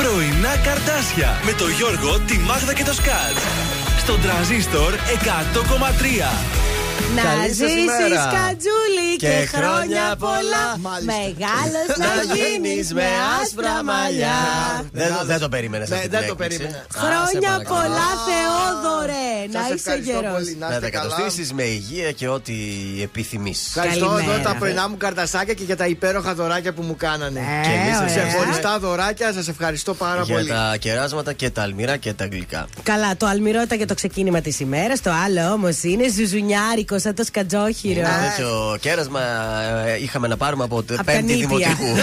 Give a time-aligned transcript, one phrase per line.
[0.00, 3.36] Πρωινά καρτάσια με το Γιώργο, τη Μάγδα και το Σκάτ.
[3.98, 6.54] Στον τραζίστορ 100,3.
[7.14, 10.66] Να ζήσεις κατζούλη και, χρόνια πολλά.
[11.04, 13.06] Μεγάλος να γίνεις με
[13.42, 14.40] άσπρα μαλλιά.
[15.26, 15.88] Δεν, το περίμενες.
[15.88, 16.86] Δεν το περίμενε.
[16.94, 19.33] Χρόνια πολλά, Θεόδωρε.
[19.52, 20.54] Να είσαι γερός.
[20.58, 22.54] Να τα κατοστήσει με υγεία και ό,τι
[23.02, 23.66] επιθυμείς.
[23.66, 27.40] Ευχαριστώ εδώ τα πρωινά μου καρτασάκια και για τα υπέροχα δωράκια που μου κάνανε.
[27.62, 30.42] Και εμείς σε χωριστά δωράκια, σας ευχαριστώ πάρα πολύ.
[30.42, 32.66] Για τα κεράσματα και τα αλμυρά και τα γλυκά.
[32.82, 35.00] Καλά, το αλμυρό ήταν για το ξεκίνημα της ημέρας.
[35.00, 38.00] Το άλλο όμως είναι ζουζουνιάρικος σαν το σκατζόχυρο.
[38.00, 39.20] Είναι τέτοιο κέρασμα
[39.86, 41.84] ε, είχαμε να πάρουμε από την πέμπτη δημοτικού.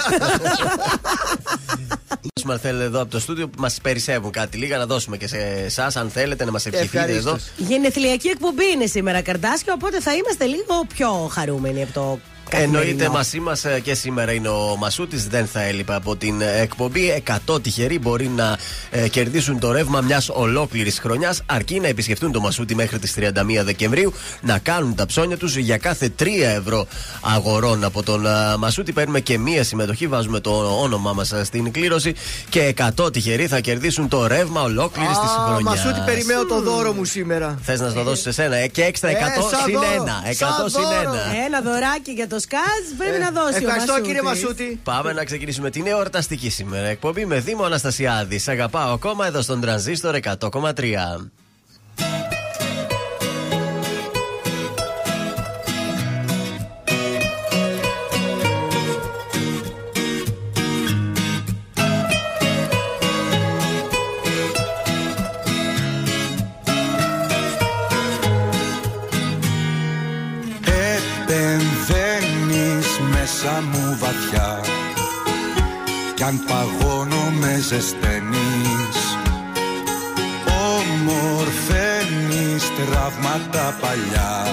[2.46, 5.38] Μα θέλετε εδώ από το στούντιο που μας περισσεύουν κάτι λίγα να δώσουμε και σε
[5.38, 7.38] εσάς, αν θέλετε να μας ευχηθείτε εδώ.
[7.58, 12.20] Γενεθλιακή εκπομπή είναι σήμερα, Καρτάσιο, οπότε θα είμαστε λίγο πιο χαρούμενοι από το
[12.50, 15.28] Εννοείται μαζί μας ε, και σήμερα είναι ο Μασούτης.
[15.28, 17.24] Δεν θα έλειπε από την ε, εκπομπή.
[17.48, 18.58] 100 τυχεροί μπορεί να
[18.90, 23.30] ε, κερδίσουν το ρεύμα μιας ολόκληρης χρονιάς, αρκεί να επισκεφτούν το Μασούτη μέχρι τις 31
[23.64, 26.26] Δεκεμβρίου, να κάνουν τα ψώνια τους για κάθε 3
[26.58, 26.88] ευρώ
[27.22, 28.26] αγορών από τον
[28.58, 28.92] Μασούτη.
[28.92, 32.14] Παίρνουμε και μία συμμετοχή, βάζουμε το όνομά μας στην κλήρωση
[32.50, 35.64] και 100 τυχεροί θα κερδίσουν το ρεύμα ολόκληρης της χρονιάς.
[35.64, 37.58] Μασούτη, περιμένω το δώρο μου σήμερα.
[37.62, 39.14] Θες να το δώσεις σε σένα; Και έξτρα 100
[39.66, 40.22] συν 1.
[40.30, 41.46] 100 συν 1.
[41.46, 43.58] Ένα δωράκι για το Σκάζ πρέπει να δώσει.
[43.64, 44.80] Ευχαριστώ ο κύριε Μασούτη.
[44.84, 48.44] Πάμε να ξεκινήσουμε την εορταστική σήμερα εκπομπή με Δήμο Αναστασιάδης.
[48.44, 51.32] Σ' αγαπάω ακόμα εδώ στον τρανζίστορ 100,3.
[74.32, 74.60] Μου βαθιά
[76.16, 78.98] κι αν παγώνω με ζεσταίνεις.
[80.76, 84.48] Ομορφαίνεις τραύματα παλιά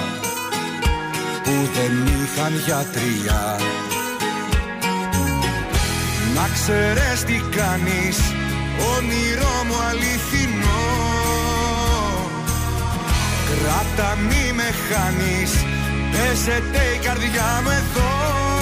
[1.42, 3.56] που δεν είχαν γιατριά.
[6.34, 8.18] Να ξέρεις τι κάνεις
[8.96, 10.86] όνειρό μου αληθινό.
[13.48, 15.52] Κράτα μη με χάνεις
[16.10, 18.57] Πέσετε η καρδιά μου εδώ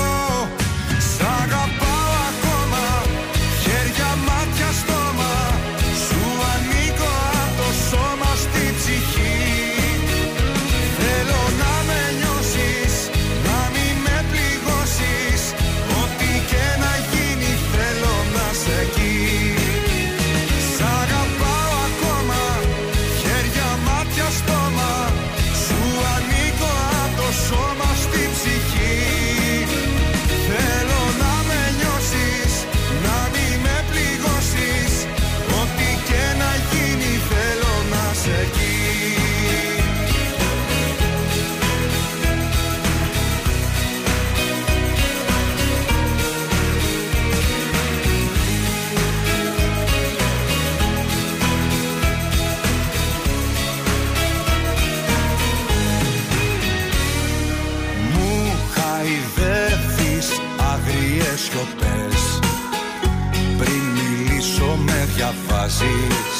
[65.66, 66.38] διαβάζεις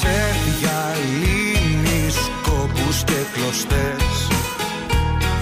[0.00, 4.28] Σε διαλύνεις κόπους και κλωστές.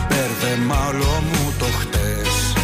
[0.09, 2.54] Μπέρδεμα όλο μου το χτες.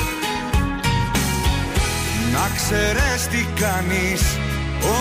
[2.32, 4.22] Να ξέρεις τι κάνεις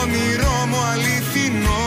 [0.01, 1.85] Όνειρό μου αληθινό.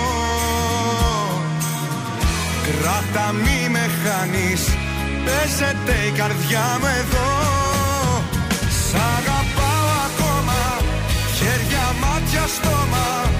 [2.67, 4.63] Κράτα μη με χάνεις
[5.25, 7.60] Πέσετε η καρδιά μου εδώ
[12.55, 13.40] στόμα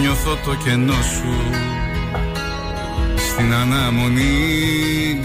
[0.00, 1.34] νιώθω το κενό σου
[3.28, 5.20] στην αναμονή.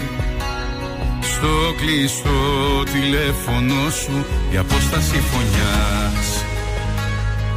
[1.20, 6.44] Στο κλειστό τηλέφωνο σου η απόσταση φωνιάς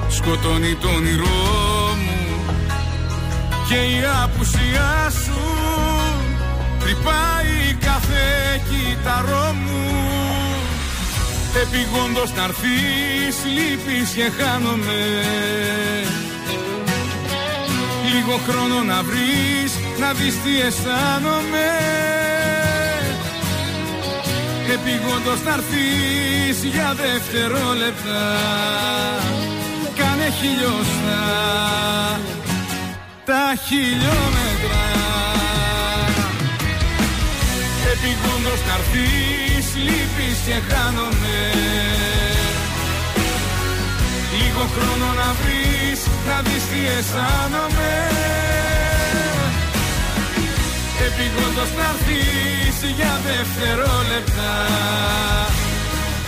[0.09, 2.17] σκοτώνει το όνειρό μου
[3.67, 5.41] και η απουσία σου
[6.79, 8.25] τρυπάει κάθε
[8.69, 9.85] κύτταρό μου.
[11.61, 14.99] Επιγόντως να έρθεις λείπεις και χάνομαι
[18.13, 21.69] Λίγο χρόνο να βρεις να δεις τι αισθάνομαι.
[24.73, 28.23] Επιγόντως να έρθεις για δευτερόλεπτα
[29.97, 31.23] Κάνε χιλιοστά
[33.25, 34.85] τα χιλιόμετρα.
[37.93, 41.96] Επιγόντως να έρθεις λείπεις και χάνομαι
[44.37, 47.93] Λίγο χρόνο να βρεις να δεις τι αισθάνομαι.
[51.07, 54.51] Επιγόντως να έρθεις για δευτερόλεπτα.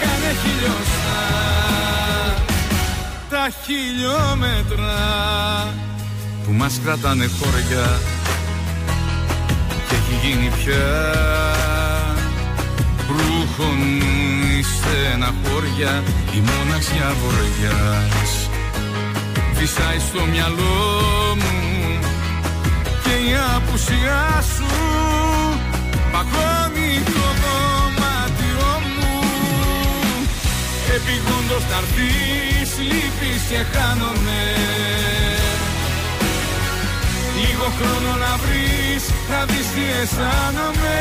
[0.01, 1.29] Κάνε χιλιοστά
[3.29, 4.97] τα χιλιόμετρα
[6.45, 7.99] που μας κρατάνε χώρια
[9.89, 11.13] και έχει γίνει πια.
[13.07, 13.79] Ρούχων
[14.59, 16.03] η στεναχώρια
[16.35, 18.31] η μοναξιά βοριάς
[19.53, 20.77] φυσάει στο μυαλό
[21.41, 21.57] μου
[23.03, 24.71] και η απουσιά σου
[26.11, 29.17] παγώνει το δωμάτιό μου.
[30.95, 34.41] Επιγόντως να έρθεις λείπεις και χάνομαι.
[37.39, 40.97] Λίγο χρόνο να βρεις να δεις τι αισθάνομαι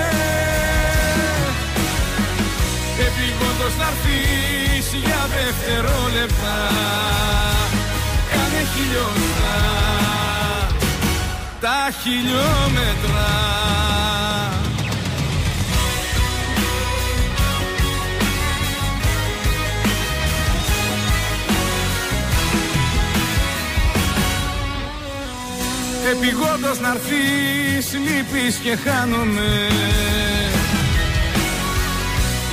[3.06, 6.56] Επιγόντως να έρθεις για δευτερόλεπτα
[8.30, 9.56] Κάνε χιλιόμετρα.
[11.60, 13.28] Τα χιλιόμετρα.
[26.12, 29.68] Επιγόντως να έρθεις λείπεις και χάνομαι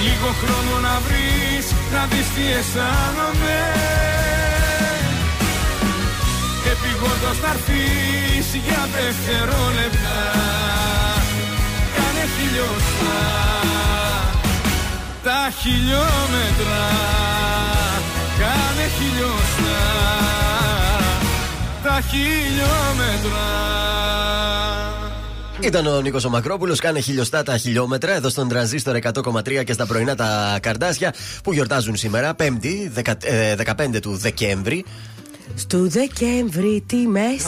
[0.06, 3.60] Λίγο χρόνο να βρεις να δεις τι αισθάνομαι.
[6.72, 10.20] Επιγόντως να έρθεις για δευτερόλεπτα
[11.96, 13.22] Κάνε χιλιοστά
[15.24, 16.86] τα χιλιόμετρα.
[18.40, 19.84] Κάνε χιλιοστά
[21.84, 23.48] τα χιλιόμετρα
[25.60, 26.80] Ήταν ο Νίκος Μακρόπουλος.
[26.80, 31.96] Κάνε χιλιοστά τα χιλιόμετρα εδώ στον τρανζίστορ 100,3 και στα πρωινά τα καρδάσια που γιορτάζουν
[31.96, 32.92] σήμερα, 5η,
[33.56, 34.86] 15 του Δεκέμβρη.
[35.56, 37.48] Στου Δεκέμβρη τη μέση.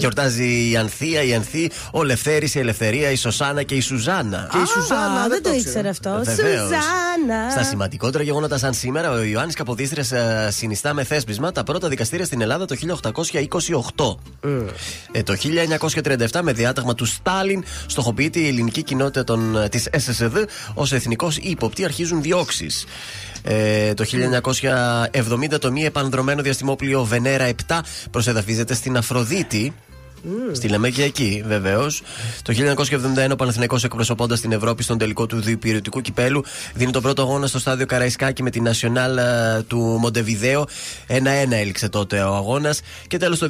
[0.00, 4.48] Γιορτάζει η Ανθία, η Ανθή, ο Λευθέρης, η Ελευθερία, η Σωσάνα και η Σουζάνα.
[4.52, 6.20] Και η Σουζάνα, δεν το ήξερα αυτό.
[6.24, 6.60] Βεβαίως.
[6.60, 7.50] Σουζάνα.
[7.50, 12.24] Στα σημαντικότερα γεγονότα σαν σήμερα, ο Ιωάννης Καποδίστρια ε, συνιστά με θέσπισμα τα πρώτα δικαστήρια
[12.24, 12.76] στην Ελλάδα το
[13.96, 14.16] 1828.
[15.12, 15.36] Ε, το
[16.30, 21.84] 1937, με διάταγμα του Στάλιν, στοχοποιείται η ελληνική κοινότητα των, της SSD ως εθνικός ύποπτη,
[21.84, 22.86] αρχίζουν διώξεις.
[23.42, 24.04] Ε, το
[25.12, 27.80] 1970 το μη επανδρομένο διαστημόπλιο Βενέρα 7
[28.10, 29.72] προσεδαφίζεται στην Αφροδίτη.
[30.52, 31.10] Στη Λεμέκια
[31.46, 32.02] βεβαίως.
[32.42, 32.52] Το
[33.26, 37.46] 1971 ο Παναθηναϊκός εκπροσωπώντας την Ευρώπη στον τελικό του διπυρωτικού κυπέλου δίνει τον πρώτο αγώνα
[37.46, 40.66] στο στάδιο Καραϊσκάκη με την Nacional ε, του Μοντεβιδέο.
[41.08, 41.14] 1-1
[41.50, 42.80] έληξε τότε ο αγώνας.
[43.06, 43.48] Και τέλος το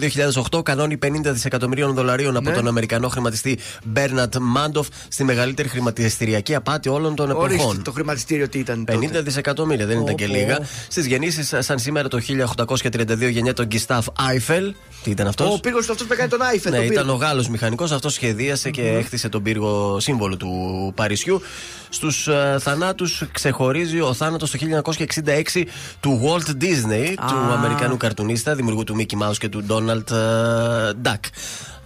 [0.50, 2.55] 2008 κανόνι 50 δισεκατομμυρίων δολαρίων από Ναι.
[2.57, 7.49] τον Αμερικανό χρηματιστή Μπέρνατ Μάντοφ στη μεγαλύτερη χρηματιστηριακή απάτη όλων των εποχών.
[7.50, 8.85] Ορίστε το χρηματιστήριο τι ήταν.
[8.89, 9.21] 50 τότε.
[9.23, 10.57] δισεκατομμύρια, δεν ήταν και Πω, λίγα.
[10.57, 10.67] πω.
[10.89, 14.75] Στις γεννήσεις, σαν σήμερα το 1832 γεννιέται ο Γκιστάφ Άιφελ.
[15.03, 16.59] Τι ήταν αυτός; Ο πύργος αυτός που έκανε τον Άιφελ.
[16.69, 17.12] Ναι, τον ήταν πύργο.
[17.12, 17.93] ο Γάλλος μηχανικός.
[17.93, 21.40] Αυτός σχεδίασε και έχτισε τον πύργο σύμβολο του Παρισιού.
[21.88, 25.64] Στους θανάτους ξεχωρίζει ο θάνατος το 1966
[26.00, 31.21] του Walt Disney, του Αμερικανού καρτουνίστα, δημιουργού του Mickey Mouse και του Donald ε, Duck.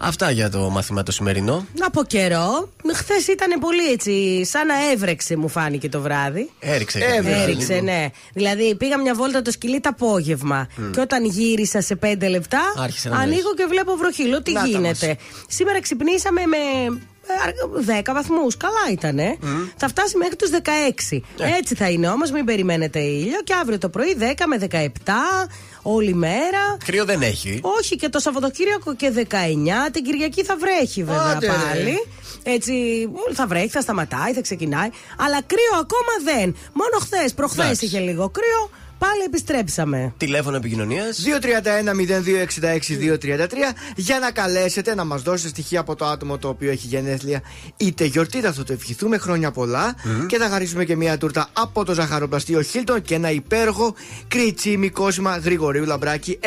[0.06, 1.66] Αυτά για το μάθημα το σημερινό.
[1.80, 2.68] Από καιρό.
[2.94, 6.50] Χθες ήταν πολύ έτσι, σαν να έβρεξε, μου φάνηκε το βράδυ.
[6.60, 6.98] Έριξε.
[6.98, 7.42] Έβρεξε.
[7.42, 8.06] Έριξε, ναι.
[8.34, 10.66] Δηλαδή πήγα μια βόλτα το σκυλί το απόγευμα.
[10.92, 13.54] Και όταν γύρισα σε πέντε λεπτά, Άρχισε να ανοίγω βρέχει.
[13.56, 14.22] και βλέπω βροχή.
[14.28, 15.16] Λέω τι Να τα γίνεται;
[15.48, 16.56] Σήμερα ξυπνήσαμε με.
[17.88, 18.56] Ε, 10 βαθμούς.
[18.56, 19.18] Καλά ήταν.
[19.76, 21.22] Θα φτάσει μέχρι τους 16.
[21.38, 21.56] Ε.
[21.58, 23.40] Έτσι θα είναι όμως, μην περιμένετε ήλιο.
[23.44, 24.88] Και αύριο το πρωί 10 με 17,
[25.82, 26.76] όλη μέρα.
[26.84, 27.60] Κρύο δεν έχει.
[27.62, 29.90] Όχι, και το Σαββατοκύριακο και 19.
[29.92, 31.52] Την Κυριακή θα βρέχει βέβαια Άντε, ρε.
[31.52, 32.06] πάλι.
[32.42, 32.72] Έτσι,
[33.32, 34.88] θα βρέχει, θα σταματάει, θα ξεκινάει.
[35.18, 36.56] Αλλά κρύο ακόμα δεν.
[36.72, 37.84] Μόνο χθες, προχθές Εντάξει.
[37.84, 38.70] είχε λίγο κρύο.
[39.04, 40.14] Πάλι επιστρέψαμε.
[40.16, 41.18] Τηλέφωνο επικοινωνίας.
[41.18, 47.42] 231-0266-233 για να καλέσετε να μας δώσετε στοιχεία από το άτομο το οποίο έχει γενέθλια
[47.76, 48.40] είτε γιορτή.
[48.40, 49.94] Θα το ευχηθούμε χρόνια πολλά
[50.26, 53.94] και θα χαρίσουμε και μια τούρτα από το ζαχαροπλαστείο Χίλτον και ένα υπέροχο
[54.28, 56.46] κριτσίμι κόσμημα Γρηγορίου Λαμπράκη 190.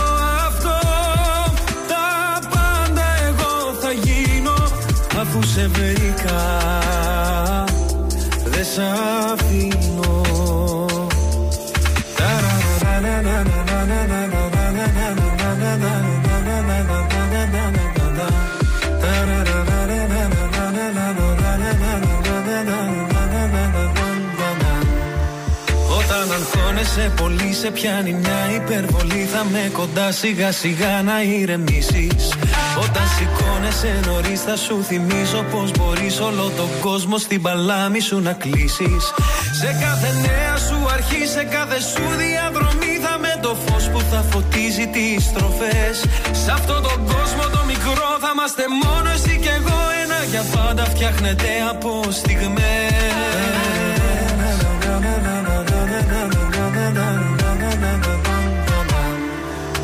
[5.33, 6.59] Αφού σε βρήκα.
[8.43, 8.79] Δεν σ'
[9.31, 10.30] αφήνω
[26.91, 29.27] αγχώνεσαι πολύ σε πιάνει μια υπερβολή.
[29.33, 32.33] Θα με κοντά σιγά σιγά να ηρεμήσεις.
[32.83, 38.33] Όταν σηκώνεσαι νωρίς θα σου θυμίσω Πως μπορείς όλο τον κόσμο στην παλάμη σου να
[38.33, 39.03] κλείσεις.
[39.59, 44.21] Σε κάθε νέα σου αρχή, σε κάθε σου διαδρομή Θα με το φως που θα
[44.31, 45.95] φωτίζει τις στροφές.
[46.43, 49.79] Σε αυτόν τον κόσμο το μικρό θα είμαστε μόνο εσύ και εγώ.
[50.03, 54.00] Ένα για πάντα φτιάχνεται από στιγμές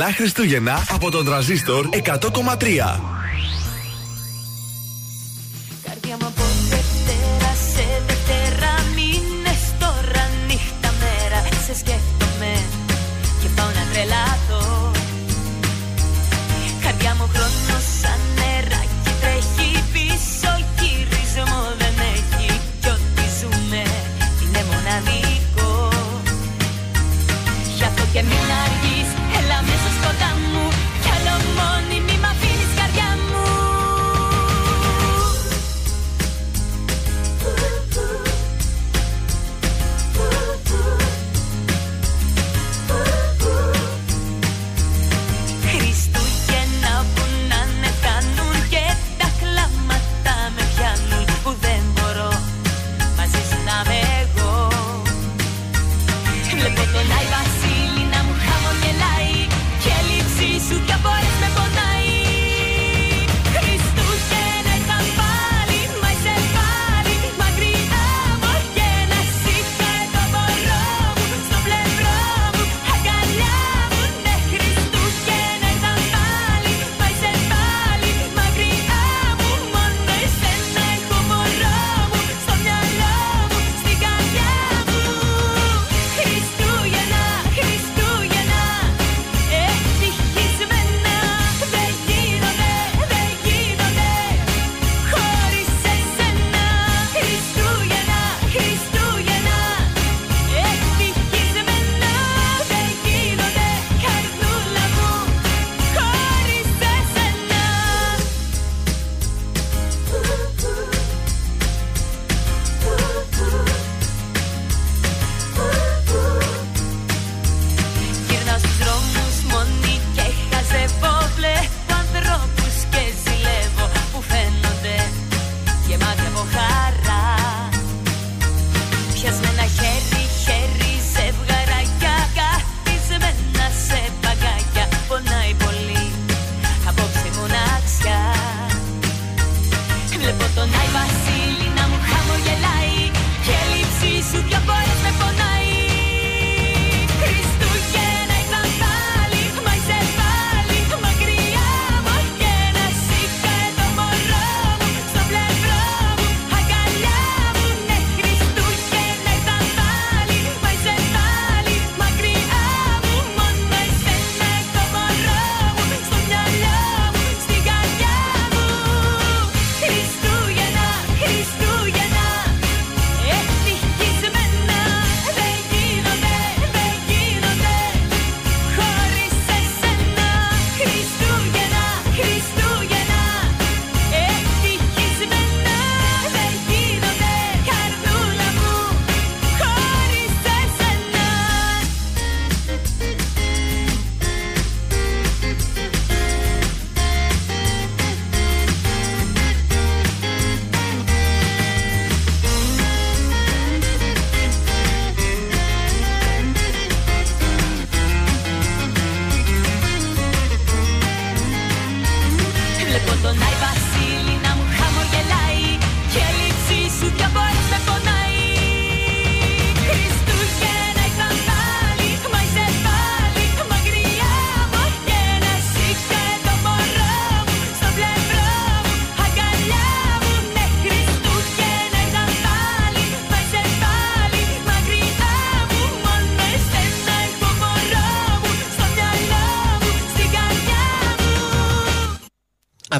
[0.00, 1.98] Καλά Χριστούγεννα από τον τραζίστορ 100,3.
[5.86, 11.40] Καρδιά μου από Δευτέρα σε Δευτέρα Μήνες τώρα νύχτα μέρα.
[11.66, 12.52] Σε σκέφτομαι
[13.40, 14.92] και πάω να τρελαθώ.
[16.84, 22.60] Καρδιά μου χρόνος σαν νεράκι τρέχει πίσω Γυρισμό δεν έχει.
[22.80, 23.82] Κι ό,τι ζούμε
[24.42, 25.88] είναι μοναδικό.
[27.76, 28.44] Γι' αυτό και μην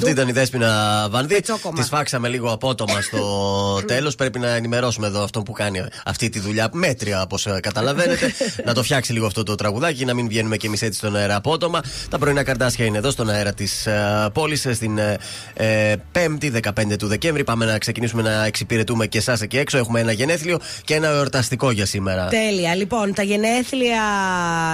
[0.01, 1.35] Αυτή ήταν η Δέσποινα Βανδί.
[1.35, 1.83] Πετσόκομα.
[1.83, 3.21] Τη φάξαμε λίγο απότομα στο
[3.93, 4.15] τέλος.
[4.15, 8.33] Πρέπει να ενημερώσουμε εδώ αυτόν που κάνει αυτή τη δουλειά μέτρια, όπως καταλαβαίνετε.
[8.67, 11.37] να το φτιάξει λίγο αυτό το τραγουδάκι, να μην βγαίνουμε κι εμείς έτσι στον αέρα
[11.37, 11.81] απότομα.
[12.11, 13.89] Τα πρωινά καρτάσια είναι εδώ στον αέρα της
[14.33, 15.19] πόλης στην ε,
[15.55, 17.45] ε, 5η 15 του Δεκέμβρη.
[17.45, 19.79] Πάμε να ξεκινήσουμε να εξυπηρετούμε και εσάς εκεί έξω.
[19.79, 22.27] Έχουμε ένα γενέθλιο και ένα εορταστικό για σήμερα.
[22.27, 22.75] Τέλεια.
[22.75, 24.03] Λοιπόν, τα γενέθλια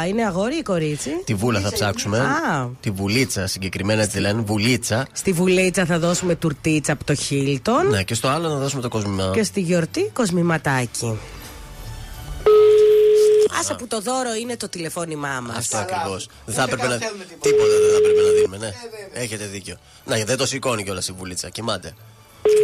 [0.09, 2.19] είναι αγόρι ή κορίτσι; Τη βούλα θα ψάξουμε.
[2.19, 2.69] Α.
[2.81, 4.41] Τη βουλίτσα συγκεκριμένα τη λένε.
[4.41, 5.07] Βουλίτσα.
[5.17, 7.89] Στη βουλίτσα θα δώσουμε τουρτίτσα από το Χίλτον.
[7.89, 9.31] Ναι, και στο άλλο να δώσουμε το κόσμο.
[9.31, 11.19] Και στη γιορτή κοσμηματάκι.
[13.61, 15.57] Άσε που το δώρο είναι το τηλεφώνημά μας.
[15.57, 16.29] Αυτό ακριβώς.
[16.45, 16.99] Δεν θα έπρεπε να.
[17.41, 18.73] Τίποτα δεν θα έπρεπε να δίνουμε, ναι.
[19.13, 19.77] Έχετε δίκιο.
[20.05, 21.49] Να, δεν το σηκώνει κιόλας η βουλίτσα.
[21.49, 21.95] Κοιμάται.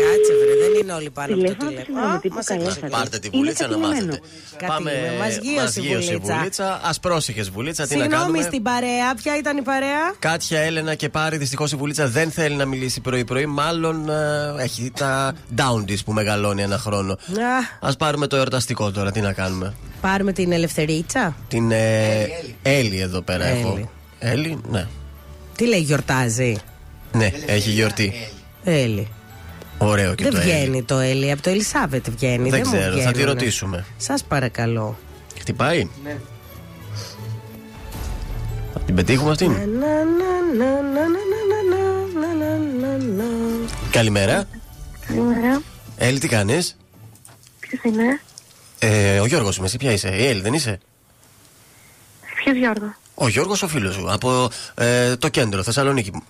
[0.02, 1.98] Κάτσε, βρε, δεν είναι όλοι πάνω από το Τηλέφωνο του τηλέφωνο.
[1.98, 2.70] συνδρομητή που Μας καλέσατε.
[2.72, 2.96] ακούσατε.
[2.96, 4.06] Πάρτε τη Είναι βουλίτσα να κατηλημένο.
[4.06, 4.26] μάθετε.
[4.64, 5.18] Κατηλημένο.
[5.22, 6.36] Μας γύρωσε η γύρωσε η βουλίτσα.
[6.36, 6.80] βουλίτσα.
[6.90, 8.42] Ασπρόσεχε βουλίτσα, τι να Συγγνώμη κάνουμε.
[8.50, 9.08] στην παρέα.
[9.22, 13.00] Ποια ήταν η παρέα; Κάτια, Έλενα και Πάρη, δυστυχώς η βουλίτσα δεν θέλει να μιλήσει
[13.00, 13.46] πρωί-πρωί.
[13.46, 17.12] Μάλλον ε, έχει τα down της που μεγαλώνει ένα χρόνο.
[17.82, 19.74] Α, Α πάρουμε το εορταστικό τώρα, τι να κάνουμε.
[20.00, 21.36] πάρουμε την ελευθερίτσα.
[21.48, 22.28] Την ε,
[22.62, 23.60] Έλλη εδώ πέρα Έλλη.
[23.60, 23.90] έχω.
[24.18, 24.86] Έλλη, ναι.
[25.56, 26.56] Τι λέει, γιορτάζει;
[27.12, 28.12] Ναι, έχει γιορτή.
[28.64, 29.08] Έλλη.
[30.16, 31.30] Δεν το βγαίνει το Έλλη.
[31.30, 32.50] Από το Ελισάβετ βγαίνει.
[32.50, 33.84] Δεν, ξέρω, θα τη ρωτήσουμε.
[33.96, 34.98] Σα παρακαλώ.
[35.38, 35.88] Χτυπάει.
[36.04, 36.16] Ναι.
[38.72, 39.56] Θα την πετύχουμε αυτήν.
[43.90, 44.44] Καλημέρα.
[45.06, 45.62] Καλημέρα.
[45.96, 46.58] Έλλη, τι κάνει.
[47.60, 48.20] Ποιο είναι.
[49.20, 50.08] Ο Γιώργο είμαι, εσύ ποια είσαι.
[50.08, 50.78] Η Έλλη, δεν είσαι.
[52.34, 52.94] Ποιο Γιώργο.
[53.14, 54.12] Ο Γιώργο ο φίλο σου.
[54.12, 54.50] Από
[55.18, 56.22] το κέντρο, Θεσσαλονίκη.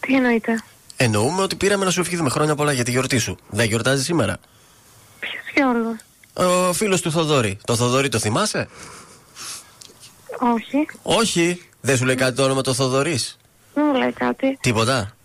[0.00, 0.62] Τι εννοείται.
[1.02, 3.36] Εννοούμε ότι πήραμε να σου ευχηθούμε χρόνια πολλά για τη γιορτή σου.
[3.48, 4.36] Δεν γιορτάζει σήμερα.
[5.20, 5.96] Ποιος Γιώργος;
[6.32, 7.58] Ο φίλος του Θοδωρή.
[7.64, 8.68] Το Θοδωρή το θυμάσαι;
[10.38, 11.62] Όχι, Όχι.
[11.80, 13.38] Δεν σου λέει κάτι το όνομα το Θοδωρής;
[13.74, 14.58] δεν μου λέει κάτι.
[14.60, 15.16] Τίποτα;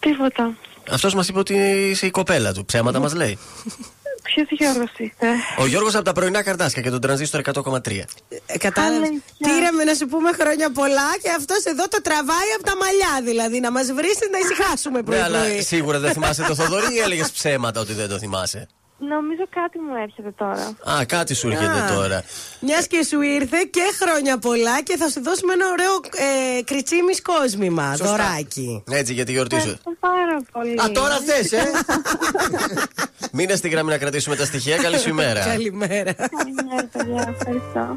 [0.00, 0.56] Τίποτα.
[0.90, 1.54] Αυτός μας είπε ότι
[1.90, 2.64] είσαι η κοπέλα του.
[2.64, 3.38] Ψέματα μας λέει.
[4.34, 5.26] Ποιος Γιώργος είστε.
[5.58, 8.04] Ο Γιώργος από τα πρωινά καρτάσια και τον τρανζίστορ 100,3.
[8.46, 8.98] Ε, Κατάλαβες.
[9.08, 9.22] Αλήθεια.
[9.38, 13.20] Πήραμε να σου πούμε χρόνια πολλά και αυτός εδώ το τραβάει από τα μαλλιά.
[13.30, 15.18] Δηλαδή να μας βρεις να ησυχάσουμε Ναι, πρωί.
[15.18, 15.62] αλλά πρωί.
[15.62, 18.66] σίγουρα δεν θυμάσαι το Θοδωρή ή έλεγες ψέματα ότι δεν το θυμάσαι;
[19.08, 20.76] Νομίζω κάτι μου έρχεται τώρα.
[20.98, 21.94] Α, κάτι σου έρχεται Α.
[21.94, 22.22] τώρα.
[22.60, 25.94] Μιας και σου ήρθε και χρόνια πολλά και θα σου δώσουμε ένα ωραίο
[26.58, 27.96] ε, κριτσίμι κόσμημα.
[27.96, 28.04] Σωστά.
[28.16, 28.84] Δωράκι.
[28.90, 29.60] Έτσι για τη γιορτή σου.
[29.60, 30.80] Ευχαριστώ πάρα πολύ.
[30.80, 31.70] Α, τώρα θες, ε!
[33.32, 34.76] Μείνε στη γραμμή να κρατήσουμε τα στοιχεία.
[34.76, 35.40] Καλή σου ημέρα.
[35.44, 36.12] Καλημέρα.
[36.12, 37.34] Καλημέρα, παιδιά.
[37.38, 37.96] Ευχαριστώ.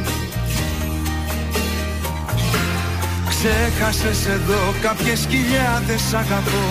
[3.43, 6.65] Ξέχασες εδώ κάποιες χιλιάδες αγαπώ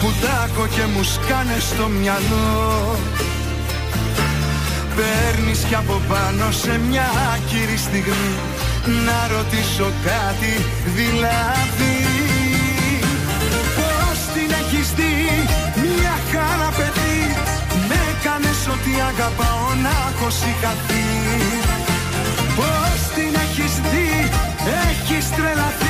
[0.00, 2.98] Που τάκω και μου σκάνε στο μυαλό.
[4.96, 8.34] Παίρνεις κι από πάνω σε μια άκυρη στιγμή
[9.06, 10.52] Να ρωτήσω κάτι
[10.98, 11.96] δηλαδή.
[13.76, 15.14] Πώς την έχεις δει
[15.94, 17.20] μια χαρά παιδί
[17.88, 21.08] Με έκανες ότι αγαπάω να έχω συγχαθεί.
[22.58, 24.12] Πώς την έχεις δει
[24.88, 25.89] έχεις τρελαθεί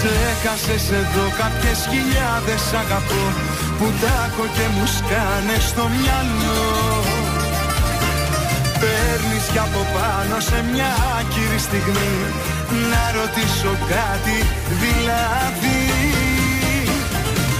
[0.00, 3.24] Ξέχασες εδώ κάποιες χιλιάδες αγαπώ
[3.78, 6.66] Που τάκω και μου σκάνε στο μυαλό.
[8.80, 12.14] Παίρνεις κι από πάνω σε μια άκυρη στιγμή
[12.90, 14.38] Να ρωτήσω κάτι
[14.82, 15.82] δηλαδή.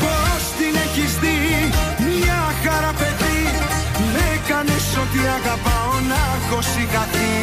[0.03, 1.38] Πώς την έχεις δει
[2.09, 3.42] μια χαρά παιδί
[4.12, 7.37] Με έκανες ότι αγαπάω να έχω συγχαθεί.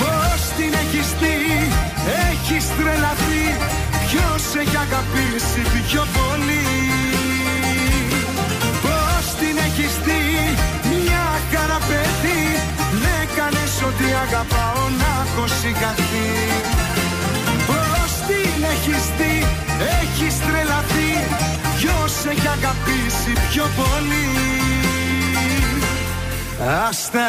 [0.00, 1.51] Πώς την έχεις δει
[2.30, 3.44] έχεις τρελαθεί
[4.14, 6.66] Ποιος έχει αγαπήσει πιο πολύ.
[8.84, 10.24] Πώς την έχεις δει
[10.90, 12.42] μια χαρά παιδί
[13.02, 16.30] Με έκανες ότι αγαπάω να έχω συγχαθεί.
[17.68, 19.36] Πώς την έχεις δει
[20.00, 21.12] έχεις τρελαθεί.
[21.76, 24.28] Ποιος έχει αγαπήσει πιο πολύ.
[26.88, 27.28] Άστα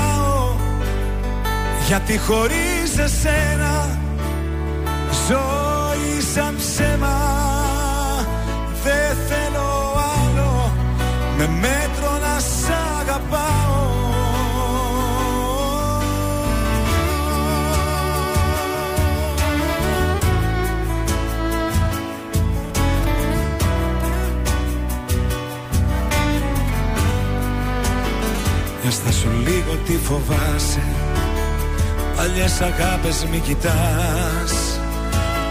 [1.91, 3.99] Γιατί χωρίς εσένα
[5.27, 7.19] Ζωή σαν ψέμα
[8.83, 9.93] Δεν θέλω
[10.25, 10.71] άλλο.
[11.37, 13.89] Με μέτρο να σ' αγαπάω.
[28.81, 31.00] Για στάσου λίγο τι φοβάσαι
[32.21, 34.53] Παλιές αγάπες μη κοιτάς.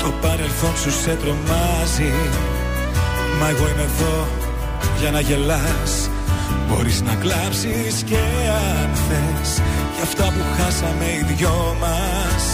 [0.03, 2.13] Το παρελθόν σου σε τρομάζει.
[3.41, 4.27] Μα εγώ είμαι εδώ
[5.01, 5.93] για να γελάς.
[6.69, 8.21] Μπορείς να κλάψεις και
[8.73, 9.51] αν θες.
[9.95, 12.45] Για αυτά που χάσαμε οι δυο μας.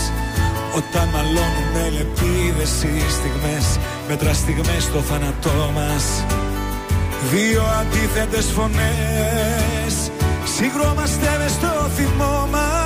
[0.76, 3.66] Όταν μαλώνουμε λεπίδες οι στιγμές
[4.08, 6.04] Μέτρα στιγμές στο θάνατό μας.
[7.32, 9.94] Δύο αντίθετες φωνές.
[10.56, 12.85] Συγκρόμαστε μες στο θυμό μας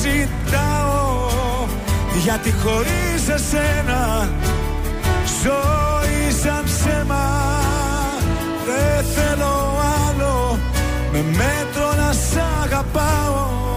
[0.00, 1.26] ζητάω
[2.22, 4.28] Γιατί χωρίς εσένα
[5.42, 7.28] Ζωή σαν ψέμα
[8.66, 10.58] Δεν θέλω άλλο.
[11.12, 13.69] Με μέτρο να σ' αγαπάω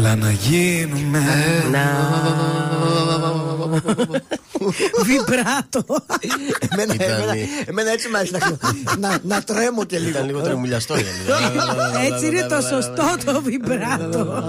[0.00, 1.20] Έλα να γίνουμε
[5.02, 5.84] Βιμπράτο.
[6.68, 7.32] Εμένα, Ήταν- εμένα,
[7.66, 10.08] εμένα έτσι μου αρέσει να, να, να τρέμω και λίγο.
[10.10, 11.06] Ήταν λίγο τρεμουλιαστό για
[12.12, 14.44] Έτσι είναι το σωστό το βιμπράτο.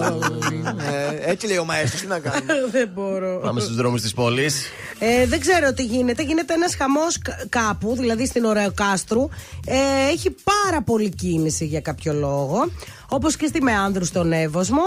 [1.11, 2.53] Ε, έτσι λέει ο Μαέστρος, τι να κάνουμε.
[2.71, 3.39] Δεν μπορώ.
[3.43, 4.65] Πάμε στους δρόμους της πόλης.
[4.99, 6.23] Ε, δεν ξέρω τι γίνεται.
[6.23, 7.17] Γίνεται ένας χαμός
[7.49, 9.29] κάπου, δηλαδή στην Ωραιοκάστρου.
[9.65, 12.71] Ε, έχει πάρα πολύ κίνηση για κάποιο λόγο.
[13.07, 14.83] Όπως και στη Μεάνδρου στον Εύωσμο.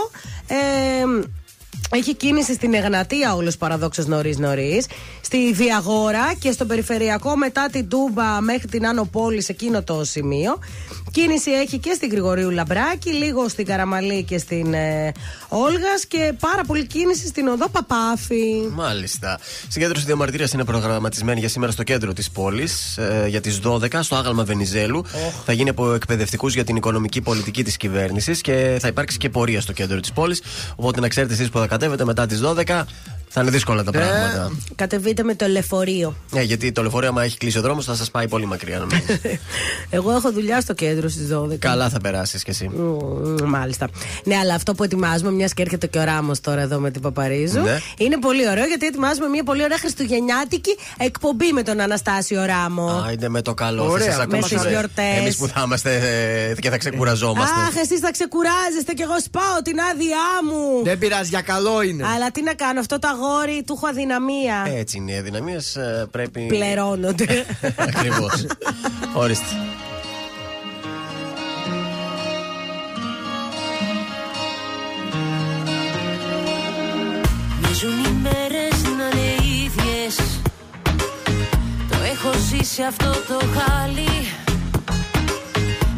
[0.47, 0.55] Ε,
[1.91, 4.87] έχει κίνηση στην Εγνατία όλος παραδόξως νωρίς νωρίς.
[5.21, 10.05] Στη Διαγόρα και στο περιφερειακό μετά την Τούμπα μέχρι την Άνω Πόλης σε εκείνο το
[10.05, 10.59] σημείο.
[11.15, 15.13] Κίνηση έχει και στην Γρηγορίου Λαμπράκη, λίγο στην Καραμαλή και στην ε,
[15.49, 18.69] Όλγας και πάρα πολύ κίνηση στην Οδό Παπάφη.
[18.71, 19.39] Μάλιστα.
[19.69, 24.17] Συγκέντρωση διαμαρτυρία είναι προγραμματισμένη για σήμερα στο κέντρο της πόλης ε, για τις 12 στο
[24.17, 25.05] άγαλμα Βενιζέλου.
[25.45, 29.61] Θα γίνει από εκπαιδευτικούς για την οικονομική πολιτική της κυβέρνησης και θα υπάρξει και πορεία
[29.61, 30.43] στο κέντρο της πόλης.
[30.77, 32.83] Οπότε να ξέρετε εσείς που θα κατέβετε μετά τις 12
[33.37, 33.85] Θα είναι δύσκολα Ε.
[33.85, 34.53] τα πράγματα.
[34.75, 36.15] Κατεβείτε με το λεωφορείο.
[36.31, 39.03] Ναι, γιατί το λεωφορείο, άμα έχει κλείσει ο δρόμος, θα σας πάει πολύ μακριά, νομίζω.
[39.91, 41.57] Εγώ έχω δουλειά στο κέντρο στις 12.
[41.59, 42.69] Καλά θα περάσεις κι εσύ.
[42.69, 43.89] Μμμ, Μάλιστα.
[44.25, 47.01] Ναι, αλλά αυτό που ετοιμάζουμε, μιας και έρχεται και ο Ράμος τώρα εδώ με την
[47.01, 47.79] Παπαρίζου, Ναι.
[47.99, 52.89] είναι πολύ ωραίο γιατί ετοιμάζουμε μια πολύ ωραία χριστουγεννιάτικη εκπομπή με τον Αναστάσιο Ράμο.
[52.89, 53.91] Α, είναι με το καλό.
[53.91, 55.19] Ωραία, θα σας με τις γιορτές.
[55.19, 55.95] Εμείς που θα είμαστε
[56.51, 57.61] ε, και θα ξεκουραζόμαστε.
[57.61, 60.85] Αχ, εσείς θα ξεκουράζεστε και εγώ σπάω την άδειά μου.
[60.85, 62.05] Δεν πειράζει, για καλό είναι.
[62.15, 63.23] Αλλά τι να κάνω, αυτό το αγόρι
[63.67, 64.65] του έχω αδυναμία.
[64.77, 65.13] Έτσι είναι.
[65.13, 65.79] Οι αδυναμίες
[66.11, 66.47] πρέπει.
[66.47, 67.45] Πληρώνονται.
[67.89, 68.47] Ακριβώς.
[69.15, 69.45] Ορίστε.
[77.61, 80.17] Μίζουν οι μέρες να είναι ίδιες
[81.91, 84.27] Το έχω ζήσει αυτό το χάλι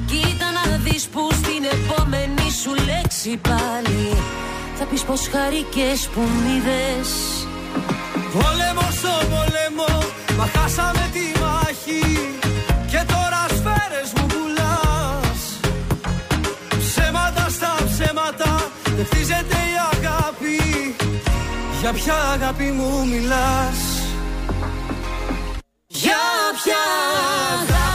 [0.07, 4.17] Κοίτα να δεις που στην επόμενη σου λέξη πάλι
[4.79, 7.11] Θα πεις πως χαρικές που μ' είδες.
[8.33, 9.93] Πόλεμο στο πόλεμο,
[10.39, 12.05] μα χάσαμε τη μάχη.
[12.91, 15.41] Και τώρα σφαίρες μου πουλάς.
[16.79, 20.61] Ψέματα στα ψέματα, δεν χτίζεται η αγάπη.
[21.81, 23.79] Για ποια αγάπη μου μιλάς;
[25.87, 26.25] Για
[26.63, 26.83] ποια
[27.53, 27.86] αγάπη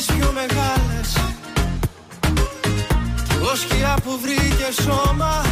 [0.00, 1.10] νύχτες πιο μεγάλες.
[3.28, 5.44] Κι εγώ σκιά που βρήκε σώμα.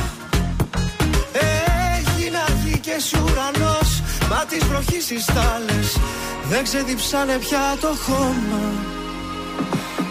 [1.95, 4.03] Έγινα γη και εσύ ουρανός.
[4.31, 5.97] Μα τις βροχής οι στάλες
[6.49, 8.63] Δεν ξεδιψάνε πια το χώμα.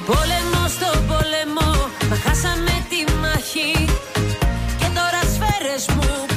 [0.06, 1.71] Πόλεμο στο πόλεμο,
[2.10, 3.86] μα χάσαμε τη μάχη.
[4.80, 6.37] Και τώρα σφαίρες μου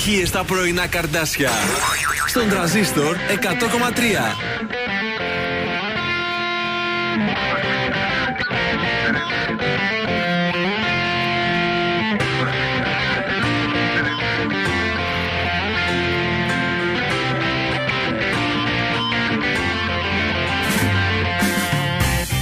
[0.00, 1.50] Οι επιτυχίες στα πρωινά καρδάσια.
[2.26, 4.36] Στον τραζίστορ 100,3.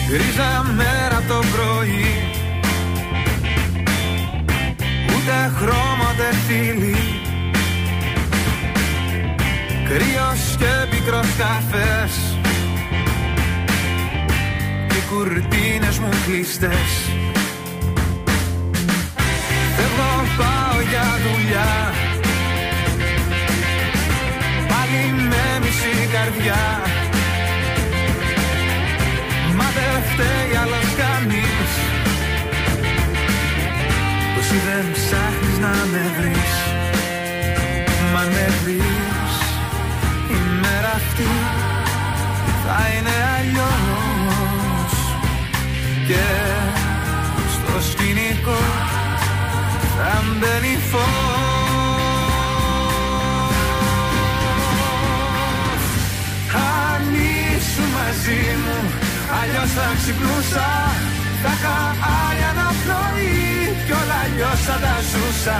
[0.09, 2.29] Γκρίζα μέρα το πρωί
[5.17, 6.37] Ούτε χρώμα ούτε
[9.89, 12.13] Κρύος και πικρός καφές.
[14.89, 16.91] Και κουρτίνες μου κλειστές.
[19.77, 21.93] Φεύγω πάω για δουλειά.
[24.69, 26.65] Πάλι με μισή καρδιά.
[29.57, 31.71] Μα δεν φταίει άλλος κανείς.
[34.35, 36.53] Που εσύ δεν ψάχνεις να με βρεις.
[38.13, 38.98] Μα με βρεις.
[38.98, 38.98] Είμαι
[42.65, 44.93] θα είναι αλλιώς
[46.09, 46.27] Και
[47.55, 48.61] στο σκηνικό
[49.97, 51.59] θα μπαίνει φως.
[56.55, 58.79] Αν ήσουν μαζί μου
[59.41, 60.71] αλλιώς θα ξυπνούσα.
[61.43, 61.79] Θα είχα
[62.27, 65.59] άλλη αναπνοή κι όλα αλλιώς θα τα ζούσα.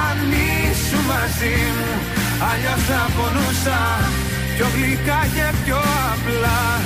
[0.00, 1.90] Αν ήσουν μαζί μου
[2.50, 3.80] αλλιώς θα πονούσα
[4.56, 6.80] Πιο γλυκά και πιο απλά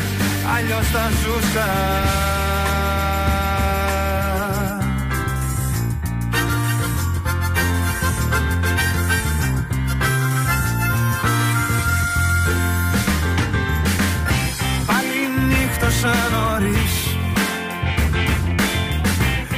[0.56, 1.70] αλλιώς θα ζούσα
[14.86, 17.16] Πάλι νύχτωσα νωρίς.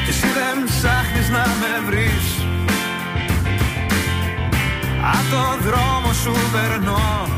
[0.05, 2.47] Κι εσύ δεν ψάχνεις να με βρεις.
[5.03, 7.38] Απ' το δρόμο σου περνώ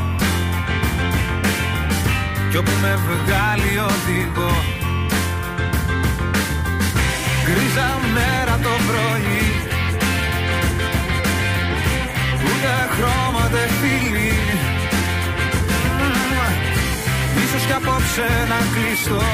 [2.51, 4.55] Κι όπου με βγάλει οδηγό.
[7.43, 9.43] Γκρίζα μέρα το πρωί.
[12.45, 14.33] Ούτε χρώμα δεν φίλει
[17.43, 19.25] Ίσως κι απόψε να κλειστώ.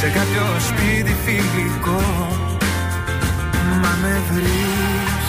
[0.00, 2.02] Σε κάποιο σπίτι φιλικό.
[3.82, 5.26] Μα με βρεις.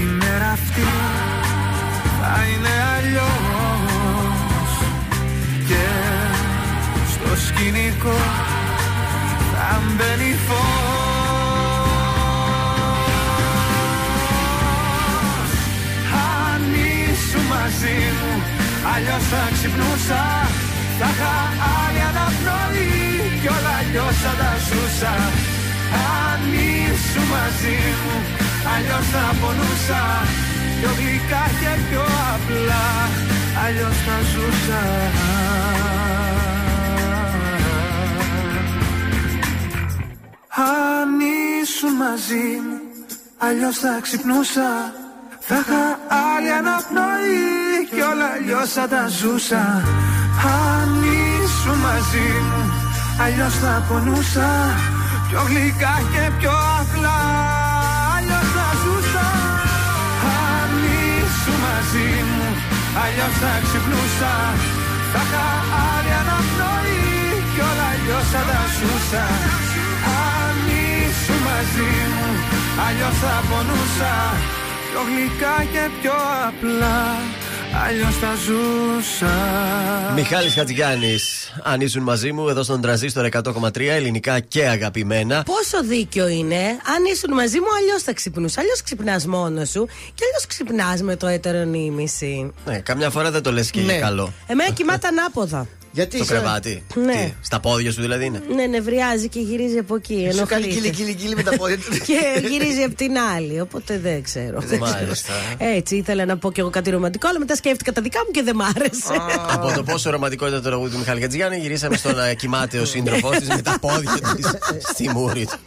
[0.00, 0.82] Η μέρα αυτή
[2.20, 3.51] Θα είναι αλλιώς
[7.32, 8.18] στο σκηνικό
[9.52, 10.60] θα μπαίνει φως.
[16.44, 16.62] Αν
[16.92, 18.32] ήσουν μαζί μου
[18.92, 20.24] Αλλιώς θα ξυπνούσα.
[20.98, 21.34] Θα είχα
[21.82, 22.90] άλλη αναπνοή
[23.40, 25.14] Κι όλα αλλιώς θα τα ζούσα.
[26.28, 28.16] Αν ήσουν μαζί μου
[28.72, 30.02] Αλλιώς θα πονούσα.
[30.78, 32.86] Πιο γλυκά και πιο απλά
[33.64, 34.82] Αλλιώς θα ζούσα
[40.54, 41.08] Αν
[41.60, 42.78] ήσουν μαζί μου
[43.38, 44.70] Αλλιώς θα ξυπνούσα.
[45.46, 45.84] Θα είχα
[46.28, 47.40] άλλη αναπνοή
[47.90, 49.64] Κι όλα αλλιώς θα τα ζούσα.
[50.68, 50.88] Αν
[51.20, 52.62] ήσουν μαζί μου
[53.22, 54.50] Αλλιώς θα πονούσα.
[55.28, 57.18] Πιο γλυκά και πιο απλά
[58.14, 59.28] Αλλιώς θα ζούσα.
[60.52, 62.46] Αν ήσουν μαζί μου
[63.02, 64.34] Αλλιώς θα ξυπνούσα.
[65.12, 65.46] Θα είχα
[65.92, 67.00] άλλη αναπνοή
[67.52, 69.24] Κι όλα αλλιώς θα τα ζούσα.
[69.32, 69.71] Αν ήσουν
[71.62, 72.26] μαζί μου
[72.88, 74.14] Αλλιώς θα πονούσα
[74.90, 76.12] Πιο γλυκά και πιο
[76.48, 77.16] απλά
[77.86, 79.34] Αλλιώς θα ζούσα
[80.14, 85.42] Μιχάλης Χατζηγιάννης, αν ήσουν μαζί μου εδώ στον τραζίστορ 100,3 ελληνικά και αγαπημένα.
[85.42, 88.60] Πόσο δίκιο είναι, αν ήσουν μαζί μου, αλλιώς θα ξυπνούσα.
[88.60, 92.52] Αλλιώς ξυπνάς μόνος σου και αλλιώς ξυπνάς με το έτερονίμηση.
[92.64, 93.98] Ναι, καμιά φορά δεν το λες και Ναι.
[93.98, 94.32] καλό.
[94.46, 95.66] Εμένα κοιμάται ανάποδα.
[95.94, 96.82] Γιατί Στο είσαι- κρεβάτι.
[96.94, 97.12] Ναι.
[97.12, 100.28] Τι, στα πόδια σου δηλαδή είναι; Ναι, νευριάζει και γυρίζει από εκεί.
[100.34, 100.88] Σου κάνει ενοχλείται.
[100.88, 101.82] κύλι κύλι κύλι με τα πόδια του.
[102.06, 103.60] και γυρίζει από την άλλη.
[103.60, 104.62] Οπότε δεν ξέρω.
[104.80, 105.32] Μάλιστα.
[105.58, 108.42] Έτσι, ήθελα να πω κι εγώ κάτι ρομαντικό, αλλά μετά σκέφτηκα τα δικά μου και
[108.42, 109.14] δεν μ' άρεσε.
[109.50, 112.84] Από το πόσο ρομαντικό ήταν το τραγούδι του Μιχάλη Χατζηγιάννη, γυρίσαμε στο να κοιμάται ο
[112.84, 114.46] σύντροφό της με τα πόδια της
[114.92, 115.58] στη μούρη του.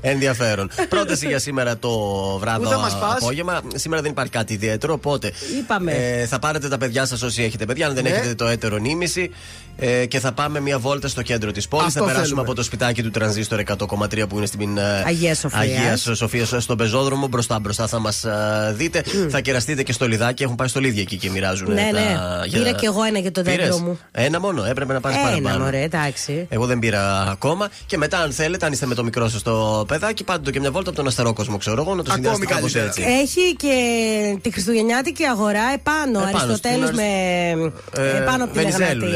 [0.00, 0.70] Ενδιαφέρον.
[0.88, 1.90] Πρόταση για σήμερα το
[2.40, 3.60] βράδυ Πού θα μας πας; απόγευμα.
[3.74, 5.92] Σήμερα δεν υπάρχει κάτι ιδιαίτερο, οπότε Είπαμε.
[5.92, 7.86] ε, θα πάρετε τα παιδιά σας όσοι έχετε παιδιά.
[7.86, 8.08] Αν δεν Ναι.
[8.08, 9.30] έχετε το έτερο νήμιση,
[9.76, 11.86] ε, και θα πάμε μια βόλτα στο κέντρο της πόλης.
[11.86, 12.42] Αυτό Θα περάσουμε θέλουμε.
[12.42, 15.62] από το σπιτάκι του Τρανζίστορ 100,3 που είναι στην ε, Αγίας Σοφίας.
[15.62, 17.26] Αγίας Σοφίας, στον πεζόδρομο.
[17.26, 18.24] Μπροστά μπροστά θα μας
[18.72, 19.02] δείτε.
[19.30, 20.42] Θα κεραστείτε και στο λιδάκι.
[20.42, 21.72] Έχουν πάει στο λίδι εκεί και μοιράζουν.
[21.72, 22.16] Ναι, τα- ναι.
[22.46, 23.98] για- Πήρα κι εγώ ένα για το δέντρο Πήρες; μου.
[24.12, 25.64] Ένα μόνο, έπρεπε να πάρεις Ένα, παραπάνω.
[25.64, 26.46] μωρέ, εντάξει.
[26.50, 27.68] Εγώ δεν πήρα ακόμα.
[27.86, 30.60] Και μετά, αν θέλετε, αν είστε με το μικρό σας το παιδάκι, πάτε το και
[30.60, 33.08] μια βόλτα από τον αστερόκοσμο, ξέρω εγώ, να το Ακόμη συνδυάσετε κάπως καλύτερα.
[33.08, 33.22] έτσι.
[33.22, 33.74] Έχει και
[34.42, 38.02] τη Χριστουγεννιάτικη αγορά επάνω, Επάνω, Αριστοτέλους στην με.
[38.02, 39.10] Ε, επάνω από την Βενιζέλους,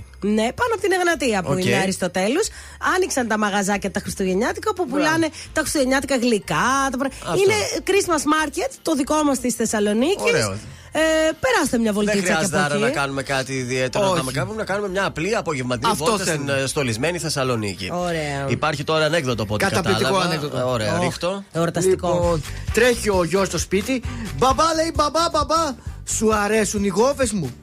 [0.00, 0.14] λες, Εγνατία.
[0.20, 0.34] εκεί.
[0.34, 1.64] Ναι, πάνω από την Εγνατία που Οκ.
[1.64, 2.48] είναι Αριστοτέλους
[2.96, 6.88] Άνοιξαν τα μαγαζάκια τα Χριστουγεννιάτικα που πουλάνε τα Χριστουγεννιάτικα γλυκά.
[6.90, 6.98] Τα...
[6.98, 7.34] πρα- Αυτό.
[7.42, 7.54] Είναι
[7.88, 10.22] Christmas Market, το δικό μας της Θεσσαλονίκης.
[10.32, 10.58] Ωραίο.
[10.92, 11.00] Ε,
[11.40, 12.82] περάστε μια Δεν βολτίτσα και χρειάζεται από άρα εκεί.
[12.82, 14.04] να κάνουμε κάτι ιδιαίτερο.
[14.04, 14.12] Όχι.
[14.12, 16.62] Να κάνουμε, κάνουμε- να κάνουμε μια απλή απογευματινή Αυτό βόλτα στην θέλουμε.
[16.62, 17.90] ε, στολισμένη Θεσσαλονίκη.
[17.92, 18.46] Ωραία.
[18.48, 20.30] Υπάρχει τώρα ανέκδοτο από ό,τι Καταπληκτικό κατάλαβα.
[20.34, 20.58] ανέκδοτο.
[20.58, 21.44] Ε, Ωραία, Ωχ, ρίχ' το.
[21.52, 22.08] Εορταστικό.
[22.12, 22.42] Λοιπόν,
[22.72, 24.02] τρέχει ο γιος στο σπίτι.
[24.38, 25.74] Μπαμπά λέει, μπαμπά, μπαμπά,
[26.04, 27.54] σου αρέσουν οι γόβες μου.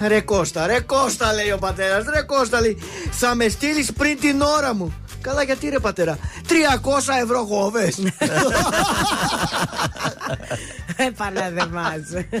[0.00, 2.04] Ρε Κώστα, ρε Κώστα λέει ο πατέρας.
[2.14, 2.78] Ρε Κώστα λέει,
[3.10, 4.94] θα με στείλεις πριν την ώρα μου.
[5.20, 6.18] Καλά, γιατί ρε πατέρα.
[6.48, 6.52] 300
[7.22, 7.98] ευρώ γόβες.
[10.96, 12.28] Επαναδεμάζε.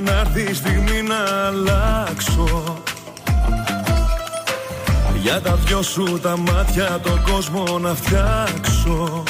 [0.00, 2.82] να έρθει η στιγμή να αλλάξω.
[5.22, 9.22] Για τα δυο σου τα μάτια τον κόσμο να φτιάξω.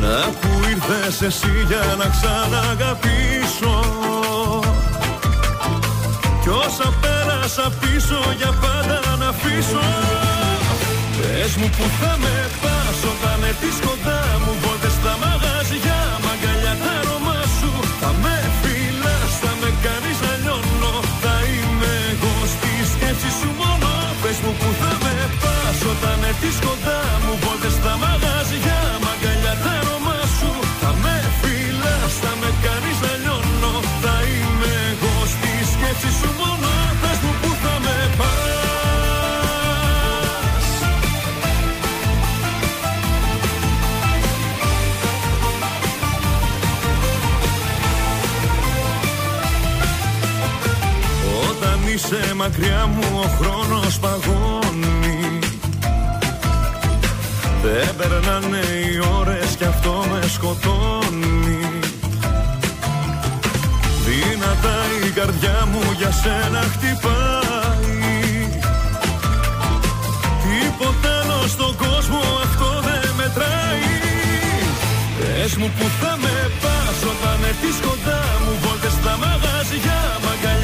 [0.00, 3.76] Να που ήρθες εσύ για να ξαναγαπήσω.
[6.42, 9.86] Κι όσα πέρασα πίσω για πάντα να αφήσω.
[11.20, 14.52] Πες μου που θα με πας όταν έρθεις κοντά μου
[26.38, 30.50] έρθεις κοντά μου Βόλτες στα μαγαζιά, μαγκαλιά τα αρώμα σου.
[30.80, 33.74] Θα με φυλάς, θα με κάνεις να λιώνω.
[34.02, 36.70] Θα είμαι εγώ στη σκέψη σου μόνο.
[37.02, 38.34] Πες μου που θα με πας.
[51.48, 55.05] Όταν είσαι μακριά μου ο χρόνος παγώνει
[57.66, 61.68] Δεν περνάνε οι ώρες κι αυτό με σκοτώνει.
[64.06, 67.96] Δυνατά η καρδιά μου για σένα χτυπάει.
[70.42, 73.86] Τίποτα άλλο στον κόσμο αυτό δεν μετράει.
[75.18, 78.52] Πες μου που θα με πας όταν έρθεις κοντά μου.
[78.62, 80.55] Βόλτες στα μαγαζιά, μαγκαλιά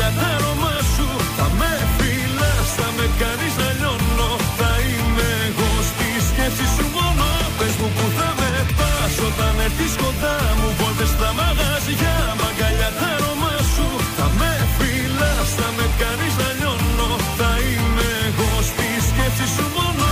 [9.73, 13.87] έρθεις κοντά μου Βόλτες στα μαγαζιά, μαγκαλιά τα αρώμα σου.
[14.16, 17.11] Θα με φυλάς, θα με κάνεις να λιώνω.
[17.39, 20.09] Θα είμαι εγώ στη σκέψη σου μόνο.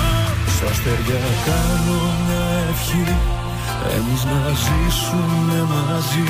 [0.55, 3.05] Στα αστέρια κάνω μια ευχή.
[3.97, 6.29] Εμείς να ζήσουμε μαζί.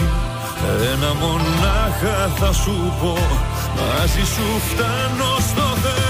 [0.93, 3.15] Ένα μονάχα θα σου πω.
[3.79, 6.10] Μαζί σου φτάνω στο Θεό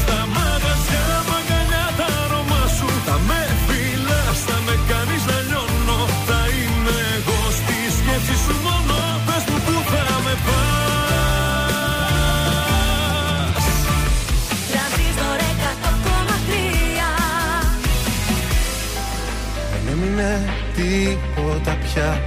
[20.91, 22.21] τίποτα πια.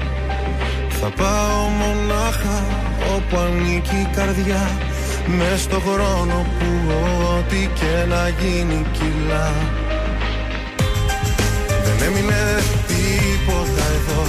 [1.01, 2.59] Θα πάω μονάχα
[3.15, 4.63] όπου ανήκει η καρδιά.
[5.27, 6.69] Μες στο χρόνο που
[7.37, 9.53] ό,τι και να γίνει κιλά
[11.85, 12.43] Δεν έμεινε
[12.91, 14.23] τίποτα εδώ.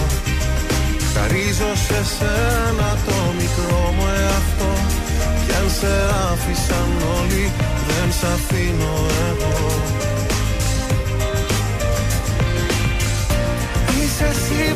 [1.14, 4.72] Χαρίζω σε σένα το μικρό μου εαυτό.
[5.46, 5.94] Κι αν σε
[6.32, 7.52] άφησαν όλοι
[7.88, 8.94] δεν σ' αφήνω
[9.30, 10.15] εγώ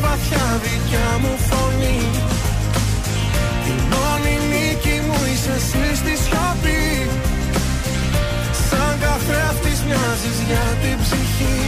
[0.04, 2.00] βαθιά δικιά μου φωνή.
[3.66, 6.84] Την μόνη νίκη μου είσαι εσύ στη σιωπή.
[8.68, 11.60] Σαν καθρέφτης μοιάζεις για την ψυχή.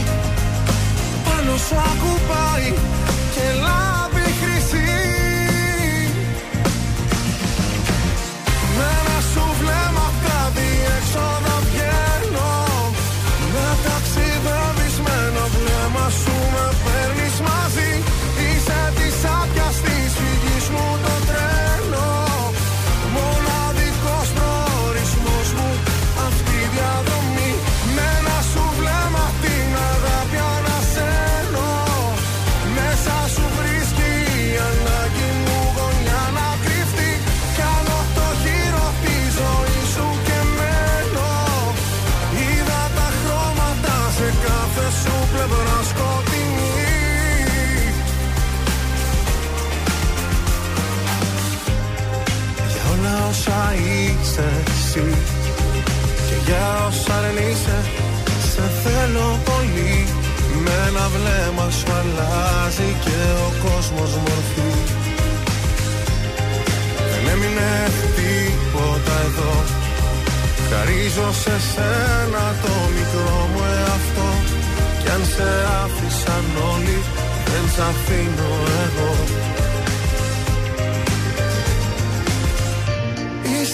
[1.24, 2.68] Πάνω σου ακουπάει
[3.34, 4.11] και λάμπει
[56.52, 57.78] για όσα δεν είσαι
[58.52, 59.94] Σε θέλω πολύ.
[60.64, 64.70] Με ένα βλέμμα σου αλλάζει Και ο κόσμος μορφή.
[67.10, 67.70] Δεν έμεινε
[68.16, 69.54] τίποτα εδώ.
[70.68, 74.28] Χαρίζω σε σένα το μικρό μου εαυτό.
[75.00, 75.50] Κι αν σε
[75.82, 76.98] άφησαν όλοι
[77.50, 78.50] Δεν σ' αφήνω
[78.84, 79.12] εγώ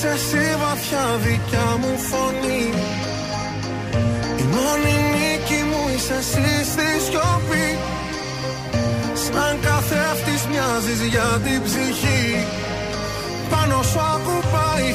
[0.01, 2.64] πια δικιά μου φωνή.
[4.42, 7.68] Η μόνη νίκη μου είσαι εσύ στη σιωπή.
[9.24, 12.46] Σαν καθρέφτης μοιάζεις για την ψυχή.
[13.51, 14.94] Πάνω σου ακουπάει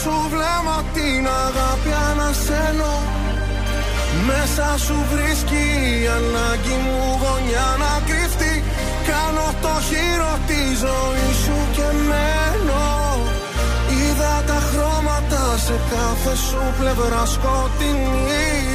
[0.00, 2.94] σου βλέμμα την αγάπη ανασένω.
[4.26, 5.64] Μέσα σου βρίσκει
[6.02, 8.54] η ανάγκη μου γωνιά να κρυφτεί.
[9.10, 12.86] Κάνω το χείρο τη ζωή σου και μένω.
[13.96, 18.71] Είδα τα χρώματα σε κάθε σου πλευρά σκοτεινή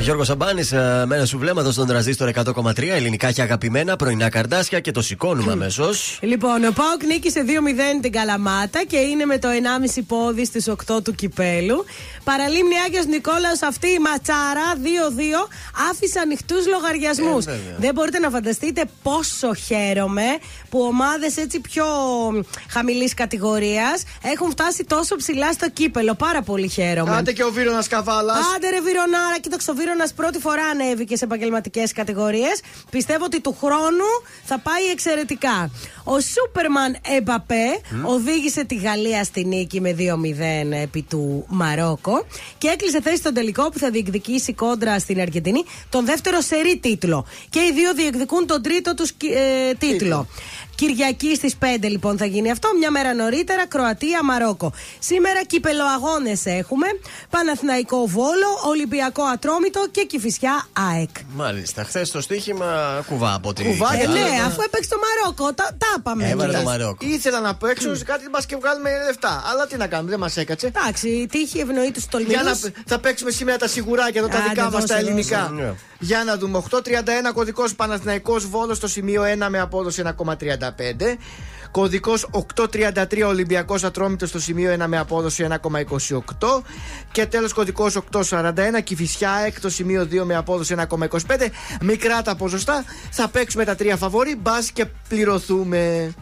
[0.00, 0.72] Γιώργος Σαμπάνης,
[1.06, 5.52] με ένα σου βλέμματος στον τραζίστορ 100,3 ελληνικά και αγαπημένα πρωινά καρδάσια και το σηκώνουμε
[5.52, 6.18] αμέσως.
[6.22, 9.48] Λοιπόν, ο Πάοκ νίκησε 2-0 την Καλαμάτα και είναι με το
[9.94, 11.84] 1,5 πόδι στις 8 του κυπέλου.
[12.24, 15.48] Παραλίμνη Άγιος Νικόλαος αυτή η ματσάρα 2-2
[15.90, 17.46] άφησε ανοιχτούς λογαριασμούς.
[17.46, 17.76] Ε, βέβαια.
[17.78, 20.26] Δεν μπορείτε να φανταστείτε πόσο χαίρομαι
[20.68, 21.84] που ομάδες έτσι πιο
[22.70, 26.14] χαμηλής κατηγορίας έχουν φτάσει τόσο ψηλά στο κύπελο.
[26.14, 27.16] Πάρα πολύ χαίρομαι.
[27.16, 28.36] Άντε και ο Βίρονας Καβάλας.
[28.56, 32.60] Άντε ρε Βιρονάρα, κοίταξε ο Βίρονας πρώτη φορά ανέβηκε σε επαγγελματικές κατηγορίες.
[32.90, 34.10] Πιστεύω ότι του χρόνου
[34.44, 35.70] θα πάει εξαιρετικά.
[36.04, 40.02] Ο Σούπερμαν Εμπαπέ οδήγησε τη Γαλλία στη νίκη με 2-0
[40.82, 42.26] επί του Μαρόκο
[42.58, 47.26] και έκλεισε θέση στον τελικό που θα διεκδικήσει κόντρα στην Αργεντινή τον δεύτερο σερή τίτλο.
[47.50, 50.26] Και οι δύο διεκδικούν τον τρίτο τους ε, τίτλο.
[50.80, 52.68] Κυριακή στις 5 λοιπόν θα γίνει αυτό.
[52.78, 54.72] Μια μέρα νωρίτερα, Κροατία-Μαρόκο.
[54.98, 56.86] Σήμερα κυπελοαγώνες έχουμε.
[57.30, 61.08] Παναθηναϊκό Βόλο, Ολυμπιακό Ατρόμητο και Κυφυσιά ΑΕΚ.
[61.34, 61.84] Μάλιστα.
[61.84, 63.64] Χθες το στοίχημα κουβά από ό,τι.
[63.64, 66.28] Κουβά, Ε, γιατί ναι, δεν- αφού έπαιξε το Μαρόκο, τα, τα είπαμε.
[66.28, 66.78] Έβαλε το κιόλας.
[66.78, 67.06] Μαρόκο.
[67.06, 69.42] Ήθελα να παίξω σε κάτι μα και βγάλουμε λεφτά.
[69.52, 70.66] Αλλά τι να κάνουμε, δεν μας έκατσε.
[70.66, 72.44] Εντάξει, η τύχη ευνοεί του Για τολμηρού.
[72.44, 75.06] να, θα παίξουμε σήμερα τα σιγουράκια εδώ, τα Άντε, δικά μας δώσε, τα δώσε.
[75.06, 75.50] ελληνικά.
[75.54, 75.72] Ναι.
[75.98, 76.56] Για να δούμε.
[76.58, 80.69] 831 κωδικός Παναθηναϊκός Βόλος στο σημείο 1 με απόδοση 1,35.
[81.70, 86.62] Κωδικός 833 Ολυμπιακός Ατρόμητος στο σημείο 1 με απόδοση 1,28.
[87.12, 88.52] Και τέλος κωδικός 841
[88.84, 91.50] Κυφυσιά εκ στο σημείο 2 με απόδοση 1,25.
[91.80, 92.84] Μικρά τα ποσοστά.
[93.10, 94.36] Θα παίξουμε τα τρία φαβόρη.
[94.36, 96.12] Μπας και πληρωθούμε.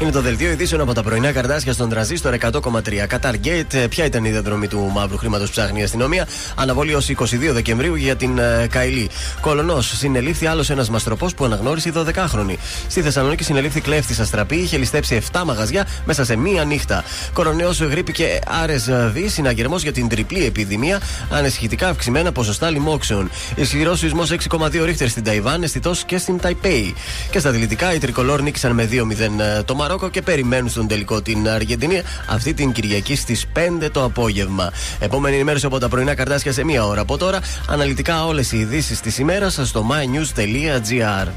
[0.00, 2.60] Είναι το δελτίο ειδήσεων από τα πρωινά καρδάσια στον τραζίστορ 100,3.
[3.08, 7.08] Qatar Gate, ποια ήταν η διαδρομή του μαύρου χρήματος που ψάχνει η αστυνομία; Αναβολή ως
[7.08, 9.10] 22 Δεκεμβρίου για την ε, Καηλή.
[9.40, 12.54] Κολονός, συνελήφθη άλλος ένας μαστροπός που αναγνώρισε η 12χρονη.
[12.88, 17.04] Στη Θεσσαλονίκη συνελήφθη κλέφτης αστραπή, είχε ληστέψει 7 μαγαζιά μέσα σε μία νύχτα.
[17.32, 23.30] Κοροναίο γρήπη και άρες δι, συναγερμός για την τριπλή επιδημία, ανεσχητικά αυξημένα ποσοστά λοιμόξεων.
[23.54, 26.94] Ισχυρό σεισμός 6,2 ρίχτερ στην Ταϊβάν, αισθητός και στην Ταϊπέη.
[27.30, 31.22] Και στα δηλητικά, οι τρικολόρ νίκησαν με 2-0 ε, το Μαρόκο και περιμένουν στον τελικό
[31.22, 33.46] την Αργεντινή αυτή την Κυριακή στις
[33.82, 34.72] 5 το απόγευμα.
[34.98, 37.40] Επόμενη ενημέρωση από τα πρωινά καρτάσια σε μία ώρα από τώρα.
[37.68, 41.28] Αναλυτικά όλες οι ειδήσεις της ημέρας στο mynews.gr.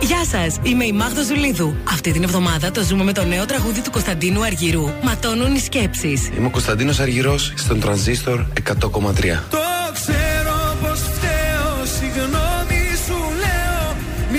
[0.00, 1.76] Γεια σας, είμαι η Μάγδα Ζουλίδου.
[1.90, 4.90] Αυτή την εβδομάδα το ζούμε με το νέο τραγούδι του Κωνσταντίνου Αργυρού.
[5.02, 6.28] Ματώνουν οι σκέψεις.
[6.36, 9.42] Είμαι ο Κωνσταντίνος Αργυρός στον τρανζίστορ 100,3.
[9.50, 9.58] Το
[9.92, 13.96] ξέρω πως φταίω, συγγνώμη σου λέω
[14.32, 14.38] Μη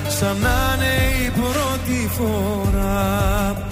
[0.11, 0.93] σαν να είναι
[1.25, 3.70] η πρώτη φορά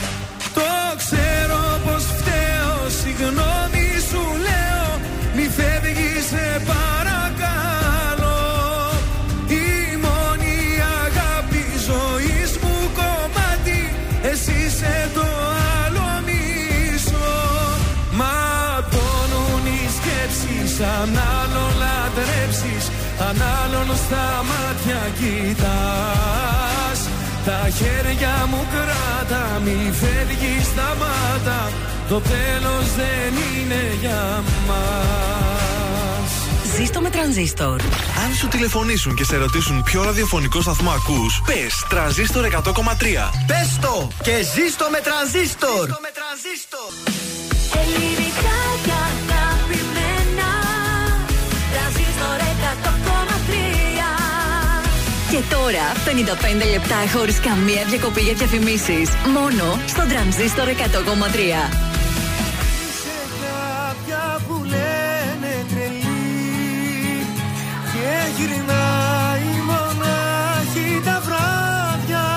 [23.29, 26.99] λατρέψεις αν άλλον στα μάτια κοιτάς
[27.45, 31.71] Τα χέρια μου κράτα μη φεύγεις σταμάτα
[32.09, 34.87] Το τέλος δεν είναι για μας
[36.77, 37.81] Ζήστο με τρανζίστορ.
[38.25, 43.31] Αν σου τηλεφωνήσουν και σε ρωτήσουν ποιο ραδιοφωνικό σταθμό ακούς, πες τρανζίστορ 100,3.
[43.47, 45.89] Πες το και ζήστο με τρανζίστορ.
[47.81, 48.18] Ελληνικά και
[55.31, 59.09] Και τώρα 55 λεπτά χωρίς καμία διακοπή για διαφημίσεις.
[59.33, 60.73] Μόνο στο τρανζίστορ 100,3.
[63.01, 67.25] Σε κάποια που λένε τρελή
[67.93, 72.27] και γυρνάει μονάχη τα βράδια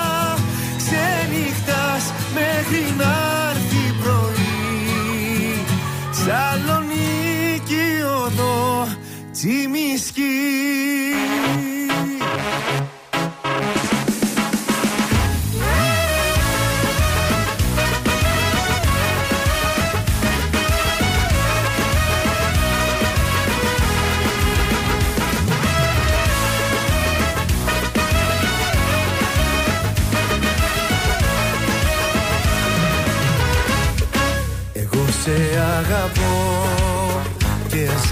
[0.77, 3.13] ξενυχτάς μέχρι να
[3.49, 5.65] έρθει πρωί
[6.11, 7.87] Σαλονίκη
[8.25, 8.87] οδό
[9.31, 10.32] τσιμισκή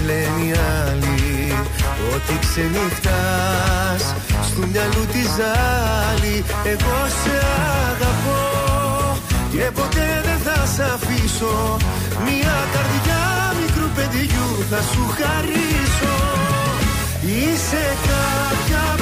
[0.06, 0.52] λένε οι
[0.84, 1.54] άλλοι
[2.14, 4.02] ότι ξενυχτάς
[4.48, 7.34] στου μυαλού τη ζάλη Εγώ σε
[7.90, 8.62] αγαπώ
[9.52, 11.76] και ποτέ δεν θα σ' αφήσω.
[12.26, 13.22] Μια καρδιά
[13.60, 16.16] μικρού παιδιού θα σου χαρίσω.
[17.22, 19.01] Είσαι κάποια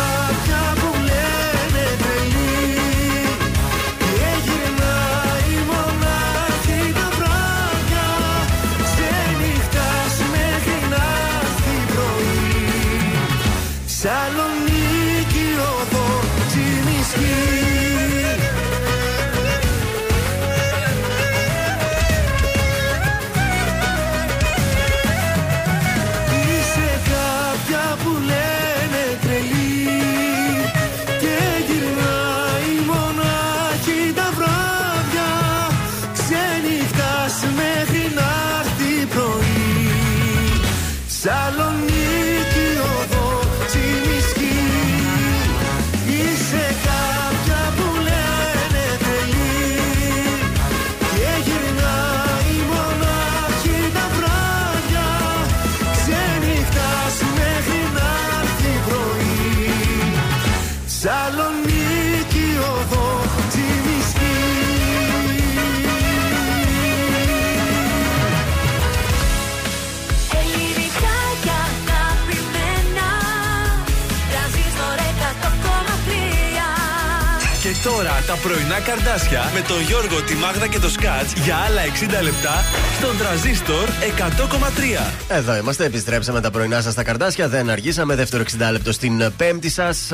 [78.31, 81.81] τα πρωινά καρδάσια με τον Γιώργο, τη Μάγδα και το Σκάτς για άλλα
[82.19, 82.63] 60 λεπτά
[82.97, 85.11] στον τραζίστορ 100,3.
[85.27, 87.47] Εδώ είμαστε, επιστρέψαμε τα πρωινά σας στα καρδάσια.
[87.47, 88.15] Δεν αργήσαμε.
[88.15, 90.11] Δεύτερο 60 λεπτό στην ε, πέμπτη σας.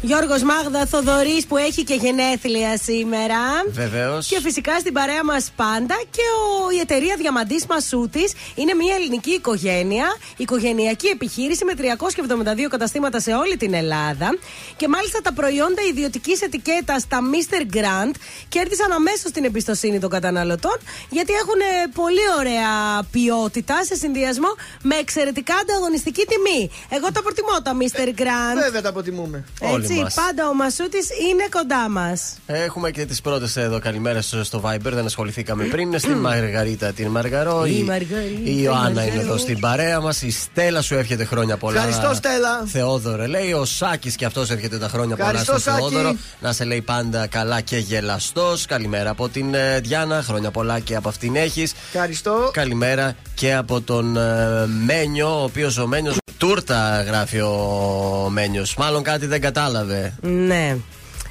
[0.00, 3.38] Γιώργος Μάγδα Θοδωρής που έχει και γενέθλια σήμερα.
[3.70, 4.26] Βεβαίως.
[4.26, 9.30] Και φυσικά στην παρέα μας πάντα και ο, η εταιρεία Διαμαντής Μασούτης είναι μια ελληνική
[9.30, 10.06] οικογένεια,
[10.36, 14.28] οικογενειακή επιχείρηση με 372 καταστήματα σε όλη την Ελλάδα.
[14.76, 17.57] Και μάλιστα τα προϊόντα ιδιωτικής ετικέτας, τα Mr.
[17.76, 18.14] Grant,
[18.48, 20.76] κέρδισαν αμέσως την εμπιστοσύνη των καταναλωτών
[21.10, 22.72] γιατί έχουν ε, πολύ ωραία
[23.10, 24.48] ποιότητα σε συνδυασμό
[24.82, 26.70] με εξαιρετικά ανταγωνιστική τιμή.
[26.88, 28.08] Εγώ τα προτιμώ τα Mr.
[28.20, 28.58] Grant.
[28.64, 29.44] Βέβαια τα αποτιμούμε.
[29.60, 30.14] Όλοι Έτσι, μας.
[30.14, 32.36] πάντα ο Μασούτης είναι κοντά μας.
[32.46, 34.78] Έχουμε και τις πρώτες εδώ καλημέρες στο Viber.
[34.98, 35.98] Δεν ασχοληθήκαμε πριν.
[35.98, 37.64] Στην Μαργαρίτα την Μαργαρό.
[37.66, 40.22] Η Μαργαρίτα, η Ιωάννα η είναι εδώ στην παρέα μας.
[40.22, 41.76] Η Στέλλα σου εύχεται χρόνια πολλά.
[41.76, 42.64] Ευχαριστώ, Στέλλα.
[42.66, 43.52] Θεόδωρε λέει.
[43.52, 45.92] Ο Σάκης και αυτός εύχεται τα χρόνια πολλά Ευχαριστώ, στον Σάκη.
[45.94, 46.16] Θεόδωρο.
[46.40, 48.66] Να σε λέει πάντα καλά και γελαστός.
[48.66, 50.22] Καλημέρα από την ε, Διάνα.
[50.22, 51.74] Χρόνια πολλά και από αυτήν έχεις.
[51.92, 52.50] Ευχαριστώ.
[52.52, 58.76] Καλημέρα και από τον ε, Μένιο, ο οποίος ο Μένιος τούρτα γράφει ο Μένιος.
[58.76, 60.14] Μάλλον κάτι δεν κατάλαβε.
[60.20, 60.76] Ναι.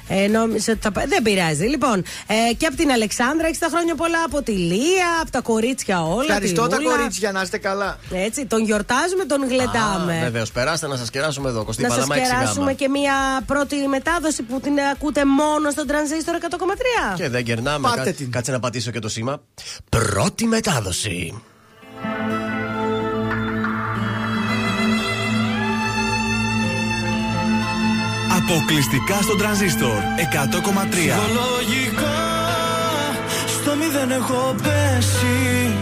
[0.08, 1.64] Ε, νόμιζα ότι θα πα- Δεν πειράζει.
[1.66, 4.22] Λοιπόν, ε, και από την Αλεξάνδρα έχει τα χρόνια πολλά.
[4.26, 6.22] Από τη Λία, από τα κορίτσια όλα.
[6.24, 6.96] Ευχαριστώ τη τα Ρούλα.
[6.96, 7.98] κορίτσια, να είστε καλά.
[8.12, 10.18] Έτσι, τον γιορτάζουμε, τον γλεντάμε.
[10.22, 11.64] Βεβαίως, περάστε να σας κεράσουμε εδώ.
[11.64, 13.14] Κωστή να σας Παλαμά, κεράσουμε 6 και μια
[13.46, 17.14] πρώτη μετάδοση που την ακούτε μόνο στον τρανζίστορ 100,3.
[17.16, 17.88] Και δεν κερνάμε.
[17.96, 18.30] Πάτε την.
[18.30, 19.40] Κάτσε να πατήσω και το σήμα.
[19.88, 21.42] Πρώτη μετάδοση.
[28.50, 29.96] Αποκλειστικά στον τραζίστορ 100,3.
[30.94, 32.18] Ψυχολογικά
[33.46, 35.76] στο μηδέν έχω πέσει.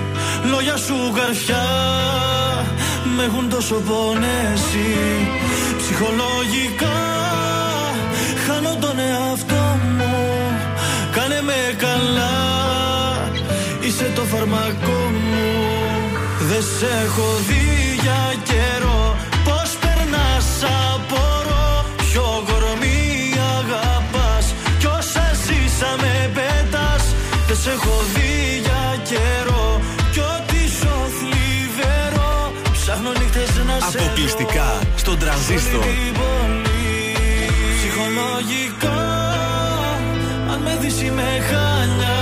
[0.50, 1.66] Λόγια σου καρφιά
[3.16, 4.90] με έχουν τόσο πονέσει.
[5.78, 6.98] Ψυχολογικά
[8.46, 10.16] χάνω τον εαυτό μου.
[11.10, 12.36] Κάνε με καλά
[13.80, 15.52] είσαι το φαρμακό μου.
[16.48, 19.16] Δεν σε έχω δει για καιρό.
[19.44, 20.46] Πώς περνάς
[27.66, 29.80] σε έχω δει για καιρό
[30.12, 35.82] Κι ό,τι ζω θλιβερό Ψάχνω νύχτες να σε Αποκλειστικά βρω στον τραζίστορ.
[35.82, 36.82] Όλη την πόλη.
[37.76, 39.00] Ψυχολογικά
[40.52, 42.18] Αν με δεις είμαι χάνια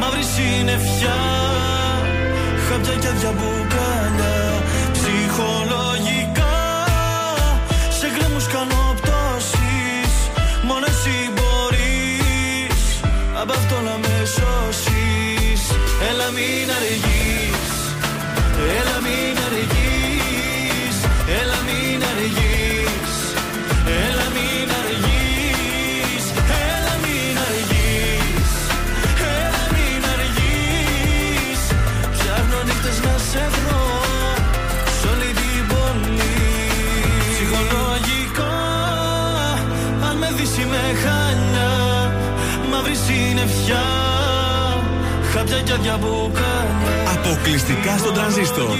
[0.00, 1.20] Μαύρη συννεφιά
[2.66, 4.36] Χάπια και άδεια μπουκάλια.
[4.96, 6.56] Ψυχολογικά
[7.98, 10.12] Σε γκρέμους κάνω πτώσεις.
[10.68, 11.33] Μόνο εσύ μπορείς
[13.46, 15.62] Απ' αυτό να με σώσεις.
[16.10, 17.72] Έλα μην αργείς.
[18.80, 19.00] Έλα
[43.44, 43.82] Μαύρη συννεφιά
[45.32, 48.74] Χάπια και άδεια μπουκάλια Αποκλειστικά στον τραζίστορ 100,3.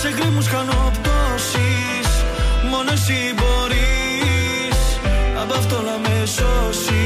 [0.00, 2.08] σε γκρέμους κάνω πτώσεις
[2.70, 4.78] Μόνο εσύ μπορείς
[5.42, 6.97] Απ' αυτό να με σώσεις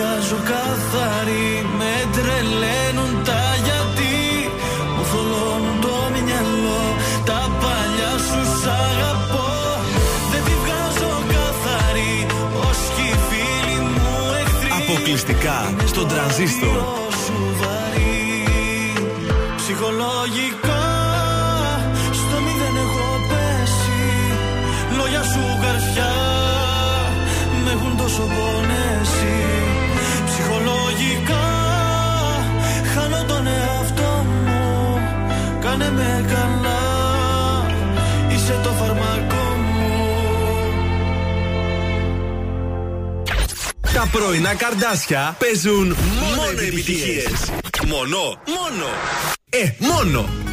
[0.00, 1.50] βγάζω καθαρή.
[1.78, 4.18] Με τρελαίνουν τα γιατί.
[4.94, 5.94] Μου θολώνουν το
[6.26, 6.82] μυαλό.
[7.28, 9.50] Τα παλιά σου σ' αγαπώ.
[10.30, 12.14] Δεν τη βγάζω καθαρή.
[12.66, 14.70] Ως και οι φίλοι μου εχθροί.
[14.80, 15.58] Αποκλειστικά
[15.90, 16.76] στον τραζίστορ.
[17.24, 18.18] σου βαρύ.
[19.56, 20.69] Ψυχολογικά
[35.70, 36.78] Κάνε με καλά
[38.30, 40.72] Είσαι το φαρμακό μου
[43.94, 45.96] Τα πρωινά καρδάσια παίζουν
[46.36, 47.52] μόνο επιτυχίες.
[47.86, 48.86] Μόνο, μόνο.
[49.50, 50.49] Ε, μόνο.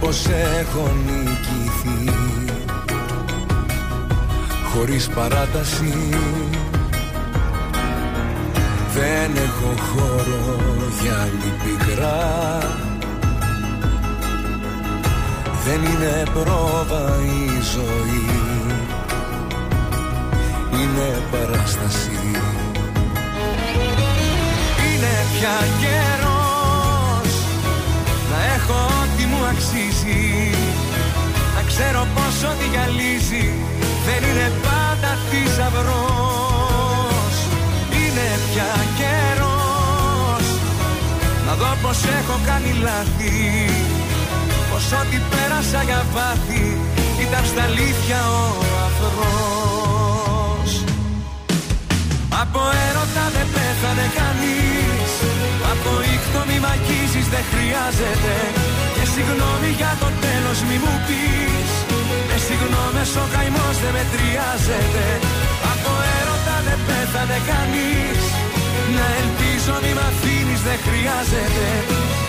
[0.00, 0.26] Πως
[0.60, 2.10] έχω νικηθεί.
[4.74, 5.94] Χωρίς παράταση
[8.94, 10.60] Δεν έχω χώρο
[11.02, 12.58] για άλλη πικρά
[15.64, 18.26] Δεν είναι πρόβα η ζωή
[20.72, 22.20] Είναι παράσταση.
[24.86, 26.19] Είναι πια καιρός
[31.54, 33.46] Να ξέρω πως ό,τι γυαλίζει
[34.06, 37.34] Δεν είναι πάντα θησαυρός.
[37.98, 40.46] Είναι πια καιρός.
[41.46, 43.34] Να δω πως έχω κάνει λάθη.
[44.70, 46.64] Πως ό,τι πέρασα για βάθη
[47.24, 48.40] Ήταν στα αλήθεια ο
[48.86, 49.70] αφρός
[52.42, 55.12] από έρωτα δεν πέθανε κανείς.
[55.72, 58.34] Από ήχτο μη μ' αγγίζεις δεν χρειάζεται.
[58.54, 58.79] Και
[59.14, 61.70] συγγνώμη για το τέλος μη μου πεις.
[62.28, 65.06] Με συγγνώμες ο καημός δεν μετριάζεται.
[65.72, 68.20] Από έρωτα δεν πέθανε κανείς.
[68.96, 71.66] Να ελπίζω μη μ' αφήνεις δεν χρειάζεται.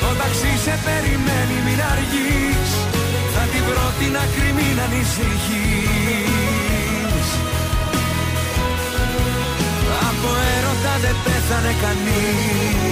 [0.01, 2.69] Το ταξί σε περιμένει μην αργείς.
[3.34, 6.17] Θα την πρώτη να κρυμεί να ανησυχείς.
[10.09, 12.91] Από έρωτα δεν πέθανε κανείς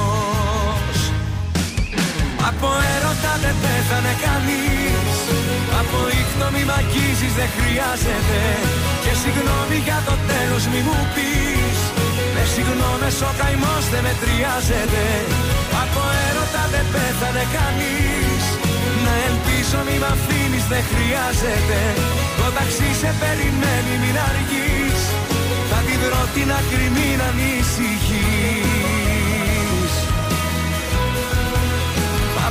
[2.49, 5.15] Από έρωτα δεν πέθανε κανείς.
[5.79, 8.39] Από ήχτο μη μ' αγγίζεις δεν χρειάζεται.
[9.03, 11.79] Και συγγνώμη για το τέλος μη μου πεις.
[12.35, 15.05] Με συγγνώμες ο καημός δεν μετριάζεται.
[15.83, 18.43] Από έρωτα δεν πέθανε κανείς.
[19.05, 21.79] Να ελπίζω μη μ' αφήνεις δεν χρειάζεται.
[22.39, 24.99] Το ταξί σε περιμένει μην αργείς.
[25.69, 28.60] Θα την πρώτη να κρυμεί να ανησυχείς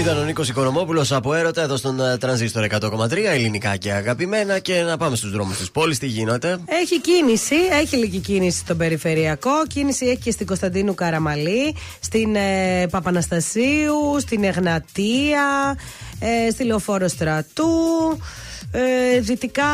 [0.00, 4.58] Ήταν ο Νίκο Οικονομόπουλος από έρωτα εδώ στον ε, Τρανζίστορ 100,3 ελληνικά και αγαπημένα.
[4.58, 5.98] Και να πάμε στους δρόμους της πόλης.
[5.98, 6.58] Τι γίνεται.
[6.66, 9.50] Έχει κίνηση, έχει λίγη κίνηση στον περιφερειακό.
[9.68, 15.76] Κίνηση έχει και στην Κωνσταντίνου Καραμαλή, στην ε, Παπαναστασίου, στην Εγνατία,
[16.18, 17.66] ε, στη Λεωφόρο Στρατού.
[18.72, 19.64] Ε, δυτικά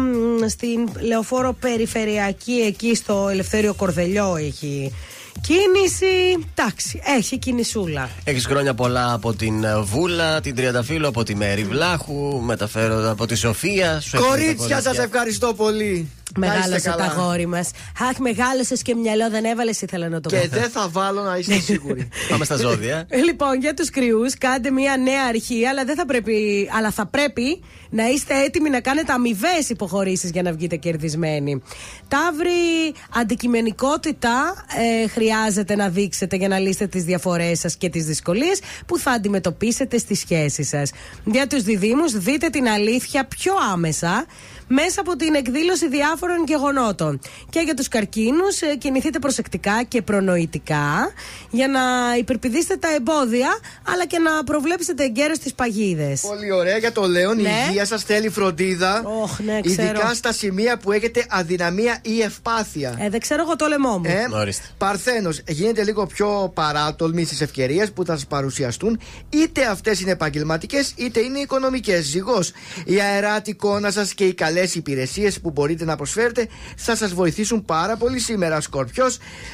[0.00, 4.92] μ, στην Λεωφόρο Περιφερειακή, εκεί στο Ελευθέριο Κορδελιό έχει
[5.40, 6.46] κίνηση.
[6.54, 8.08] Εντάξει, έχει κινησούλα.
[8.24, 12.40] Έχεις χρόνια πολλά από την ε, Βούλα, την Τριανταφύλλο, από τη Μέρη Βλάχου.
[12.40, 14.00] Μεταφέρω από τη Σοφία.
[14.00, 15.02] Σου έρχονται τα Κορίτσια, σας κορίτσια.
[15.04, 16.08] ευχαριστώ πολύ.
[16.36, 17.06] Να είστε Μεγάλωσε καλά.
[17.06, 17.70] τα γόρι μας.
[18.10, 20.36] Αχ, μεγάλωσες και μυαλό δεν έβαλες, ήθελα να το πω.
[20.36, 22.08] Και δεν θα βάλω να είστε σίγουροι.
[22.30, 23.06] Πάμε στα ζώδια.
[23.08, 27.06] Ε, Λοιπόν, για τους κρυούς, κάντε μια νέα αρχή, αλλά, δεν θα πρέπει, αλλά θα
[27.06, 31.62] πρέπει να είστε έτοιμοι να κάνετε αμοιβές υποχωρήσεις για να βγείτε κερδισμένοι.
[32.08, 34.64] Ταύρη, αντικειμενικότητα
[35.04, 39.10] ε, χρειάζεται να δείξετε για να λύσετε τις διαφορές σας και τις δυσκολίες που θα
[39.10, 40.90] αντιμετωπίσετε στη σχέση σας.
[41.24, 44.26] Για τους διδήμου, δείτε την αλήθεια πιο άμεσα
[44.68, 47.20] μέσα από την εκδήλωση διάφορων διάφορων γεγονότων.
[47.50, 51.12] Και για τους καρκίνους, κινηθείτε προσεκτικά και προνοητικά
[51.50, 51.80] για να
[52.18, 53.48] υπερπηδήσετε τα εμπόδια,
[53.92, 56.20] αλλά και να προβλέψετε εγκαίρω τις παγίδες.
[56.20, 57.40] Πολύ ωραία για το Λέον.
[57.40, 57.48] Ναι.
[57.48, 59.02] Η υγεία σας θέλει φροντίδα.
[59.22, 59.88] Όχ, ναι, ξέρω.
[59.88, 62.96] Ειδικά στα σημεία που έχετε αδυναμία ή ευπάθεια.
[62.98, 64.04] Ε, δεν ξέρω εγώ το λαιμό μου.
[64.04, 64.66] Ε, Ορίστε.
[64.78, 69.00] Παρθένος, γίνετε λίγο πιο παράτολμοι στις ευκαιρίες που θα σας παρουσιαστούν,
[69.30, 72.04] είτε αυτές είναι επαγγελματικές είτε είναι οικονομικές.
[72.04, 72.52] Ζυγός,
[72.84, 77.64] η αεράτη εικόνα σας και οι καλές υπηρεσίες που μπορείτε να προσφέρετε θα σας βοηθήσουν
[77.64, 78.60] πάρα πολύ σήμερα.
[78.60, 79.04] Σκορπιό,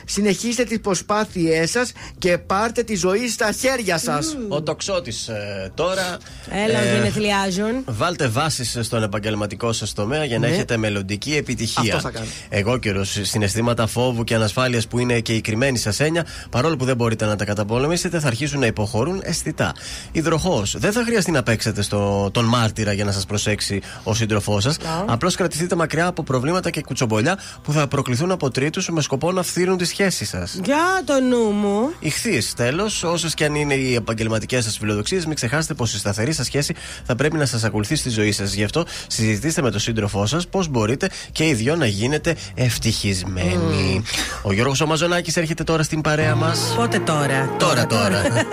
[0.05, 4.37] συνεχίστε τις προσπάθειές σας και πάρτε τη ζωή στα χέρια σας.
[4.49, 5.31] Ο τοξότης
[5.75, 6.19] τώρα.
[6.67, 7.85] Έλα, ε, γενεθλιάζουν.
[7.87, 10.53] Βάλτε βάσεις στον επαγγελματικό σας τομέα για να Ναι.
[10.55, 11.95] έχετε μελλοντική επιτυχία.
[11.95, 12.27] Αυτό θα κάνω.
[12.49, 16.85] Εγώ καιρο συναισθήματα φόβου και ανασφάλεια που είναι και η κρυμμένη σα έννοια, παρόλο που
[16.85, 19.75] δεν μπορείτε να τα καταπολεμήσετε, θα αρχίσουν να υποχωρούν αισθητά.
[20.13, 24.63] Υδροχός, δεν θα χρειαστεί να παίξετε στο, τον μάρτυρα για να σας προσέξει ο σύντροφός
[24.63, 24.77] σας.
[25.07, 29.43] Απλώς κρατηθείτε μακριά από προβλήματα και κουτσομπολιά που θα προκληθούν από τρίτους με σκοπό να
[29.43, 30.61] φθείρουν τη σχέση σας.
[30.65, 31.91] Για το νου μου.
[31.99, 36.33] Ηχθείς, τέλος, όσες και αν είναι οι επαγγελματικές σας φιλοδοξίες, μην ξεχάσετε πως η σταθερή
[36.33, 36.75] σας σχέση
[37.05, 38.53] θα πρέπει να σας ακολουθεί στη ζωή σας.
[38.53, 44.03] Γι' αυτό συζητήστε με τον σύντροφό σας πώ μπορείτε και οι δυο να γίνετε ευτυχισμένοι.
[44.43, 46.73] Ο Γιώργος Ομαζονάκης έρχεται τώρα στην παρέα μας.
[46.77, 47.55] Πότε τώρα.
[47.59, 48.23] Τώρα, τώρα.
[48.23, 48.47] Τώρα,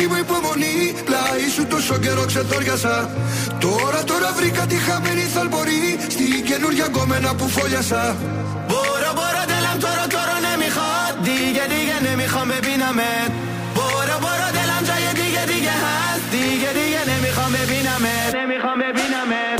[0.00, 3.10] δική μου υπομονή Πλάι σου τόσο καιρό ξετόριασα.
[3.60, 5.82] Τώρα τώρα βρήκα τη χαμένη θαλπορή
[6.14, 8.16] Στην καινούργια γκόμενα που φόλιασα.
[8.68, 10.92] Μπορώ μπορώ τέλαμ τώρα τώρα ναι μη χω
[11.26, 13.10] Δίγε δίγε ναι μη χω με πίναμε.
[13.76, 18.12] Μπορώ μπορώ τέλαμ τζάγε δίγε δίγε χας Δίγε δίγε ναι μη χω με πίναμε.
[18.34, 19.59] Ναι μη με πίναμε.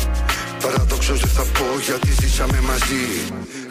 [0.61, 3.05] Παραδοξω δεν θα πω γιατί ζήσαμε μαζί.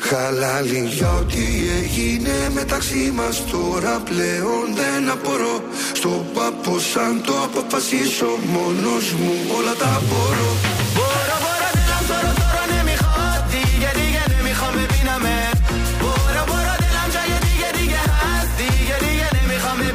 [0.08, 0.82] Χαλάλη.
[0.96, 1.44] για ό,τι
[1.80, 5.56] έγινε μεταξύ μας, Τώρα πλέον δεν απορώ.
[5.92, 10.50] Στον πάπο σαν το αποφασίσω Μόνος μου όλα τα μπορώ.
[10.96, 12.80] Μπορώ, μπορώ, δεν τώρα, τώρα, ναι,
[16.00, 16.90] Μπορώ, μπορώ, δεν
[17.32, 19.88] γιατί, γιατί, γιατί, γιατί, γιατί, μη χώμη,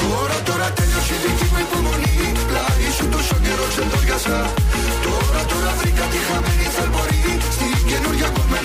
[0.00, 2.12] Τώρα, τώρα, τελειώσει η δική που υπομονή.
[2.96, 3.66] Σου τόσο καιρό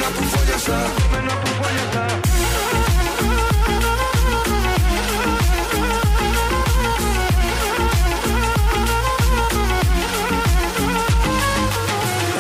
[0.09, 2.07] καινούργια κομμένα που φόλιασα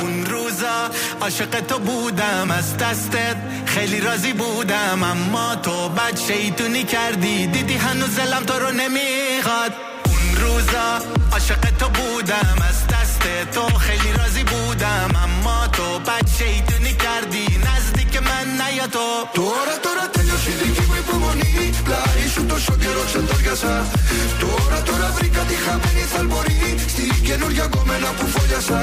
[0.00, 0.90] اون روزا
[1.20, 3.36] عاشق تو بودم از دستت
[3.66, 9.72] خیلی راضی بودم اما تو بد شیطونی کردی دیدی هنوز دلم تو رو نمیخواد
[10.06, 11.00] اون روزا
[11.32, 16.97] عاشق تو بودم از دست تو خیلی راضی بودم اما تو بد شیطونی کردی نزدیک
[18.95, 19.05] το.
[19.39, 21.69] Τώρα τώρα τέλειωσε η δική μου υπομονή.
[21.85, 23.73] Πλάι σου τόσο καιρό ξεντόριασα
[24.43, 26.61] Τώρα τώρα βρήκα τη χαμένη θαλμορή.
[26.93, 28.81] Στη καινούρια κομμένα που φόλιασα.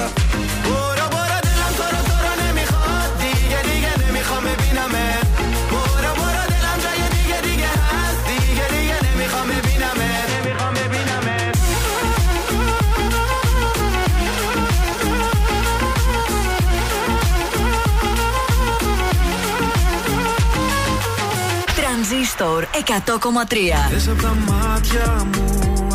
[22.36, 23.90] Τρανζίστορ 100,3.
[23.90, 25.88] Θες απ' τα μάτια μου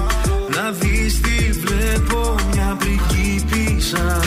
[0.56, 4.20] να δεις τι βλέπω μια πριγκίπισσα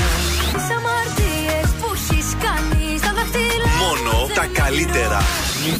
[0.52, 5.22] Τις αμαρτίες που έχεις κάνει στα δάχτυλα Μόνο τα καλύτερα.
[5.64, 5.78] Μη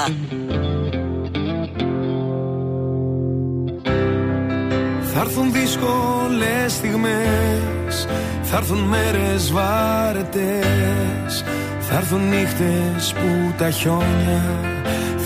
[5.13, 8.07] Θα έρθουν δύσκολες στιγμές
[8.43, 10.65] Θα έρθουν μέρες βάρετες
[11.81, 14.43] Θα έρθουν νύχτες που τα χιόνια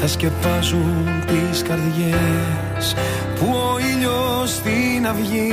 [0.01, 2.95] θα σκεπάζουν τις καρδιές
[3.39, 5.53] που ο ήλιος στην αυγή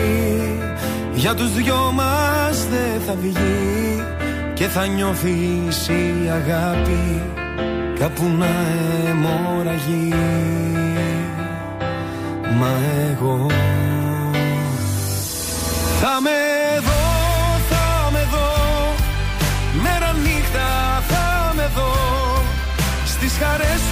[1.14, 4.16] για τους δυο μας δεν θα βγει
[4.57, 7.23] και θα νιώθεις η αγάπη
[7.99, 8.47] κάπου να
[9.09, 10.13] αιμορραγεί.
[12.59, 12.71] Μα
[13.09, 13.45] εγώ
[16.01, 16.39] θα με
[16.88, 17.03] δω,
[17.69, 18.51] θα με δω.
[19.81, 21.93] Μέρα νύχτα θα με δω.
[23.05, 23.86] Στις χαρές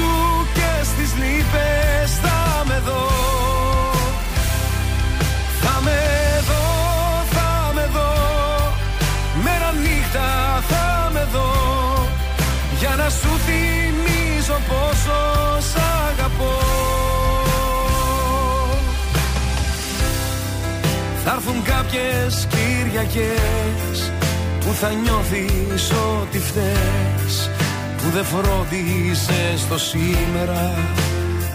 [21.86, 24.12] κάποιες Κυριακές
[24.60, 25.91] που θα νιώθεις
[26.22, 27.49] ότι φταίς
[27.98, 30.74] που δεν φρόντισες το σήμερα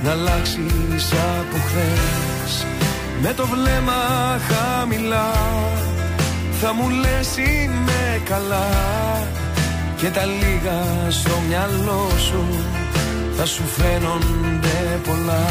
[0.02, 2.66] να αλλάξεις από χθες.
[3.22, 4.02] Με το βλέμμα
[4.48, 5.32] χαμηλά
[6.60, 8.68] θα μου λες είμαι καλά
[9.96, 12.44] και τα λίγα στο μυαλό σου
[13.36, 15.46] θα σου φαίνονται πολλά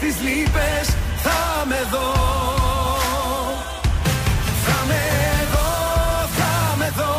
[0.00, 0.86] στις λύπες.
[1.24, 1.40] Θα
[1.70, 2.08] με δω.
[4.66, 5.04] Θα με
[5.52, 5.70] δω,
[6.38, 7.16] θα με δω.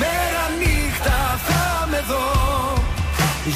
[0.00, 1.18] Μέρα νύχτα
[1.48, 2.26] θα με δω.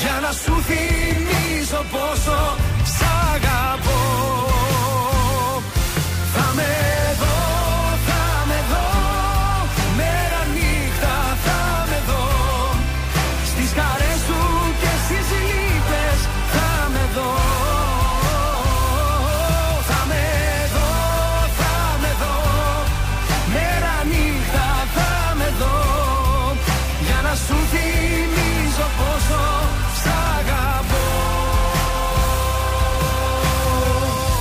[0.00, 2.38] Για να σου θυμίζω πόσο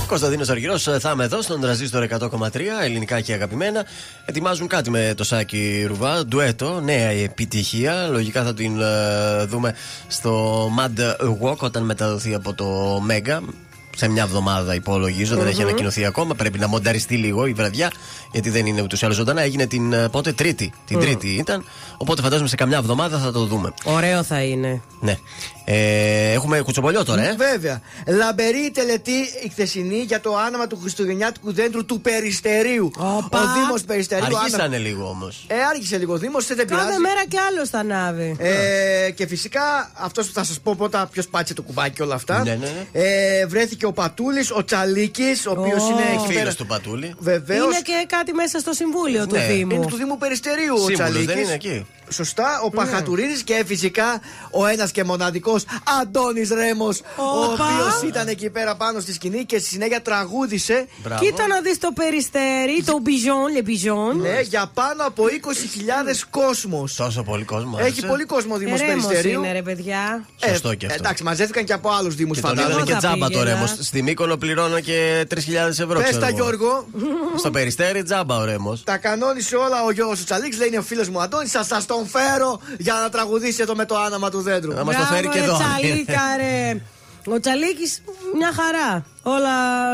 [0.07, 3.85] Κωνσταντίνος Αργυρός, θα είμαι εδώ στον τραζίστορ 100,3 ελληνικά και αγαπημένα.
[4.25, 8.07] Ετοιμάζουν κάτι με το Σάκη Ρουβά, ντουέτο, νέα επιτυχία.
[8.07, 9.75] Λογικά θα την ε, δούμε
[10.07, 13.39] στο Mad Walk όταν μεταδοθεί από το Mega.
[13.99, 15.67] Σε μια εβδομάδα υπολογίζω, δεν έχει Μμμ.
[15.67, 16.35] ανακοινωθεί ακόμα.
[16.35, 17.91] Πρέπει να μονταριστεί λίγο η βραδιά,
[18.31, 19.41] γιατί δεν είναι ούτως ή άλλως ζωντανά.
[19.41, 20.71] Έγινε την ε, πότε Τρίτη.
[20.85, 21.01] Την Μμ.
[21.01, 21.63] Τρίτη ήταν.
[21.97, 23.73] Οπότε φαντάζομαι σε καμιά εβδομάδα θα το δούμε.
[23.83, 24.81] Ωραίο θα είναι.
[24.99, 25.17] Ναι.
[25.69, 27.35] Ε, έχουμε κουτσομπολιό τώρα, ε.
[27.35, 27.81] Βέβαια.
[28.07, 29.11] Λαμπερή η τελετή
[29.45, 32.91] η χθεσινή για το άναμα του Χριστουγεννιάτικου δέντρου του Περιστερίου.
[32.97, 34.25] Ο Δήμος Περιστερίου.
[34.37, 35.45] Αργήσανε άναμα- λίγο όμως.
[35.47, 36.85] Ε, άρχισε λίγο ο Δήμος, δεν πειράζει.
[36.85, 38.35] Κάθε μέρα κι άλλο θα ανάβει.
[38.39, 42.15] Ε, και φυσικά αυτός που θα σας πω πρώτα ποιος πάτησε το κουμπάκι και όλα
[42.15, 42.43] αυτά.
[42.43, 42.57] Ναι, ναι,
[42.91, 43.01] ναι.
[43.01, 45.87] Ε, βρέθηκε ο Πατούλης, ο Τσαλίκης, ο οποίος Ω.
[45.87, 46.53] είναι εκεί Φίλος πέρα.
[46.53, 47.13] του Πατούλη.
[47.19, 47.65] Βεβαίως.
[47.65, 49.45] Είναι και κάτι μέσα στο συμβούλιο του Ναι.
[49.45, 49.75] Δήμου.
[49.75, 51.25] Είναι του Δήμου Περιστερίου ο Σύμβουλος, Τσαλίκης.
[51.25, 51.85] δεν είναι εκεί.
[52.09, 55.63] Σωστά, ο Παχατουρίδης και φυσικά ο ένας και μοναδικός
[56.01, 57.51] Αντώνης Ρέμος, ο Όπα.
[57.53, 60.87] οποίος ήταν εκεί πέρα πάνω στη σκηνή και στη συνέχεια τραγούδισε.
[61.03, 61.23] Μπράβο.
[61.25, 64.19] Κοίτα να δεις το περιστέρι, το μπιζόν, λε μπιζόν.
[64.21, 66.95] Ναι, για πάνω από 20.000 κόσμος.
[66.95, 67.75] Τόσο πολύ κόσμο.
[67.79, 68.07] Έχει άρεσε.
[68.07, 69.43] πολύ κόσμο ο Δήμος Ερέμος Περιστερίου.
[69.43, 70.25] είναι ρε παιδιά.
[70.47, 70.97] Σωστό και αυτό.
[70.99, 72.73] Εντάξει, μαζεύτηκαν και από άλλους Δήμους Και τον φαντάζομαι.
[72.73, 73.53] είδανε και θα τζάμπα το πήγαινα.
[73.53, 73.76] ρέμος.
[73.79, 75.37] Στη Μύκονο πληρώνω και 3.000
[75.69, 75.93] ευρώ.
[75.99, 76.35] Πες ξέρω τα εγώ.
[76.35, 76.87] Γιώργο,
[77.37, 78.77] Στο περιστέρι τζάμπα ο ρέμο.
[78.83, 81.51] τα κανόνισε όλα ο Γιώργο Τσαλίξ, λέει είναι ο φίλος μου Αντώνης.
[81.51, 84.73] Θα σας τον φέρω για να τραγουδήσει εδώ με το άναμα του δέντρου.
[84.73, 85.57] Να μας το Μπράβο, φέρει και ρε, εδώ.
[85.57, 86.81] Τσαλίκα, ρε.
[87.29, 88.01] Ο Τσαλίκης
[88.37, 89.05] μια χαρά.
[89.23, 89.51] Όλα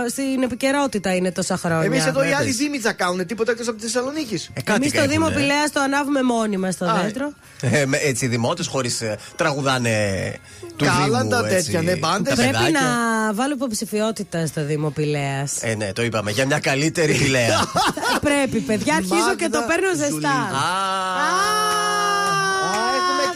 [0.10, 1.86] στην επικαιρότητα είναι τόσα χρόνια.
[1.86, 2.38] Εμείς εδώ οι βέβαια.
[2.40, 4.46] άλλοι Δήμοι θα κάνουν τίποτα εκτός από τη Θεσσαλονίκη.
[4.54, 5.34] Ε, κάτι Εμείς στο έχουν, Δήμο ε.
[5.36, 7.34] Πηλέα το ανάβουμε μόνοι μας στο Α, δέντρο.
[7.62, 9.02] Ε, με- έτσι οι δημότες χωρίς
[9.36, 9.96] τραγουδάνε
[10.76, 11.54] του Κάλαντα, Δήμου.
[11.54, 12.30] έτσι, τέτοια, ναι, μπάντες.
[12.36, 12.80] τα Πρέπει παιδάκια.
[12.80, 15.48] να βάλω υποψηφιότητα στο Δήμο Πηλέα.
[15.62, 16.32] Ε, ναι, το είπαμε.
[16.32, 17.60] Για μια καλύτερη πηλαία.
[18.28, 20.14] Πρέπει, παιδιά, αρχίζω και το Μάγδα παίρνω Ζουλίδου.
[20.22, 20.50] ζεστά.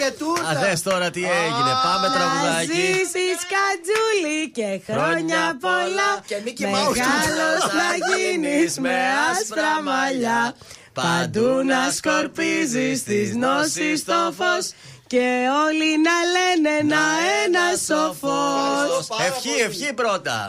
[0.08, 0.50] Α, Α, έχουμε και τούρτα.
[0.50, 1.72] Α, δες τώρα τι έγινε.
[1.84, 2.66] Πάμε Να τραγουδάκι.
[2.74, 6.96] ζήσεις κατζούλη και χρόνια πολλά Και Mickey Mouse.
[6.98, 8.96] Μεγάλος να γίνεις με
[9.32, 10.56] άσπρα μαλλιά
[10.94, 14.66] Παντού να σκορπίζεις τις γνώσεις στο φως
[15.08, 15.28] Και
[15.66, 17.04] όλοι να λένε να
[17.44, 20.46] ένα σοφός Ευχή, ευχή πρώτα.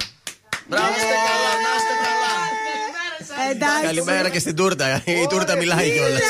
[0.68, 2.34] Μπράβο, είστε καλά, να είστε καλά.
[3.50, 5.02] Εντάξει Καλημέρα και στην τούρτα.
[5.04, 6.20] Η τούρτα μιλάει κιόλας.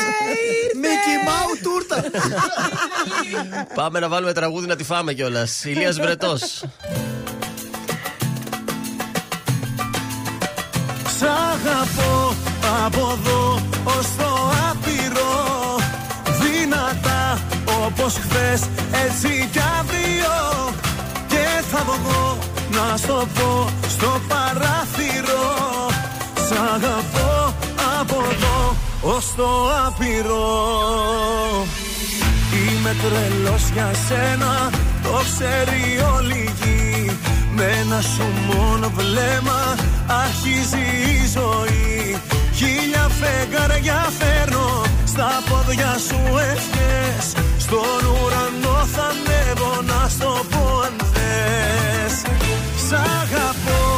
[0.75, 2.03] Μίκη Μάου τούρτα.
[3.75, 5.63] Πάμε να βάλουμε τραγούδι να τη φάμε κιόλας.
[5.63, 6.63] Ηλίας Βρετός.
[11.17, 12.35] Σ' αγαπώ
[12.85, 15.75] από εδώ ως το άπειρο
[16.41, 17.41] Δυνατά
[17.85, 18.61] όπως χθες
[19.05, 20.73] έτσι κι αύριο
[21.27, 22.37] Και θα βγω
[22.71, 25.87] να στο πω στο παράθυρο
[26.49, 27.53] Σ' αγαπώ
[27.99, 29.49] από εδώ ως το
[29.85, 30.47] άπειρο.
[32.53, 34.69] Είμαι τρελός για σένα,
[35.03, 35.81] το ξέρει
[36.15, 37.17] όλη η γη.
[37.55, 39.75] Με ένα σου μόνο βλέμμα
[40.23, 42.21] αρχίζει η ζωή.
[42.55, 46.19] Χίλια φεγγάρια φέρνω, στα πόδια σου
[46.51, 47.25] ευχές.
[47.57, 52.13] Στον ουρανό θα ανέβω να στο πω αν θες.
[52.87, 53.88] Σ' αγαπώ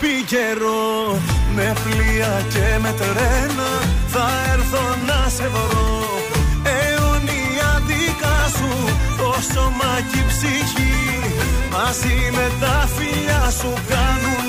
[0.00, 1.18] πει καιρό
[1.54, 3.70] Με πλοία και με τρένα
[4.06, 6.00] θα έρθω να σε βρω.
[6.62, 8.72] Αιωνία δικά σου,
[9.18, 10.98] το σώμα και η ψυχή
[11.72, 14.39] Μαζί με τα φιλιά σου κάνουνε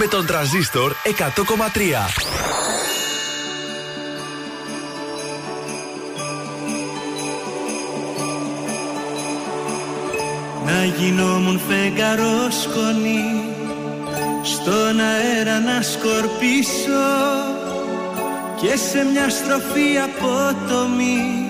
[0.00, 1.12] με τον τραζίστορ 100,3.
[10.64, 13.44] Να γινόμουν φεγγαρός σκονή
[14.42, 17.06] Στον αέρα να σκορπίσω
[18.60, 21.46] Και σε μια στροφή απότομη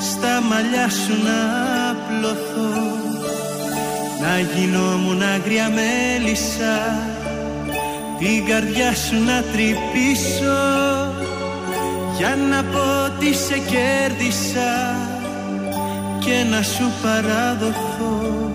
[0.00, 1.40] Στα μαλλιά σου να
[1.90, 2.96] απλωθώ
[4.20, 7.15] Να γινόμουν άγρια μέλισσα
[8.18, 10.62] Την καρδιά σου να τρυπήσω.
[12.16, 14.96] Για να πω ότι σε κέρδισα
[16.18, 18.46] και να σου παραδοθώ.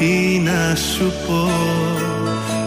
[0.00, 1.50] Τι να σου πω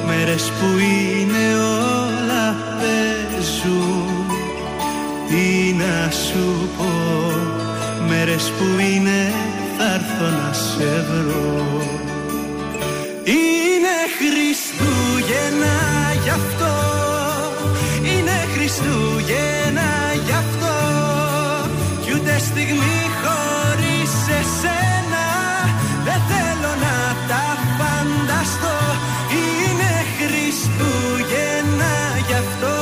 [0.08, 4.26] Μέρες που είναι όλα παίζουν
[5.28, 6.92] Τι να σου πω
[8.08, 9.34] Μέρες που είναι
[9.78, 12.03] θα έρθω να σε βρω
[16.24, 16.74] γι' αυτό
[18.12, 19.92] Είναι Χριστούγεννα
[20.26, 20.76] γι' αυτό
[22.04, 25.28] Κι ούτε στιγμή χωρίς εσένα
[26.06, 26.98] Δεν θέλω να
[27.30, 27.46] τα
[27.78, 28.78] φανταστώ.
[29.36, 31.96] Είναι Χριστούγεννα
[32.28, 32.76] γι' αυτό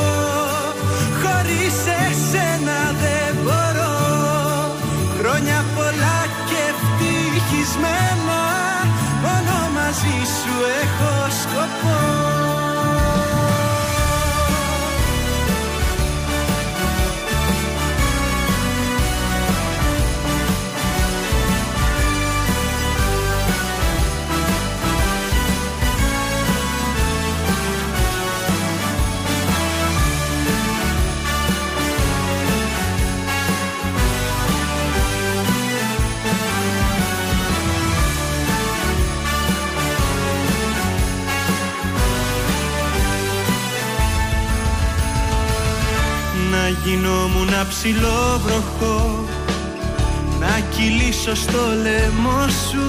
[1.22, 3.96] Χωρίς εσένα δεν μπορώ.
[5.18, 8.40] Χρόνια πολλά και ευτυχισμένα
[9.24, 12.21] Μόνο μαζί σου έχω σκοπό
[46.92, 49.24] γινόμουν ψηλό βροχό
[50.40, 52.86] Να κυλήσω στο λαιμό σου.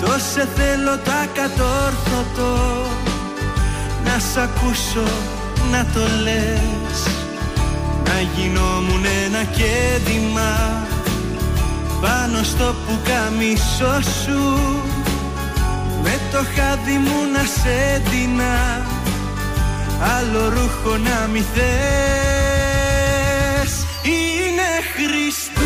[0.00, 2.86] Το σε θέλω τα κατόρθωτο.
[4.04, 5.10] Να σ' ακούσω
[5.70, 6.98] να το λες.
[8.04, 10.52] Να γινόμουν ένα κέντημα
[12.00, 14.58] Πάνω στο πουκαμισό σου.
[16.02, 18.58] Με το χάδι μου να σε ντυνά
[20.18, 22.29] άλλο ρούχο να μη θες
[25.00, 25.59] Είναι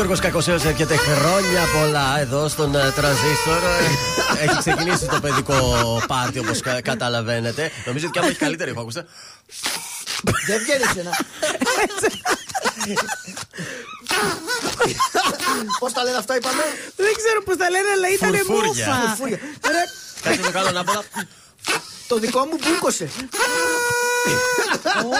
[0.00, 3.62] Γιώργος Κακοσέο έρχεται χρόνια πολλά εδώ στον ε, Τρανζίστορ.
[4.38, 5.56] Ε, έχει ξεκινήσει το παιδικό
[6.06, 7.70] πάρτι όπως καταλαβαίνετε.
[7.86, 9.06] Νομίζω ότι και άμα έχει καλύτερη ήχο, ακούστε.
[10.46, 11.10] Δεν βγαίνει ένα.
[15.78, 16.62] Πώς τα λένε αυτά, είπαμε;
[16.96, 18.86] Δεν ξέρω πώς τα λένε, αλλά ήταν Φουρφούρια.
[18.86, 19.08] μούφα.
[19.08, 19.38] Φουρφούρια.
[19.74, 19.82] Ρε,
[20.22, 21.04] Κάτσε το κάνω να πω.
[22.08, 23.08] Το δικό μου μπούκωσε.
[25.04, 25.12] Ω,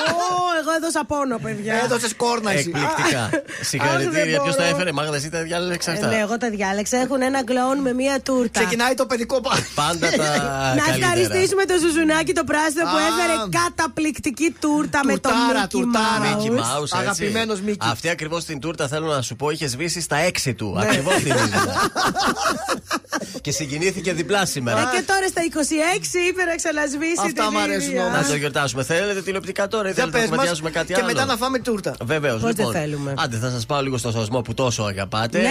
[0.61, 1.75] εγώ έδωσα πόνο, παιδιά.
[1.85, 2.61] Έδωσες κόρνα εσύ.
[2.75, 3.29] Εκπληκτικά.
[3.31, 4.41] δεν Συγχαρητήρια.
[4.43, 4.75] Ποιος τα μπορώ.
[4.75, 6.07] έφερε, Μάγδα, εσύ τα διάλεξε Ε, αυτά.
[6.07, 6.97] ναι, εγώ τα διάλεξα.
[6.97, 8.61] Έχουν ένα κλόουν με μία τούρτα.
[8.61, 9.67] Ξεκινάει το παιδικό πάρτι.
[9.75, 10.17] Πάντα τα
[10.79, 10.95] Να καλύτερα.
[11.13, 13.01] ευχαριστήσουμε το Ζουζουνάκι το πράσινο που Α.
[13.09, 16.19] έφερε καταπληκτική τούρτα με τον Τουρτάρα, Mickey τουρτάρα.
[16.23, 16.43] Mouse.
[16.43, 16.97] Mickey Mouse, έτσι.
[16.97, 17.77] Αγαπημένος Mickey.
[17.93, 20.73] Αυτή ακριβώς την τούρτα θέλω να σου πω είχε σβήσει στα έξι του.
[20.79, 20.83] Ναι.
[20.87, 21.91] Ακριβώς την είδα.
[23.41, 24.91] Και συγκινήθηκε διπλά Ε, σήμερα.
[24.95, 28.05] και τώρα στα 26 είπε να ξανασβήσει Αυτά την μ' αρέσουν ίδια.
[28.07, 28.21] όμως.
[28.21, 28.83] Να το γιορτάσουμε.
[28.95, 31.37] Θέλετε τηλεοπτικά τώρα ή Για θέλετε να πες μας κουβεντιάζουμε κάτι και άλλο; μετά να
[31.37, 31.95] φάμε τούρτα.
[32.05, 32.41] Βεβαίως.
[32.41, 32.73] Πώς λοιπόν.
[32.73, 33.15] δεν θέλουμε.
[33.17, 35.39] Άντε, θα σας πάω λίγο στο σωσμό που τόσο αγαπάτε.
[35.41, 35.49] Ναι.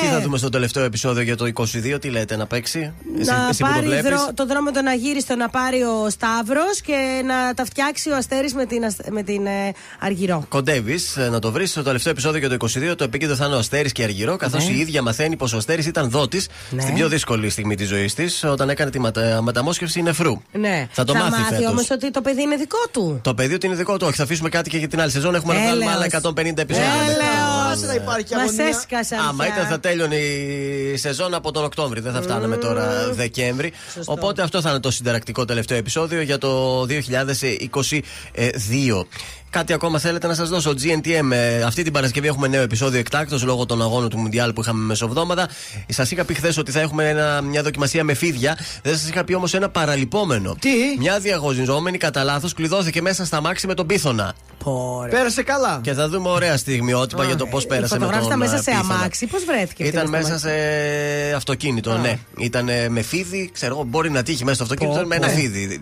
[0.00, 2.92] Τι θα δούμε στο τελευταίο επεισόδιο για το 22, τι λέτε, να παίξει.
[3.18, 4.10] Εσύ, να εσύ που το πάρει βλέπεις.
[4.10, 8.54] δρό- το δρόμο των Αγύριστων να πάρει ο Σταύρος και να τα φτιάξει ο Αστέρης
[8.54, 10.44] με την, ασ- με την ε, Αργυρό.
[10.48, 12.96] Κοντεύεις να το βρεις στο τελευταίο επεισόδιο για το 22.
[12.96, 14.72] Το επίκεντρο θα είναι ο Αστέρης και Αργυρό, καθώς Ναι.
[14.72, 16.80] η ίδια μαθαίνει πως ο Αστέρης ήταν δότης Ναι.
[16.82, 19.42] στην πιο δύσκολη στιγμή της ζωής της, όταν έκανε τη μετα...
[19.42, 20.42] μεταμόσχευση νεφρού.
[20.52, 20.86] Ναι.
[20.92, 21.66] Θα το μάθει φέτος.
[21.70, 23.18] όμως ότι το παιδί είναι δικό του.
[23.22, 24.06] Το παιδί ότι είναι δικό του.
[24.08, 25.34] Όχι, θα αφήσουμε κάτι και για την άλλη σεζόν.
[25.34, 25.96] Έχουμε να βγάλουμε Έλεος.
[25.96, 26.88] άλλα 150 επεισόδια.
[27.04, 27.72] Έλεος.
[27.72, 28.64] Άσε να υπάρχει Μας αγωνία.
[28.66, 29.18] έσκασαν.
[29.18, 29.54] Άμα πια.
[29.54, 32.00] ήταν θα τέλειωνε η σεζόν από τον Οκτώβρη.
[32.00, 33.72] Δεν θα φτάναμε τώρα Δεκέμβρη.
[33.94, 34.12] Σωστό.
[34.12, 39.06] Οπότε αυτό θα είναι το συνταρακτικό τελευταίο επεισόδιο για το 2022.
[39.54, 43.38] Κάτι ακόμα θέλετε να σας δώσω; GNTM, ε, αυτή την Παρασκευή έχουμε νέο επεισόδιο εκτάκτο
[43.42, 45.48] λόγω των αγώνων του Μουντιάλ που είχαμε μεσοβδόμαδα.
[45.88, 48.58] Σας είχα πει χθες ότι θα έχουμε ένα, μια δοκιμασία με φίδια.
[48.82, 50.56] Δεν σας είχα πει όμως ένα παραλυπόμενο.
[50.60, 50.68] Τι;
[50.98, 54.34] Μια διαγωνιζόμενη κατά λάθος κλειδώθηκε μέσα στα μάξι με τον πίθωνα.
[54.64, 55.10] Πόρε.
[55.10, 55.80] Πέρασε καλά.
[55.82, 58.70] Και θα δούμε ωραία στιγμιότυπα για το πώς πέρασε με τον Φωτογράφητα μέσα ε, σε
[58.70, 58.94] πίθωνα.
[58.94, 59.26] αμάξι.
[59.26, 61.98] Πώς βρέθηκε αυτή Ήταν μες στο μέσα αμάξι; σε αυτοκίνητο, Α.
[61.98, 62.18] ναι.
[62.38, 65.26] Ήταν ε, με φίδι, ξέρω εγώ, μπορεί να τύχει μέσα στο αυτοκίνητο Πω, με ένα
[65.26, 65.32] πω.
[65.32, 65.80] φίδι.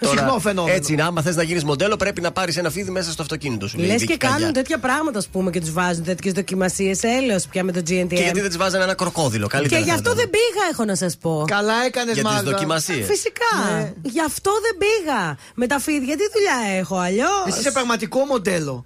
[0.00, 0.74] Συχνό φαινόμενο.
[0.76, 3.68] Έτσι είναι, άμα θες να γίνεις μοντέλο, πρέπει να πάρεις ένα φίδι μέσα στο αυτοκίνητο
[3.68, 3.76] σου.
[3.76, 4.36] λέει η Λες Βίκη και Καγιά.
[4.38, 7.02] κάνουν τέτοια πράγματα, ας πούμε, και τους βάζουν τέτοιες δοκιμασίες.
[7.02, 8.06] Έλεος πια με το GNTM.
[8.08, 9.78] Και γιατί δεν τη βάζανε ένα κροκόδιλο, καλύτερα.
[9.80, 10.20] Και γι' θα αυτό ήταν.
[10.20, 11.44] δεν πήγα, έχω να σας πω.
[11.46, 12.50] Καλά έκανες Για τις μάγκα.
[12.50, 13.06] δοκιμασίες.
[13.06, 13.72] Φυσικά.
[13.74, 13.92] Ναι.
[14.02, 15.36] Γι' αυτό δεν πήγα.
[15.54, 18.84] Με τα φίδια τι δουλειά έχω αλλιώς; Εσύ είσαι πραγματικό μοντέλο.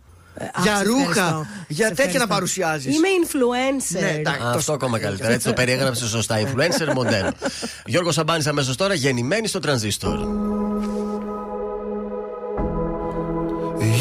[0.62, 1.46] Για σε ρούχα, ευχαριστώ.
[1.68, 2.26] για Σε τέτοια να ευχαριστώ.
[2.26, 2.96] παρουσιάζεις.
[2.96, 4.00] Είμαι influencer.
[4.00, 4.42] Ναι, εντάξει.
[4.42, 5.32] Α, Αυτό ακόμα καλύτερα.
[5.32, 6.36] Έτσι το περιέγραψε σωστά.
[6.40, 7.30] Influencer μοντέλο.
[7.86, 10.18] Γιώργος Σαμπάνης αμέσως τώρα γεννημένη στο τρανζίστορ.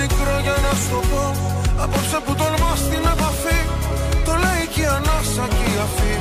[0.00, 1.24] μικρό για να σου το πω.
[1.84, 3.60] Απόψε που τολμάς στην επαφή
[4.26, 6.14] Το λέει και η ανάσα και η αφή.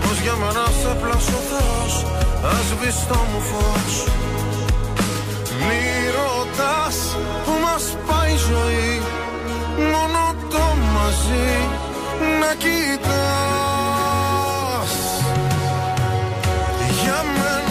[0.00, 1.94] Πως για μένα σε πλάσω Θεός
[2.54, 3.94] Ας βεις το μου φως.
[5.66, 5.82] Μη
[6.16, 6.96] ρωτάς
[7.44, 8.92] που μας πάει η ζωή
[9.92, 10.22] Μόνο
[10.52, 10.64] το
[10.94, 11.50] μαζί
[12.40, 13.82] να κοιτάς.
[17.02, 17.61] Για μένα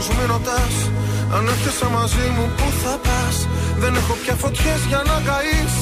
[0.00, 0.74] τους άλλους, μη ρωτάς
[1.36, 3.36] Αν έρχεσαι μαζί μου που θα πας;
[3.82, 5.74] Δεν έχω πια φωτιές για να καείς.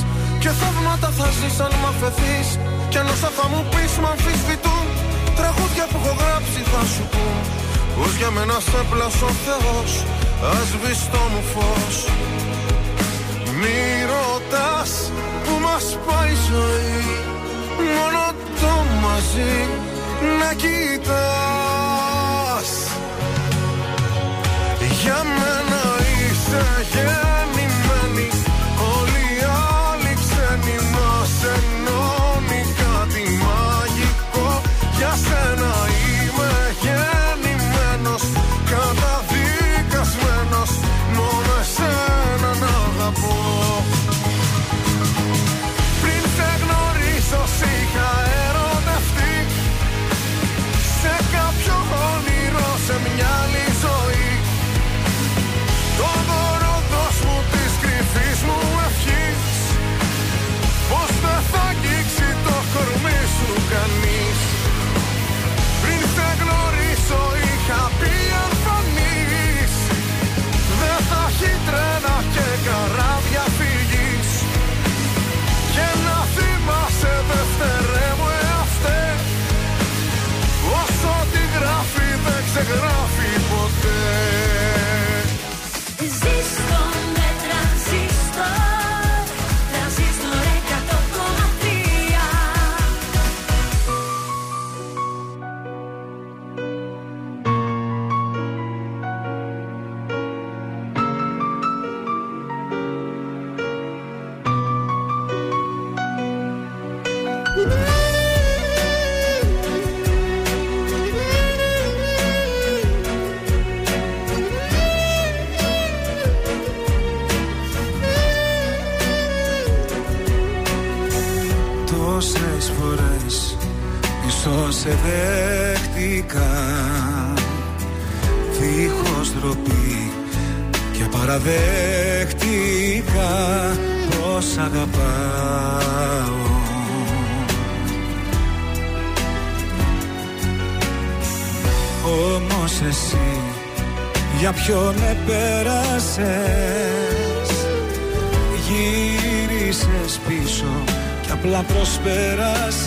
[0.43, 2.49] Και θαύματα θα ζεις αν μ' αφαιθείς.
[2.91, 4.87] Κι αν όσα θα μου πεις μ' αμφισβητούν.
[5.39, 7.37] Τραγούδια που έχω γράψει θα σου πούν.
[7.97, 9.91] Πως για μένα σε πλάσω ο Θεός
[10.51, 11.97] Ας σβήσει το μου φως.
[13.59, 13.79] Μη
[14.13, 14.91] ρωτάς
[15.45, 17.03] που μας πάει η ζωή.
[17.97, 18.25] Μόνο
[18.61, 18.73] το
[19.03, 19.55] μαζί
[20.41, 21.78] να κοιτάς
[25.09, 25.83] για μένα
[26.31, 27.48] είσαι γεννημένη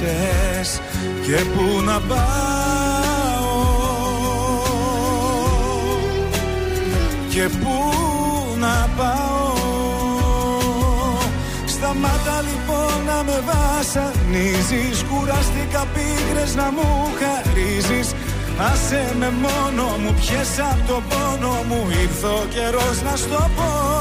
[0.02, 0.82] προσπέρασες
[1.26, 2.19] και πού να πάω.
[7.30, 7.94] Και πού
[8.60, 9.60] να πάω.
[11.65, 15.03] Σταμάτα λοιπόν να με βασανίζεις.
[15.03, 18.14] Κουράστηκα πίκρες να μου χαρίζεις.
[18.72, 21.88] Άσε με μόνο μου, πιες απ' το πόνο μου.
[22.02, 24.01] Ήρθε ο καιρός να στο πω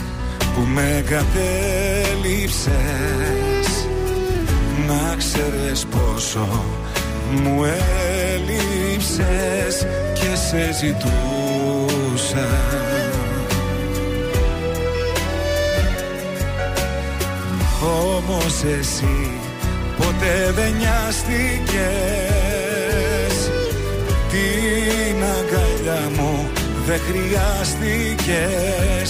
[0.73, 2.69] με κατέληψες
[4.87, 6.47] Να ξέρεις πόσο
[7.31, 7.63] μου
[8.33, 12.47] έλειψες και σε ζητούσα.
[17.83, 19.31] Όμως εσύ
[19.97, 21.81] ποτέ δεν νοιάστηκες.
[24.31, 26.49] Την αγκαλιά μου
[26.85, 29.09] δεν χρειάστηκες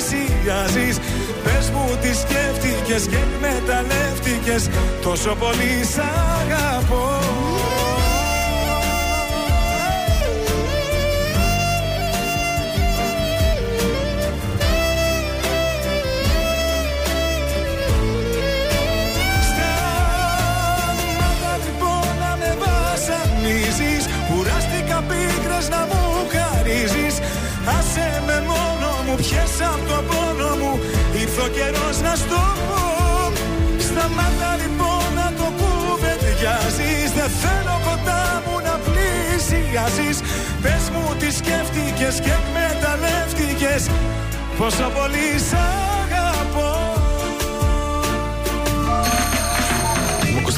[0.00, 0.98] πλησιάζεις
[1.44, 4.68] Πες μου τι σκέφτηκες και εκμεταλλεύτηκες
[5.02, 5.98] Τόσο πολύ σ'
[6.40, 7.19] αγαπώ
[29.20, 30.80] μόνο μου, πιες απ' το πόνο μου
[31.20, 32.82] Ήρθε ο καιρός να στο πω.
[33.86, 40.18] Σταμάτα λοιπόν να το κουβεντιάζεις Δεν θέλω κοντά μου να πλησιάζεις.
[40.62, 43.82] Πες μου τι σκέφτηκες και εκμεταλλεύτηκες.
[44.58, 45.99] Πόσο πολύ σ'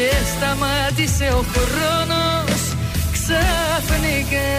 [0.00, 2.60] Και σταμάτησε ο χρόνος
[3.16, 4.52] ξαφνικά.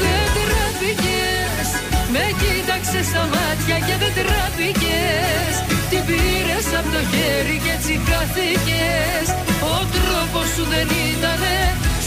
[0.00, 1.68] Δεν τραπήκες
[2.12, 5.52] Με κοίταξες στα μάτια και δεν τραπήκες.
[5.90, 9.26] Την πήρες από το χέρι και έτσι χάθηκες.
[9.74, 11.42] Ο τρόπος σου δεν ήταν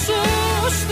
[0.06, 0.88] σωστός.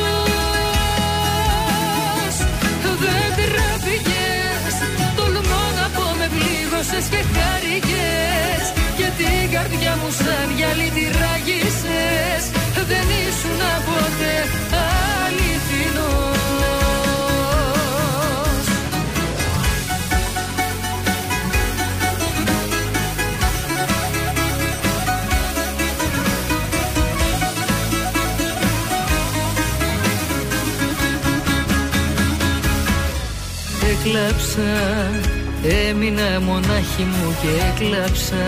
[3.04, 4.74] Δεν τραπήκες
[5.18, 8.66] Τολμώ να πω με πλήγωσες και χάρηκες.
[8.76, 8.77] Και
[9.18, 12.44] την καρδιά μου σαν γυαλί τη ράγισες
[12.90, 14.36] Δεν ήσουν ποτέ
[15.26, 16.38] αληθινός.
[33.92, 34.62] Έκλαψα,
[35.90, 38.46] έμεινα μονάχη μου και έκλαψα.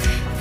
[0.00, 0.07] Κι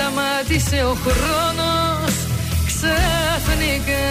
[0.00, 2.14] σταμάτησε ο χρόνος
[2.68, 4.08] ξαφνικά.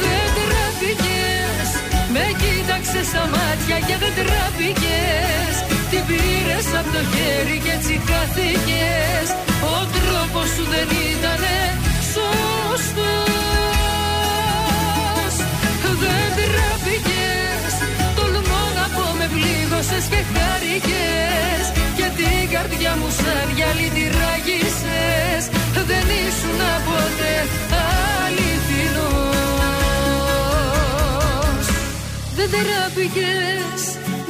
[0.00, 1.68] Δεν τραπήκες
[2.14, 5.54] Με κοίταξες στα μάτια και δεν τραπήκες
[5.90, 9.28] Την πήρες από το χέρι και έτσι χάθηκες
[9.74, 11.56] Ο τρόπος σου δεν ήτανε
[12.12, 13.14] σωστός.
[16.02, 17.72] Δεν τραπήκες
[18.16, 20.80] Τολμώ να πω με πλήγωσες και χάρηκες.
[20.88, 21.59] Και
[22.20, 25.44] την καρδιά μου σαν γυαλί τη ράγισες
[25.90, 27.36] Δεν ήσουν ποτέ
[28.24, 29.26] αληθινός.
[32.36, 33.80] Δεν τεράπηκες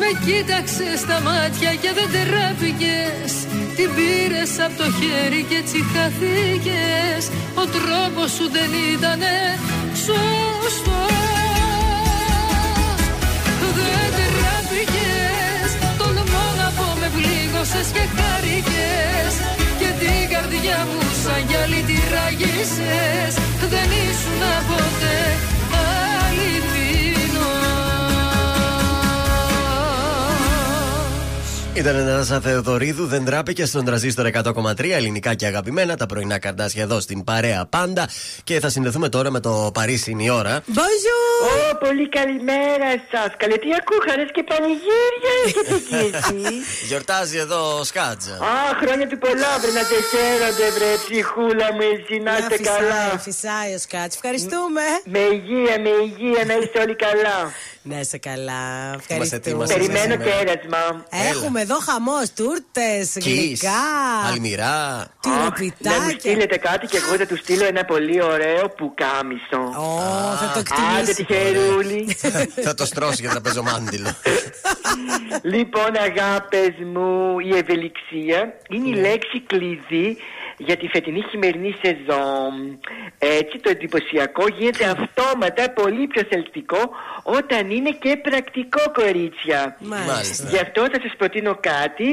[0.01, 3.33] Με κοίταξες στα μάτια και δεν τεράπηκες.
[3.77, 7.23] Την πήρες από το χέρι και έτσι χαθήκες.
[7.63, 9.35] Ο τρόπος σου δεν ήτανε
[10.05, 11.40] σωστός
[17.81, 19.35] πλήγωσες και χάρηκες
[19.79, 23.35] Και την καρδιά μου σαν γυαλί τη ράγισες
[23.73, 25.50] Δεν ήσουν ποτέ
[31.75, 35.97] Ήταν ένα Θεοδωρίδου, δεν τράπηκε στον τραζίστορ 100,3 ελληνικά και αγαπημένα.
[35.97, 38.09] Τα πρωινά καρτάσια εδώ στην παρέα πάντα.
[38.45, 40.57] Και θα συνδεθούμε τώρα με το Παρίσι είναι η ώρα.
[40.57, 43.31] Ω, πολύ καλημέρα σας.
[43.37, 46.83] Καλέ, τι ακούχαρε και πανηγύρια έχετε εκεί εσείς.
[46.89, 48.35] Γιορτάζει εδώ ο Σκάτζα.
[48.35, 53.19] Α, χρόνια του πολλά, βρε να σε χαίρονται, βρε ψυχούλα μου, εσύ να είστε καλά.
[53.19, 54.15] Φυσάει ο Σκάτς.
[54.15, 54.83] Ευχαριστούμε.
[55.05, 57.39] Με υγεία, με υγεία, να είστε όλοι καλά.
[57.83, 58.87] Να είσαι καλά.
[58.93, 59.37] Είμαστε Ευχαριστούμε.
[59.37, 60.31] ετοίμαστε Περιμένω σήμερα.
[60.31, 61.05] κέρασμα.
[61.31, 63.71] Έχουμε εδώ χαμός, τούρτες, Κις, γλυκά.
[64.33, 64.87] αλμυρά.
[65.27, 66.19] Να μου Τυροπιτάκια.
[66.19, 69.61] στείλετε κάτι και εγώ θα του στείλω ένα πολύ ωραίο πουκάμισο.
[69.79, 70.01] Ω,
[70.37, 71.15] θα το Άντε εκτιμήσεις.
[71.15, 72.17] τυχερούλη.
[72.63, 74.09] θα το στρώσει για τραπεζομάντιλο.
[75.43, 80.17] Λοιπόν, αγάπες μου, η ευελιξία είναι η λέξη κλειδί
[80.67, 82.53] για τη φετινή χειμερινή σεζόν.
[83.19, 86.83] Έτσι το εντυπωσιακό γίνεται αυτόματα πολύ πιο θελκτικό
[87.23, 89.77] όταν είναι και πρακτικό κορίτσια.
[89.79, 90.49] Μάλιστα.
[90.49, 92.09] Γι' αυτό θα σας προτείνω κάτι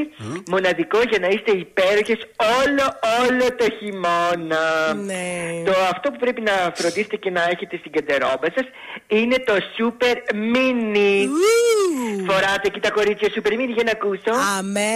[0.48, 2.20] μοναδικό για να είστε υπέροχες
[2.60, 2.86] όλο
[3.22, 4.94] όλο το χειμώνα.
[4.94, 5.26] Ναι.
[5.66, 8.68] Το αυτό που πρέπει να φροντίσετε και να έχετε στην κεντερόμπα σας
[9.08, 10.16] είναι το Super
[10.54, 11.14] Mini.
[12.28, 14.32] Φοράτε και τα κορίτσια Super Mini για να ακούσω.
[14.58, 14.92] Αμέ.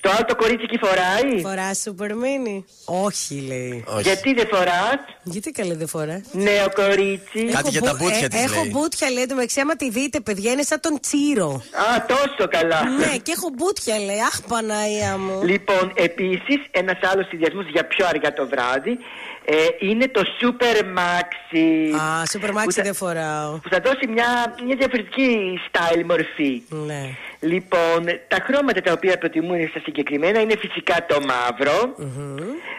[0.00, 2.64] Το άλλο το κορίτσι εκεί φοράει; Φορά σούπερ μίνι.
[2.84, 3.84] Όχι, λέει.
[4.02, 6.22] Γιατί δεν φοράς; Γιατί καλή δεν φορά.
[6.32, 7.44] Νέο κορίτσι.
[7.44, 8.70] Κάτι για τα μπούτια της Έχω λέει.
[8.72, 9.26] μπούτια, λέει.
[9.26, 11.50] Το μεταξύ, άμα τη δείτε, παιδιά, είναι σαν τον Τσίρο.
[11.88, 12.80] Α, τόσο καλά.
[12.88, 14.20] ναι, και έχω μπούτια, λέει.
[14.20, 15.42] Αχ, Παναία μου.
[15.44, 18.98] Λοιπόν, επίσης, ένας άλλος συνδυασμός για πιο αργά το βράδυ
[19.44, 19.54] ε,
[19.88, 21.98] είναι το Super Maxi.
[22.00, 23.52] Α, σούπερ που μάξι θα- δεν φοράω.
[23.58, 26.62] Που θα δώσει μια, μια διαφορετική style μορφή.
[26.68, 27.02] Ναι.
[27.40, 31.94] Λοιπόν, τα χρώματα τα οποία προτιμούν στα συγκεκριμένα είναι φυσικά το μαυρο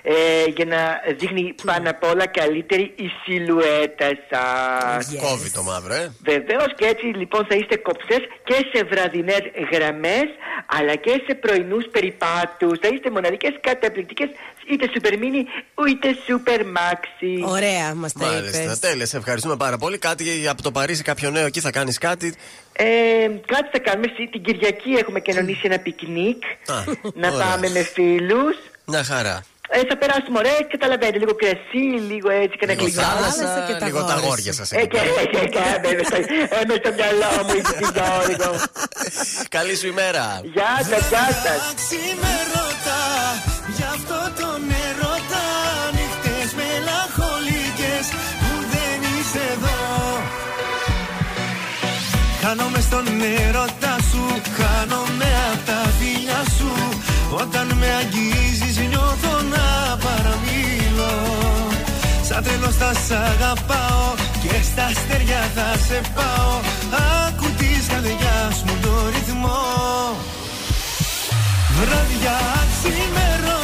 [0.01, 0.13] ε,
[0.55, 5.15] για να δείχνει πάνω απ' όλα καλύτερη η σιλουέτα σας.
[5.21, 6.11] Κόβει το μαύρο, ε.
[6.23, 10.27] Βεβαίως και έτσι λοιπόν θα είστε κοψέ και σε βραδινές γραμμές
[10.65, 12.79] αλλά και σε πρωινούς περιπάτους.
[12.81, 14.29] Θα είστε μοναδικές καταπληκτικές
[14.69, 15.45] είτε super mini
[15.89, 17.47] είτε super maxi.
[17.49, 18.79] Ωραία, μας τα Μάλιστα, είπες.
[18.79, 19.05] τέλεια.
[19.05, 19.97] Σε ευχαριστούμε πάρα πολύ.
[19.97, 22.33] Κάτι από το Παρίσι, κάποιο νέο εκεί θα κάνεις κάτι;
[22.73, 22.85] Ε,
[23.45, 24.07] κάτι θα κάνουμε.
[24.15, 26.43] Σι- Την Κυριακή έχουμε κανονίσει ένα πικνίκ.
[26.65, 26.73] Α,
[27.13, 27.45] να ωραία.
[27.47, 28.55] πάμε με φίλους.
[28.85, 29.43] Μια χαρά.
[29.75, 31.17] Ε, θα περάσουμε ωραία, καταλαβαίνετε.
[31.23, 33.01] Λίγο κρασί, λίγο έτσι και ένα Λίγο γλυκά.
[33.09, 34.59] θάλασσα, και τα λίγο τα αγόρια αγόρια σου.
[34.59, 34.69] σας.
[34.79, 34.99] Ε, και,
[35.33, 35.63] και, και,
[35.99, 36.23] ε, στο-
[36.57, 38.51] ε, μες στο μυαλό μου, είσαι την Γιώργο.
[39.57, 40.25] Καλή σου ημέρα.
[40.55, 41.59] Γεια σας, γεια σας.
[41.81, 42.99] Ξημερώτα,
[43.77, 45.45] γι' αυτό τον ερώτα
[45.97, 48.05] Νύχτες μελαγχολικές
[48.41, 49.79] που δεν είσαι εδώ
[52.43, 53.05] Χάνομαι στον
[53.45, 54.23] έρωτά σου,
[54.57, 56.71] χάνομαι απ' τα φιλιά σου
[57.43, 58.30] Όταν με αγγίζεις
[62.79, 64.07] θα σ' αγαπάω
[64.41, 66.53] και στα αστέρια θα σε πάω.
[67.27, 69.61] Άκου της καρδιάς μου το ρυθμό.
[71.77, 72.39] Βράδια
[72.71, 73.60] ξημερώτα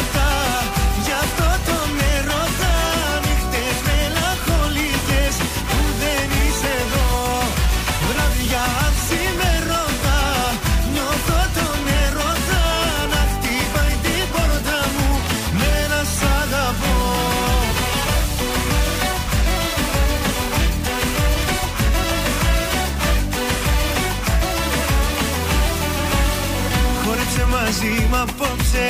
[28.22, 28.85] απόψε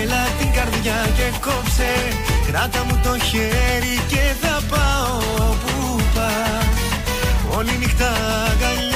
[0.00, 1.92] Έλα την καρδιά και κόψε.
[2.46, 5.18] Κράτα μου το χέρι και θα πάω
[5.62, 6.76] που πας.
[7.56, 8.10] Όλη νύχτα
[8.50, 8.95] αγκαλιά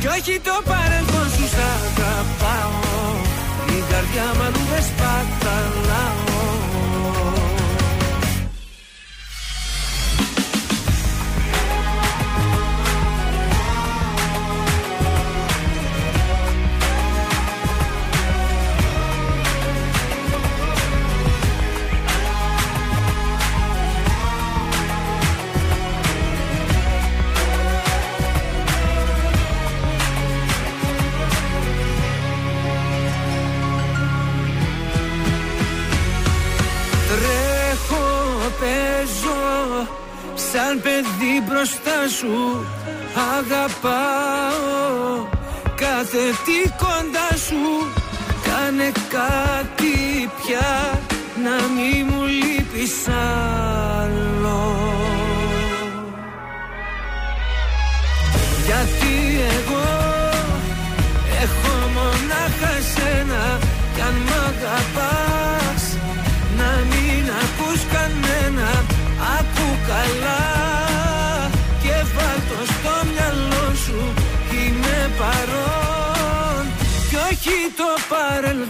[0.00, 2.74] κι όχι το παρελθόν σου Σ' αγαπάω.
[3.76, 6.29] Η καρδιά μου αλλού δεν σπαταλάω
[42.10, 42.66] σου
[43.38, 45.26] Αγαπάω.
[45.74, 47.90] Κάθε τι κοντά σου
[48.44, 51.00] Κάνε κάτι πια
[51.42, 52.09] να μη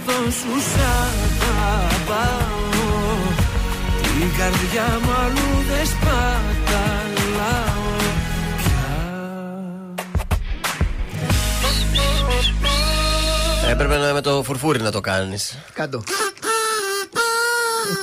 [0.04, 0.80] παρελθόν σου σ'
[1.62, 2.58] αγαπάω
[4.02, 7.78] Την καρδιά μου αλλού δεν σπαταλάω
[13.70, 15.58] Έπρεπε να με το φουρφούρι να το κάνεις.
[15.72, 16.02] Κάτω.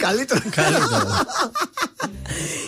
[0.01, 0.41] Καλύτερο.
[0.49, 1.07] Καλύτερο.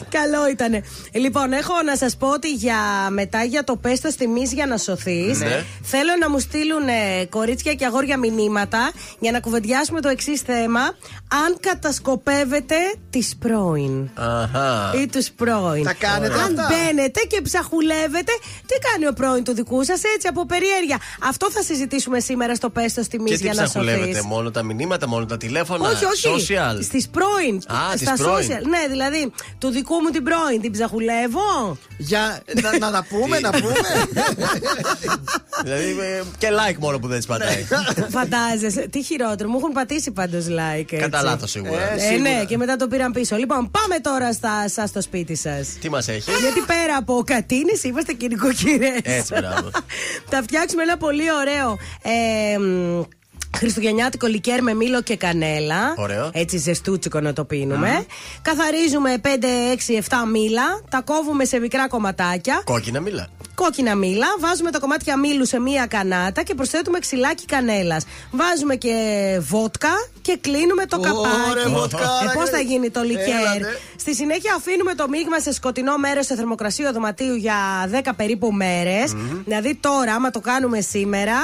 [0.09, 0.83] Καλό ήταν.
[1.11, 2.77] Λοιπόν, έχω να σας πω ότι για
[3.09, 5.63] μετά για το πέστο τιμή για να σωθείς, Ναι.
[5.83, 10.79] θέλω να μου στείλουν ε, κορίτσια και αγόρια μηνύματα για να κουβεντιάσουμε το εξής θέμα.
[11.45, 12.75] Αν κατασκοπεύετε
[13.09, 14.09] τις πρώην.
[14.15, 14.93] Αχα.
[15.01, 15.83] Ή τους πρώην.
[15.83, 18.31] Τα κάνετε Αν αυτά; μπαίνετε και ψαχουλεύετε,
[18.65, 20.97] τι κάνει ο πρώην του δικού σας, έτσι από περιέργεια.
[21.27, 24.23] Αυτό θα συζητήσουμε σήμερα στο πέστο τιμή Και τι για να ψαχουλεύετε, σωθείς.
[24.25, 25.89] μόνο τα μηνύματα, μόνο τα τηλέφωνα.
[25.89, 26.47] Όχι, όχι.
[26.53, 27.55] Social; Στις πρώην.
[27.55, 28.47] Α, τις στα πρώην.
[28.47, 28.63] social.
[28.67, 33.49] Ναι, δηλαδή, του δικού μου την πρώην την ψαχουλεύω; Για να, να τα πούμε, να
[33.49, 33.73] πούμε.
[35.63, 37.65] δηλαδή ε, και like μόνο που δεν τη πατάει.
[38.09, 38.87] Φαντάζεσαι.
[38.87, 39.49] Τι χειρότερο.
[39.49, 40.79] Μου έχουν πατήσει πάντως like.
[40.79, 40.95] έτσι.
[40.95, 41.91] Κατά λάθος σίγουρα.
[41.91, 43.35] Ε, ναι, και μετά το πήραν πίσω.
[43.35, 45.77] Λοιπόν, πάμε τώρα στα, σας στο σπίτι σας.
[45.81, 48.99] Τι μας έχεις; Γιατί πέρα από κατίνε είμαστε και νοικοκυρές.
[49.03, 49.69] Έτσι, μπράβο.
[50.29, 51.77] Θα φτιάξουμε ένα πολύ ωραίο.
[52.01, 53.01] Ε, μ,
[53.57, 55.93] Χριστουγεννιάτικο λικέρ με μήλο και κανέλα.
[55.97, 56.29] Ωραίο.
[56.33, 58.05] Έτσι ζεστούτσικο να το πίνουμε.
[58.41, 60.01] Καθαρίζουμε 5, 6, 7
[60.31, 60.81] μήλα.
[60.89, 62.61] Τα κόβουμε σε μικρά κομματάκια.
[62.65, 63.27] Κόκκινα μίλα.
[63.55, 64.25] Κόκκινα μήλα.
[64.39, 68.05] Βάζουμε τα κομμάτια μήλου σε μία κανάτα και προσθέτουμε ξυλάκι κανέλας.
[68.31, 68.93] Βάζουμε και
[69.41, 69.89] βότκα
[70.21, 71.69] και κλείνουμε το Ωραία, καπάκι.
[71.69, 72.63] βοτκάρα, ε, Πώς θα ρε.
[72.63, 73.25] γίνει το λικέρ.
[73.27, 73.79] Έλατε.
[73.95, 77.55] Στη συνέχεια αφήνουμε το μείγμα σε σκοτεινό μέρος σε θερμοκρασία δωματίου για
[77.91, 79.13] 10 περίπου μέρες.
[79.45, 81.35] Δηλαδή τώρα, άμα το κάνουμε σήμερα,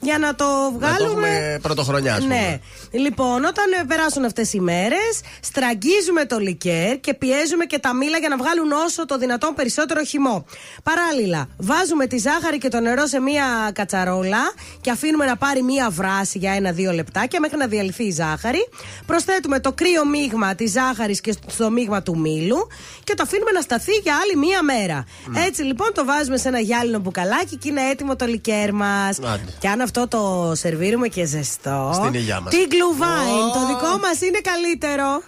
[0.00, 1.28] για να το Να το βγάλουμε.
[1.28, 2.34] έχουμε πρωτοχρονιά, ας πούμε.
[2.34, 2.58] Ναι.
[2.98, 8.18] Λοιπόν, όταν ε, περάσουν αυτές οι μέρες, στραγγίζουμε το λικέρ και πιέζουμε και τα μήλα
[8.18, 10.44] για να βγάλουν όσο το δυνατόν περισσότερο χυμό.
[10.82, 15.90] Παράλληλα, βάζουμε τη ζάχαρη και το νερό σε μία κατσαρόλα και αφήνουμε να πάρει μία
[15.90, 18.68] βράση για ένα-δύο λεπτάκια μέχρι να διαλυθεί η ζάχαρη.
[19.06, 22.66] Προσθέτουμε το κρύο μείγμα της ζάχαρης και στο μείγμα του μήλου
[23.04, 25.04] και το αφήνουμε να σταθεί για άλλη μία μέρα.
[25.46, 29.18] Έτσι λοιπόν το βάζουμε σε ένα γυάλινο μπουκαλάκι και είναι έτοιμο το λικέρ μας.
[29.18, 29.54] Άντε.
[29.58, 31.90] Και αν αυτό το σερβίρουμε και ζεστό.
[31.94, 32.54] Στην υγειά μας.
[32.54, 33.46] Τι γκλουβάιν.
[33.54, 35.22] Το δικό μας είναι καλύτερο.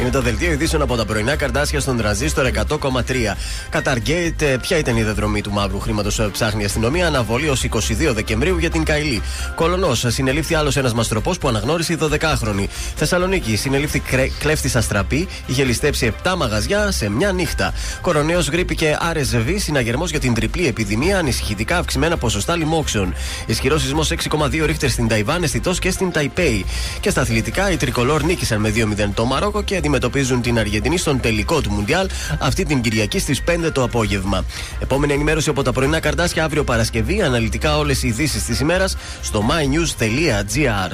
[0.00, 3.36] Είναι το δελτίο ειδήσεων από τα πρωινά καρτάσια στον τραζίστορ 100,3.
[3.68, 7.06] Καταργέεται ποια ήταν η δεδρομή του μαύρου χρήματος ψάχνει η αστυνομία.
[7.06, 9.22] Αναβολή ως 22 Δεκεμβρίου για την Καηλή.
[9.54, 12.64] Κολονός συνελήφθη άλλος ένας μαστροπός που αναγνώρισε η 12χρονη.
[12.96, 14.02] Θεσσαλονίκη συνελήφθη
[14.38, 15.28] κλέφτης αστραπή.
[15.46, 17.72] Είχε ληστέψει 7 μαγαζιά σε μια νύχτα.
[18.00, 21.18] Κοροναίο γρήπη και RSV συναγερμός για την τριπλή επιδημία.
[21.18, 23.14] Ανησυχητικά αυξημένα ποσοστά λοιμόξεων.
[23.46, 26.64] Ισχυρός σεισμός 6,2 ρίχτερ στην Ταϊβάν, αισθητός και στην Ταϊπέη.
[27.00, 31.20] Και στα αθλητικά οι τρικολόρ νίκησαν με 2-0 το Μαρόκο και αντιμετωπίζουν την Αργεντινή στον
[31.20, 32.08] τελικό του Μουντιάλ
[32.38, 34.44] αυτή την Κυριακή στις 5 το απόγευμα.
[34.80, 37.22] Επόμενη ενημέρωση από τα πρωινά καρτάσια αύριο Παρασκευή.
[37.22, 40.92] Αναλυτικά όλες οι ειδήσεις της ημέρας στο mynews.gr.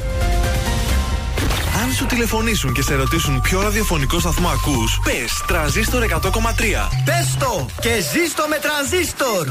[1.82, 6.89] Αν σου τηλεφωνήσουν και σε ρωτήσουν ποιο ραδιοφωνικό σταθμό ακούς, πες τρανζίστορ 100,3.
[7.05, 9.47] Πες το και ζήστο με τρανζίστορ.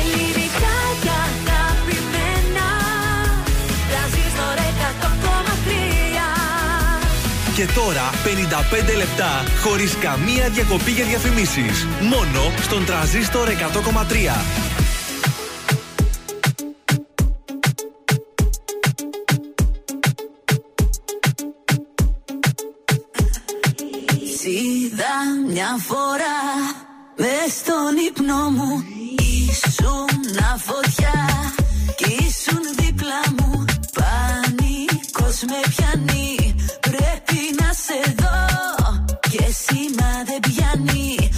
[0.00, 1.19] Ελληνικά
[7.60, 8.10] Και τώρα
[8.92, 11.86] 55 λεπτά χωρίς καμία διακοπή για διαφημίσεις.
[12.00, 13.54] Μόνο στον τρανζίστορ 100,3.
[24.44, 25.14] Είδα
[25.48, 26.38] μια φορά
[27.16, 28.84] μες στον ύπνο μου
[29.18, 30.08] Ήσουν
[30.56, 31.28] φωτιά
[31.96, 33.64] κι ήσουν δίπλα μου
[33.94, 36.39] Πανικός με πιάνει
[37.90, 41.29] πρέπει να σε δω Και σήμα δεν πιάνει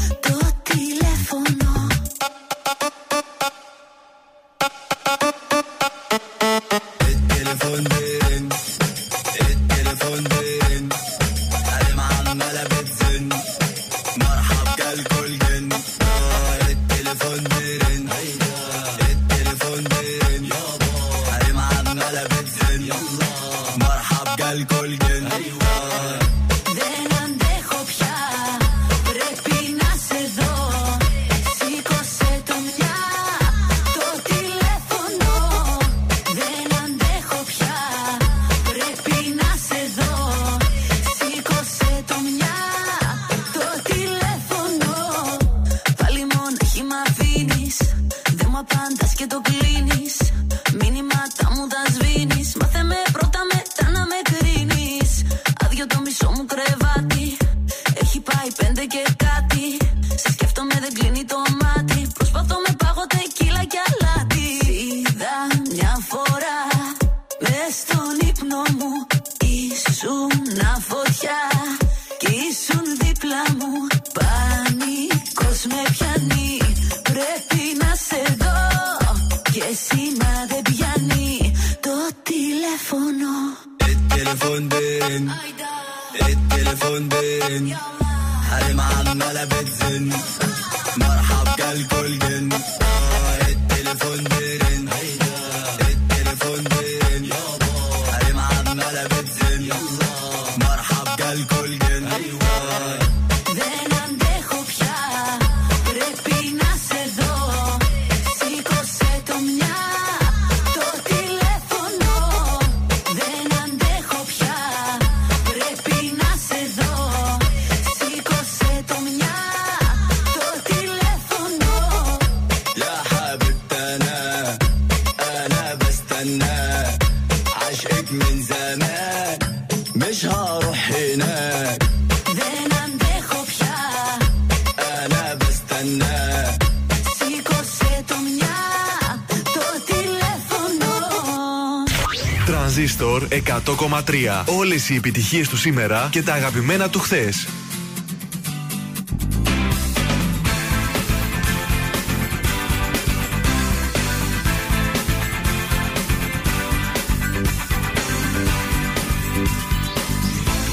[143.32, 144.44] 100,3.
[144.58, 147.48] Όλες οι επιτυχίες του σήμερα και τα αγαπημένα του χθες.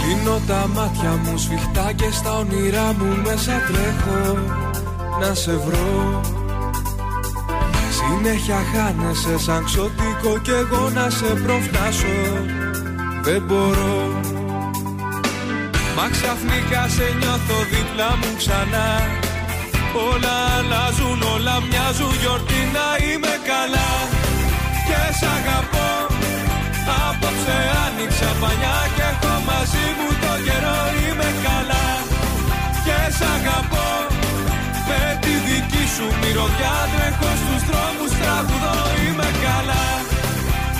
[0.03, 4.37] Κλείνω τα μάτια μου σφιχτά και στα όνειρά μου μέσα τρέχω
[5.19, 6.21] να σε βρω
[8.11, 12.17] Συνέχεια χάνεσαι σαν ξωτικό και εγώ να σε προφτάσω.
[13.21, 13.97] Δεν μπορώ.
[15.95, 18.89] Μα ξαφνικά σε νιώθω δίπλα μου ξανά.
[20.09, 23.89] Όλα αλλάζουν, όλα μοιάζουν γιορτή να είμαι καλά.
[24.87, 25.89] Και σ' αγαπώ.
[27.07, 31.85] Απόψε άνοιξα πανιά και έχω μαζί μου το καιρό είμαι καλά.
[32.85, 33.49] Και σ' αγαπώ.
[33.49, 34.08] Με τη δική
[35.99, 39.85] σου μυρωδιά τρέχω στους δρόμους τραγουδώ είμαι καλά.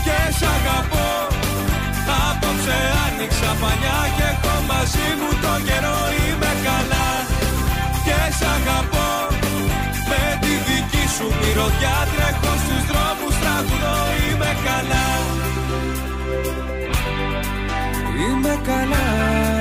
[0.05, 1.09] Και σ' αγαπώ.
[2.27, 7.07] Απόψε άνοιξα πανιά και έχω μαζί μου το καιρό είμαι καλά.
[8.05, 9.09] Και σ' αγαπώ.
[10.09, 15.07] Με τη δική σου μυρωδιά τρέχω στους δρόμους τραγουδώ είμαι καλά.
[18.21, 19.58] Είμαι καλά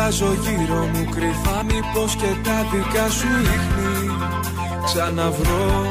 [0.00, 4.10] Κοιτάζω γύρω μου κρυφά μήπως και τα δικά σου ίχνη
[4.84, 5.90] ξαναβρω.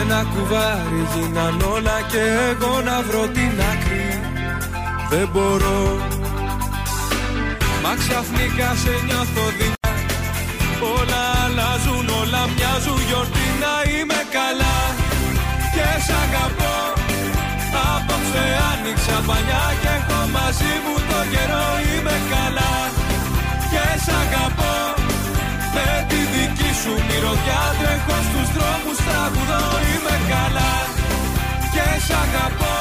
[0.00, 4.20] Ένα κουβάρι γίναν όλα και εγώ να βρω την άκρη.
[5.10, 5.96] Δεν μπορώ.
[7.82, 9.92] Μα ξαφνικά σε νιώθω δειλά.
[10.96, 14.76] Όλα αλλάζουν, όλα μοιάζουν γιορτή να είμαι καλά.
[15.74, 16.75] Και σ' αγαπώ
[18.36, 22.74] Απόψε άνοιξα πανιά και έχω μαζί μου το καιρό είμαι καλά.
[23.72, 24.76] Και σ' αγαπώ.
[25.74, 30.72] Με τη δική σου μυρωδιά τρέχω στους δρόμους τραγουδώ είμαι καλά.
[31.74, 32.78] Και σ' αγαπώ.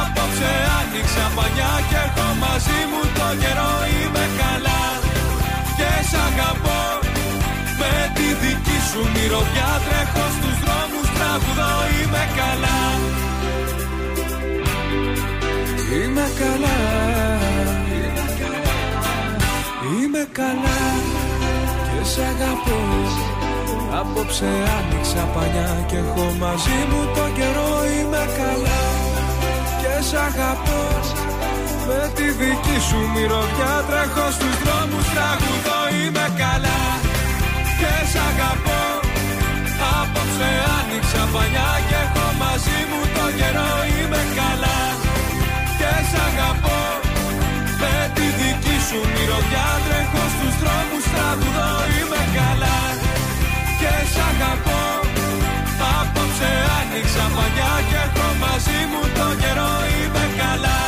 [0.00, 4.82] Απόψε άνοιξα πανιά και έχω μαζί μου το καιρό είμαι καλά.
[5.78, 6.82] Και σ' αγαπώ.
[7.80, 12.80] Με τη δική σου μυρωδιά τρέχω στους δρόμους τραγουδώ είμαι καλά
[15.92, 16.78] Είμαι καλά.
[19.92, 20.80] Είμαι καλά.
[21.90, 22.80] Και σ' αγαπώ.
[24.00, 27.72] Απόψε άνοιξα πανιά Και έχω μαζί μου το καιρό.
[27.96, 28.82] Είμαι καλά.
[29.80, 30.82] Και σ' αγαπώ.
[31.88, 36.80] Με τη δική σου μυρωδιά Τρέχω στους δρόμους Τραγουδώ είμαι καλά.
[37.80, 38.82] Και σ' αγαπώ.
[39.98, 43.70] Απόψε άνοιξα πανιά Και έχω μαζί μου το καιρό.
[43.96, 44.71] Είμαι καλά.
[44.71, 44.71] και
[47.82, 52.78] με τη δική σου μυρωδιά τρέχω στους δρόμους τραγουδώ Είμαι καλά.
[53.80, 54.82] Και σ' αγαπώ.
[55.98, 60.82] Απόψε άνοιξα μαγιά και έχω μαζί μου το καιρό Είμαι καλά.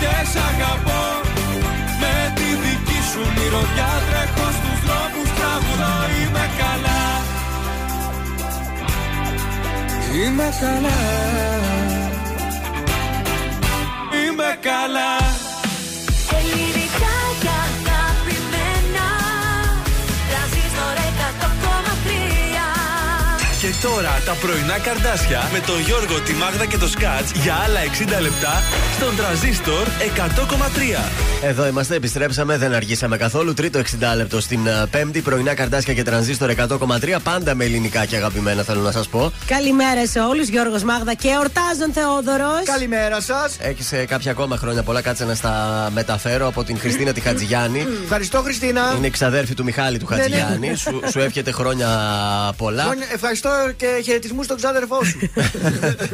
[0.00, 1.02] Και σ' αγαπώ.
[2.00, 7.02] Με τη δική σου μυρωδιά τρέχω στους δρόμους τραγουδώ Είμαι καλά.
[10.18, 11.93] Είμαι καλά.
[14.36, 15.43] Ελληνικά
[23.88, 27.80] τώρα τα πρωινά καρδάσια με τον Γιώργο, τη Μάγδα και το Σκάτς για άλλα
[28.18, 28.62] 60 λεπτά
[28.96, 29.86] στον τραζίστορ
[30.16, 31.10] 100,3.
[31.42, 33.54] Εδώ είμαστε, επιστρέψαμε, δεν αργήσαμε καθόλου.
[33.54, 33.82] Τρίτο 60
[34.16, 37.16] λεπτό στην ε, Πέμπτη, πρωινά καρδάσια και τρανζίστορ 100,3.
[37.22, 39.32] Πάντα με ελληνικά και αγαπημένα, θέλω να σας πω.
[39.46, 42.62] Καλημέρα σε όλους, Γιώργος Μάγδα και ορτάζον Θεόδωρος.
[42.64, 43.56] Καλημέρα σας.
[43.60, 47.86] Έχεις κάποια ακόμα χρόνια πολλά, κάτσε να στα μεταφέρω από την Χριστίνα τη Χατζηγιάννη.
[48.04, 48.94] Ευχαριστώ, Χριστίνα.
[48.96, 50.22] Είναι εξαδέρφη του Μιχάλη του Ναι, ναι.
[50.22, 50.74] Χατζηγιάννη.
[50.76, 51.88] σου, σου εύχεται χρόνια
[52.56, 52.82] πολλά.
[52.82, 55.18] Χρόνια- Ευχαριστώ και χαιρετισμούς στον ξάδερφό σου.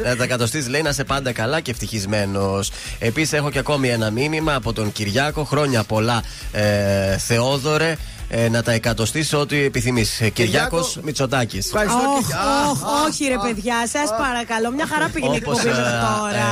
[0.03, 2.71] Να τα κατοστεί, λέει να είσαι πάντα καλά και ευτυχισμένος.
[2.99, 5.43] Επίσης, έχω και ακόμη ένα μήνυμα από τον Κυριάκο.
[5.43, 7.97] Χρόνια πολλά, ε, Θεόδωρε.
[8.33, 10.21] Ε, να τα εκατοστήσει ό,τι επιθυμείς.
[10.33, 11.65] Κυριάκο Μητσοτάκης.
[11.65, 12.69] Ευχαριστώ, Όχ, Κυριάκο.
[12.71, 14.71] όχ, όχι ρε παιδιά, σας παρακαλώ.
[14.71, 16.45] Μια χαρά πήγαινε η Όπως, εκπομπή ε, μέχρι τώρα.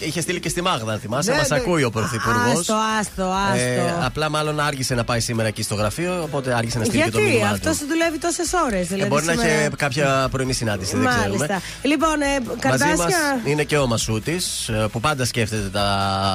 [0.00, 1.30] ε, είχε στείλει και στη Μάγδα, αν θυμάσαι.
[1.30, 1.56] Ναι, Μας ναι.
[1.56, 2.58] ακούει ο Πρωθυπουργός.
[2.58, 4.04] Άστο, άστο, άστο.
[4.06, 7.18] απλά μάλλον άργησε να πάει σήμερα εκεί στο γραφείο, οπότε άργησε να στείλει και το
[7.18, 7.78] Γιατί μήνυμά αυτός του.
[7.78, 8.80] σου δουλεύει τόσες ώρες.
[8.80, 11.36] Ε, Δηλαδή μπορεί να σήμερα- είχε κάποια πρωινή συνάντηση, δεν ξέρουμε.
[11.36, 11.60] Μάλιστα.
[11.82, 12.96] Λοιπόν, ε, Μαζί καρτάσια.
[12.96, 15.86] μα είναι και ο Μασούτης που πάντα σκέφτεται τα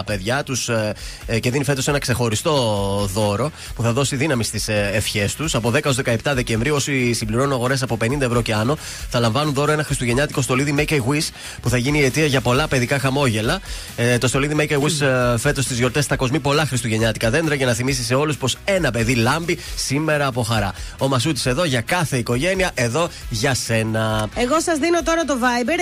[0.06, 0.70] παιδιά τους
[1.40, 2.54] και δίνει φέτος ένα ξεχωριστό
[3.14, 5.56] δώρο που θα δώσει δύναμη στι ευχές τους.
[5.56, 8.78] Από 10 έω 17 Δεκεμβρίου, όσοι συμπληρώνουν αγορές από 50 ευρώ και άνω,
[9.10, 11.28] θα λαμβάνουν δώρο ένα χριστουγεννιάτικο στολίδι Make a Wish
[11.62, 13.60] που θα γίνει η αιτία για πολλά παιδικά χαμόγελα.
[13.96, 17.66] Ε, το στολίδι Make a Wish φέτος στις γιορτές θα κοσμεί πολλά χριστουγεννιάτικα δέντρα για
[17.66, 20.74] να θυμίσει σε όλους πως ένα παιδί λάμπει σήμερα από χαρά.
[20.98, 24.30] Ο Μασούτης εδώ για κάθε οικογένεια, εδώ για σένα.
[24.36, 25.80] Εγώ σας δίνω τώρα το Viber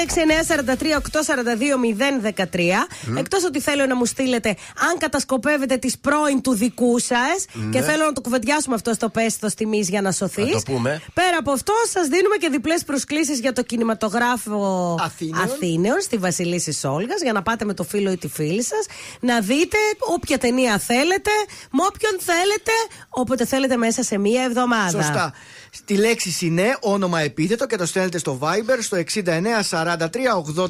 [1.56, 3.18] 6943-842-013.
[3.18, 4.50] Εκτός ότι θέλω να μου στείλετε
[4.90, 7.70] αν κατασκοπεύετε τις πρώην του δικού σας Ναι.
[7.78, 8.22] και θέλω να το
[8.66, 10.46] κουβεντιάσουμε αυτό στο πέστο τιμή για να σωθείς.
[10.46, 11.02] Να το πούμε.
[11.14, 15.44] Πέρα από αυτό, σας δίνουμε και διπλές προσκλήσεις για το κινηματογράφο Αθήνεων.
[15.44, 18.86] Αθήνεων στη Βασιλίση Όλγα για να πάτε με το φίλο ή τη φίλη σας
[19.20, 21.32] να δείτε όποια ταινία θέλετε,
[21.72, 22.72] με όποιον θέλετε,
[23.10, 25.04] όποτε θέλετε μέσα σε μία εβδομάδα.
[25.04, 25.34] Σωστά.
[25.72, 29.30] Στη λέξη συνέ, όνομα επίθετο και το στέλνετε στο Viber στο 69
[29.70, 29.98] 43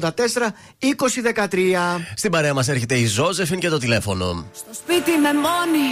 [0.00, 0.08] 20
[1.34, 2.00] 13.
[2.16, 4.46] Στην παρέα μας έρχεται η Ζώζεφιν και το τηλέφωνο.
[4.70, 5.88] Σπίτι με μόνη,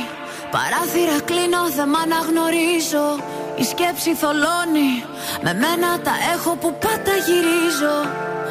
[0.55, 3.07] παράθυρα κλείνω, δεν μ' αναγνωρίζω.
[3.61, 4.93] Η σκέψη θολώνει,
[5.45, 7.97] με μένα τα έχω που πάντα γυρίζω.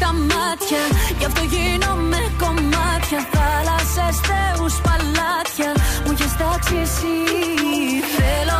[0.00, 0.82] στα μάτια.
[1.18, 3.20] Γι' αυτό γίνομαι κομμάτια.
[3.34, 5.70] Θάλασσες, θεούς, παλάτια.
[6.04, 7.16] Μου έχεις τάξει εσύ.
[8.16, 8.59] Θέλω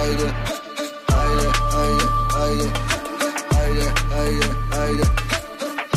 [0.00, 0.26] haydi.
[1.12, 2.66] Haydi haydi haydi.
[3.54, 5.04] Haydi haydi haydi.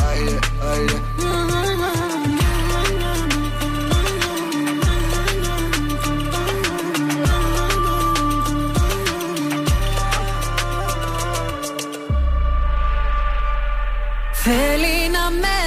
[0.00, 0.96] Haydi haydi.
[14.32, 14.93] Feliz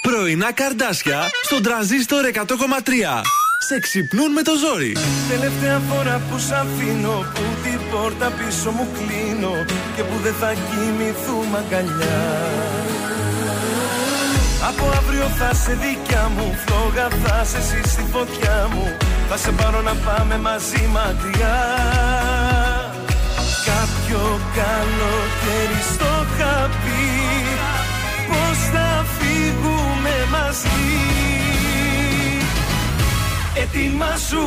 [0.00, 2.40] Πρωινά καρδάσια στον τραζίστορ 100,3.
[3.68, 4.96] Σε ξυπνούν με το ζόρι.
[5.28, 9.54] Τελευταία φορά που σ' αφήνω Που την πόρτα πίσω μου κλείνω
[9.96, 12.20] Και που δεν θα κοιμηθούμε αγκαλιά
[14.68, 18.96] Από αύριο θα σε δικιά μου Φλόγα θα σε εσύ στη φωτιά μου
[19.28, 21.58] Θα σε πάρω να πάμε μαζί μακριά
[23.70, 26.91] Κάποιο καλοκαίρι στο χαπί
[30.52, 30.80] φύγουμε μαζί.
[33.62, 34.44] Έτοιμα σου,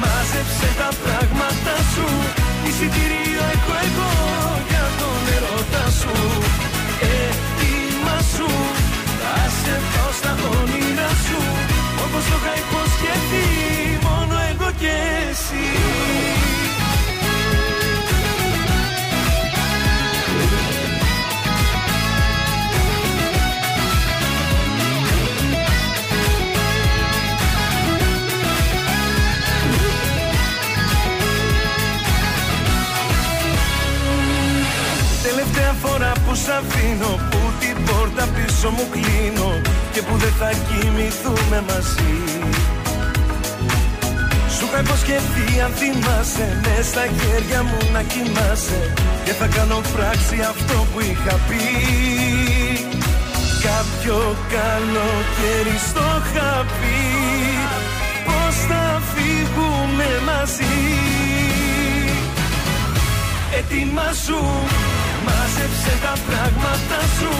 [0.00, 2.06] μάζεψε τα πράγματα σου.
[2.66, 4.12] Εισιτήριο έχω εγώ
[4.68, 6.14] για τον ερώτα σου.
[7.16, 8.48] Έτοιμα σου,
[9.20, 11.40] θα σε πάω στα όνειρα σου.
[12.04, 13.46] Όπως το είχα υποσχεθεί,
[14.06, 14.94] μόνο εγώ και
[15.30, 15.64] εσύ
[36.34, 39.50] που σ' αφήνω Που την πόρτα πίσω μου κλείνω
[39.92, 42.16] Και που δεν θα κοιμηθούμε μαζί.
[44.54, 48.80] Σου είχα υποσχεθεί αν θυμάσαι Μες στα χέρια μου να κοιμάσαι
[49.24, 51.64] Και θα κάνω πράξη αυτό που είχα πει.
[53.68, 54.18] Κάποιο
[54.54, 56.98] καλοκαίρι στο είχα πει
[58.26, 60.78] Πώς θα φύγουμε μαζί.
[63.58, 64.40] Έτοιμα σου,
[65.26, 67.32] μάζεψε τα πράγματα σου.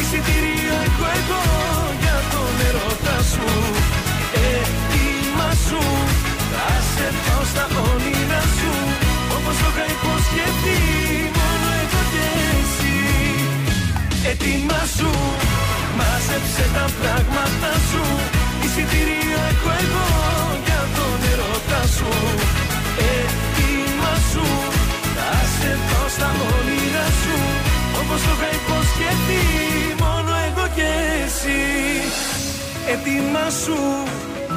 [0.00, 1.42] Εισιτήριο έχω εγώ
[2.02, 3.48] για τον ερώτα σου.
[4.54, 5.82] Έτοιμα σου,
[6.52, 8.72] θα σε πάω στα όνειρα σου.
[9.36, 10.80] Όπως το είχα υποσχεθεί,
[11.38, 12.26] μόνο εγώ και
[12.60, 12.96] εσύ.
[14.30, 15.10] Έτοιμα σου,
[15.98, 18.04] μάζεψε τα πράγματα σου.
[18.64, 20.08] Εισιτήριο έχω εγώ
[20.66, 22.10] για τον ερώτα σου.
[23.14, 24.46] Έτοιμα σου,
[25.16, 27.36] θα σε πάω στα όνειρα σου
[28.00, 29.44] Όπως το είχα υποσχεθεί
[30.04, 30.90] Μόνο εγώ και
[31.24, 31.62] εσύ.
[32.92, 33.78] Έτοιμα σου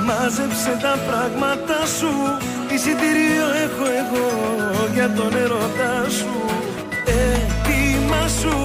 [0.07, 2.13] Μάζεψε τα πράγματα σου
[2.73, 4.27] Εισιτήριο έχω εγώ
[4.95, 6.33] Για τον ερώτα σου.
[7.23, 8.55] Έτοιμα σου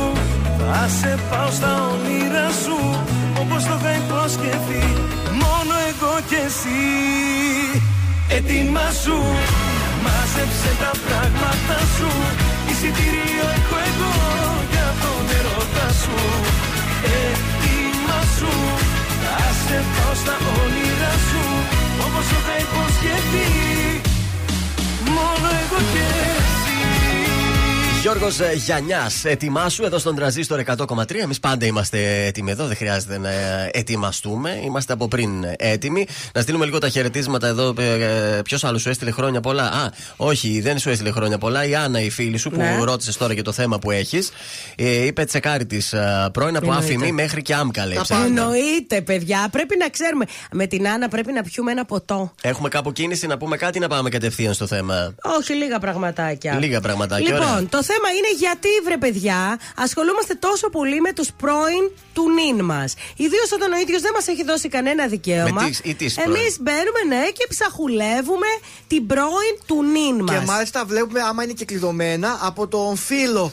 [0.58, 2.78] Θα σε πάω στα όνειρα σου
[3.42, 4.84] Όπως το είχα υποσχεθεί
[5.42, 6.82] Μόνο εγώ και εσύ.
[8.36, 9.16] Έτοιμα σου
[10.04, 12.10] Μάζεψε τα πράγματα σου
[12.82, 14.12] Εισιτήριο έχω εγώ
[14.72, 16.16] για τον ερώτα σου.
[17.22, 18.52] Έτοιμα σου
[19.22, 21.44] Θα σε πάω στα όνειρα σου.
[22.04, 23.48] Όπως το είχα υποσχεθεί
[25.14, 26.04] Μόνο εγώ και
[26.36, 26.59] εσύ
[28.00, 31.20] Γιώργος Γιαννιάς, ετοιμάσου εδώ στον τραζίστορ 100,3.
[31.22, 33.30] Εμείς πάντα είμαστε έτοιμοι εδώ, δεν χρειάζεται να
[33.72, 34.60] ετοιμαστούμε.
[34.64, 36.06] Είμαστε από πριν έτοιμοι.
[36.34, 37.74] Να στείλουμε λίγο τα χαιρετίσματα εδώ.
[38.44, 39.62] Ποιος άλλος σου έστειλε χρόνια πολλά.
[39.64, 41.64] Α, όχι, δεν σου έστειλε χρόνια πολλά.
[41.64, 42.78] Η Άννα, η φίλη σου που Ναι.
[42.82, 44.30] ρώτησες τώρα για το θέμα που έχεις.
[44.76, 45.94] Ε, είπε τσεκάρι της
[46.32, 46.84] πρώην από Εννοείται.
[46.94, 47.96] άφημη μέχρι και άμκα, λέει.
[47.96, 48.24] Τα ψάχνω.
[48.24, 49.48] Εννοείται, παιδιά.
[49.50, 50.24] Πρέπει να ξέρουμε.
[50.52, 52.32] Με την Άννα πρέπει να πιούμε ένα ποτό.
[52.42, 55.14] Έχουμε κάπου κίνηση να πούμε κάτι ή να πάμε κατευθείαν στο θέμα.
[55.38, 56.56] Όχι, λίγα πραγματάκια.
[56.58, 57.66] Λίγα πραγματάκια, Λοιπόν, ωραία.
[57.68, 62.94] το θέμα είναι γιατί, βρε παιδιά, ασχολούμαστε τόσο πολύ με τους πρώην του νυν μας.
[63.16, 65.62] Ιδίως όταν ο ίδιος δεν μας έχει δώσει κανένα δικαίωμα.
[65.62, 66.36] Με τις ή τις πρώην.
[66.36, 68.50] Εμείς μπαίνουμε, ναι, και ψαχουλεύουμε
[68.86, 70.38] την πρώην του νυν μας.
[70.38, 73.52] Και μάλιστα βλέπουμε άμα είναι και κλειδωμένα από τον φίλο.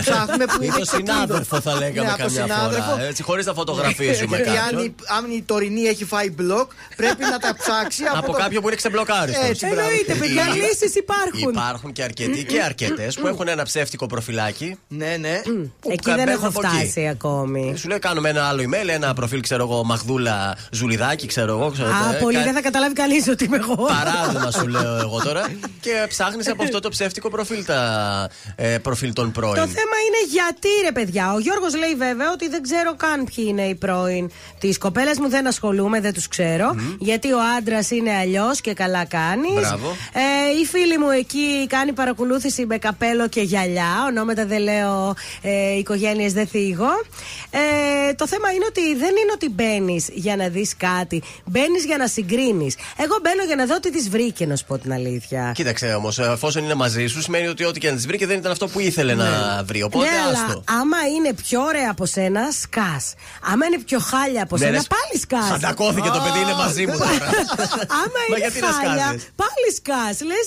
[0.00, 1.12] Ψάχνουμε που Ή είναι το ξεκλείδω.
[1.12, 2.90] συνάδελφο θα λέγαμε Ναι, από καμιά συνάδελφο.
[2.90, 3.02] φορά.
[3.02, 4.84] Έτσι, χωρίς να φωτογραφίζουμε Γιατί αν κάποιον.
[4.84, 8.60] η, αν η τωρινή έχει φάει μπλοκ, πρέπει να τα ψάξει από, Από το- κάποιον
[8.62, 9.48] που είναι ξεμπλοκάριστος.
[9.48, 9.80] Έτσι, μπράβο.
[9.80, 11.50] Εννοείται, παιδιά, Ή- λύσεις υπάρχουν.
[11.50, 14.76] Υπάρχουν και αρκετοί και αρκετές που έχουν ένα ψεύτικο προφυλάκι.
[14.88, 15.40] Ναι, ναι.
[15.80, 16.76] που Εκεί δεν μπαίνουν έχω από εκεί.
[16.76, 17.74] φτάσει ακόμη.
[17.76, 21.70] Σου λέει κάνουμε ένα άλλο email, ένα προφίλ, ξέρω εγώ, Μαγδούλα Ζουλιδάκη, ξέρω εγώ.
[21.70, 23.74] Ξέρω, Α, ε, πολύ κα- δεν θα καταλάβει κανείς ότι είμαι εγώ.
[23.74, 25.48] Παράδειγμα σου λέω εγώ τώρα.
[25.80, 27.80] Και ψάχνεις από αυτό το ψεύτικο προφίλ τα
[28.56, 29.54] ε, προφίλ των πρώην.
[29.54, 31.32] Το θέμα είναι γιατί ρε παιδιά.
[31.32, 35.28] Ο Γιώργος λέει βέβαια ότι δεν ξέρω καν ποιοι είναι οι πρώην της κοπέλας μου.
[35.28, 36.74] Δεν ασχολούμαι, δεν τους ξέρω.
[36.98, 39.52] Γιατί ο άντρας είναι αλλιώς και καλά κάνεις.
[39.60, 39.96] Μπράβο.
[40.12, 44.04] Ε, η φίλη μου εκεί κάνει παρακολούθηση με καπέλο θέλω και γυαλιά.
[44.08, 46.90] Ονόματα δεν λέω, ε, οικογένειες δεν θίγω.
[47.50, 51.22] Ε, το θέμα είναι ότι δεν είναι ότι μπαίνεις για να δεις κάτι.
[51.44, 52.74] Μπαίνεις για να συγκρίνεις.
[52.96, 55.52] Εγώ μπαίνω για να δω τις τη βρήκε, να σου πω την αλήθεια.
[55.54, 58.52] Κοίταξε όμως, εφόσον είναι μαζί σου, σημαίνει ότι ό,τι και να τη βρήκε δεν ήταν
[58.52, 59.28] αυτό που ήθελε να
[59.64, 59.82] βρει.
[59.82, 60.64] Οπότε ναι, αλλά άστο.
[60.80, 63.14] άμα είναι πιο ωραία από σένα, σκάς.
[63.52, 65.50] Άμα είναι πιο χάλια από Ναι, σένα, λες, πάλι σκάς.
[65.50, 67.28] Χαντακώθηκε το παιδί, είναι μαζί μου τώρα.
[68.02, 70.16] Άμα Μα είναι γιατί να χάλια, σκάζεις; πάλι σκάς.
[70.30, 70.46] Λες,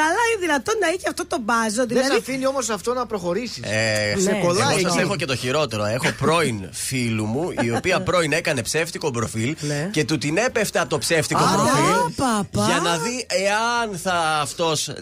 [0.00, 1.82] καλά είναι δυνατόν να έχει αυτό το μπάζο.
[2.08, 3.62] Δεν σε Δηλαδή, αφήνει όμως αυτό να προχωρήσεις.
[3.62, 4.38] Ε, σε Ναι.
[4.38, 5.02] κολλάει εγώ σας εκεί.
[5.04, 5.84] έχω και το χειρότερο.
[5.84, 9.88] Έχω πρώην φίλου μου, η οποία πρώην έκανε ψεύτικο προφίλ Ναι.
[9.92, 12.66] και του την έπεφτε από το ψεύτικο Α, προφίλ παπά.
[12.66, 14.94] για να δει εάν θα αυτός ε,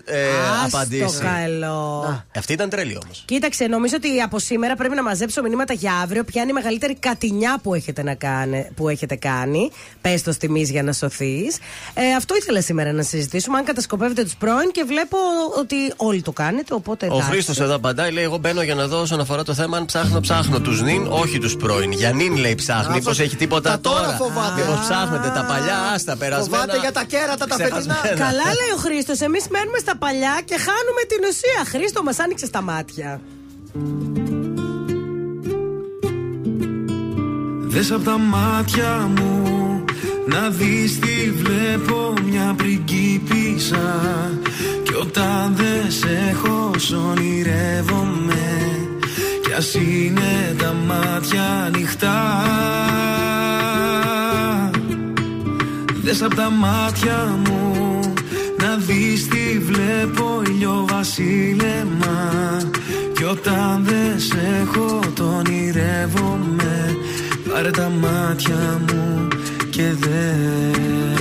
[0.64, 1.18] Άστο απαντήσει.
[1.20, 2.24] καλό.
[2.36, 3.22] Αυτή ήταν τρελή όμως.
[3.26, 6.24] Κοίταξε, νομίζω ότι από σήμερα πρέπει να μαζέψω μηνύματα για αύριο.
[6.24, 9.70] Ποια είναι η μεγαλύτερη κατηνιά που έχετε, να κάνε, που έχετε κάνει.
[10.00, 11.58] Πες το τιμή για να σωθείς.
[11.94, 13.58] Ε, αυτό ήθελα σήμερα να συζητήσουμε.
[13.58, 15.16] Αν κατασκοπεύετε τους πρώην και βλέπω
[15.58, 16.74] ότι όλοι το κάνετε.
[16.74, 17.30] Οπότε Ο εντάξει.
[17.30, 20.20] Χρήστος εδώ απαντάει, λέει: Εγώ μπαίνω για να δω όσον αφορά το θέμα αν ψάχνω,
[20.20, 21.92] ψάχνω τους νυν, όχι τους πρώην.
[21.92, 22.80] Για νυν λέει ψάχνει.
[22.80, 24.16] Αυτός Μήπως έχει τίποτα τα τώρα τώρα.
[24.16, 24.60] φοβάται.
[24.62, 26.62] Μήπως ψάχνετε τα παλιά, άστα περασμένα.
[26.62, 27.98] Φοβάται για τα κέρατα τα ξεχασμένα.
[28.00, 28.24] φετινά.
[28.24, 29.20] Καλά λέει ο Χρήστος.
[29.20, 31.60] Εμείς μένουμε στα παλιά και χάνουμε την ουσία.
[31.72, 33.20] Χρήστο, μας άνοιξε τα μάτια.
[37.68, 39.35] Δες απ' τα μάτια μου
[40.26, 44.00] να δεις τι βλέπω μια πριγκίπισσα.
[44.82, 48.70] Κι όταν δεν σε έχω σ' ονειρεύομαι.
[49.42, 52.44] Κι ας είναι τα μάτια ανοιχτά.
[56.02, 57.66] Δες απ' τα μάτια μου
[58.58, 62.30] να δεις τι βλέπω ηλιοβασίλεμα
[63.14, 66.96] Κι όταν δεν σε έχω το ονειρεύομαι.
[67.52, 69.28] Πάρε τα μάτια μου
[69.76, 71.18] και δες.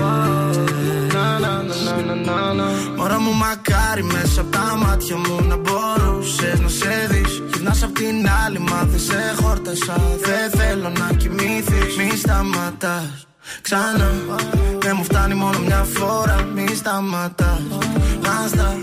[2.97, 7.41] Μωρά μου μακάρι μέσα από τα μάτια μου να μπορούσες να σε δεις.
[7.53, 9.95] Γυρνάς απ' την άλλη μα δεν σε χόρτασα.
[10.21, 11.95] Δεν θέλω να κοιμηθείς.
[11.97, 13.27] Μη σταματάς.
[13.61, 14.11] Ξανά.
[14.79, 16.47] Δεν μου φτάνει μόνο μια φορά.
[16.55, 17.61] Μη σταματάς.
[18.21, 18.77] Νάστα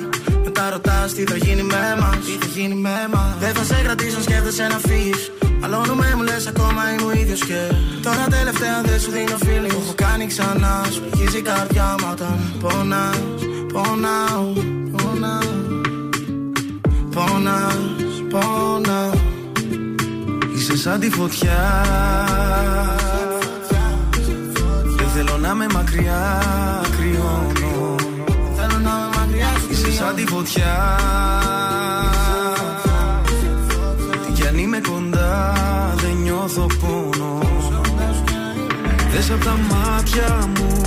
[0.44, 2.16] μετά ρωτάς τι θα γίνει με μας.
[2.26, 3.34] Τι θα γίνει με μας.
[3.38, 5.30] Δεν θα σε κρατήσω αν σκέφτεσαι να φύγεις
[5.72, 9.68] Μαλώνουμε μου λες ακόμα είμαι ο ίδιος και Τώρα τελευταία δεν σου δίνω feeling.
[9.68, 13.18] Το έχω κάνει ξανά Σου πληγίζει η καρδιά μου όταν πονάς
[13.72, 14.52] Πονάω,
[14.96, 15.40] πονάω
[17.14, 17.78] Πονάς,
[18.30, 19.10] πονάω.
[20.56, 21.84] Είσαι σαν τη φωτιά
[24.96, 26.42] Δεν θέλω να με μακριά
[26.96, 27.94] κρυώνω.
[28.56, 30.96] Θέλω να με μακριά σου Είσαι σαν τη φωτιά
[34.26, 35.02] Τι κι αν είμαι κοντά.
[35.12, 35.61] δεν
[36.54, 37.38] νιώθω πόνο.
[39.12, 40.80] Δες απ' τα μάτια μου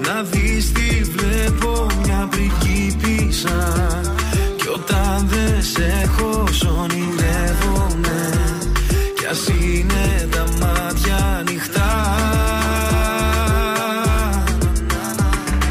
[0.00, 3.74] Να δεις τι βλέπω μια πριγκίπισσα
[4.56, 8.30] Κι όταν δεν σε έχω σ' ονειρεύομαι
[9.18, 11.90] Κι ας είναι τα μάτια ανοιχτά.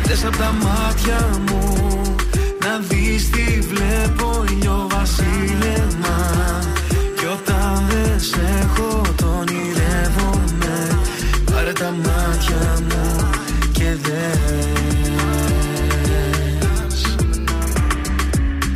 [0.04, 1.45] Δες απ' τα μάτια μου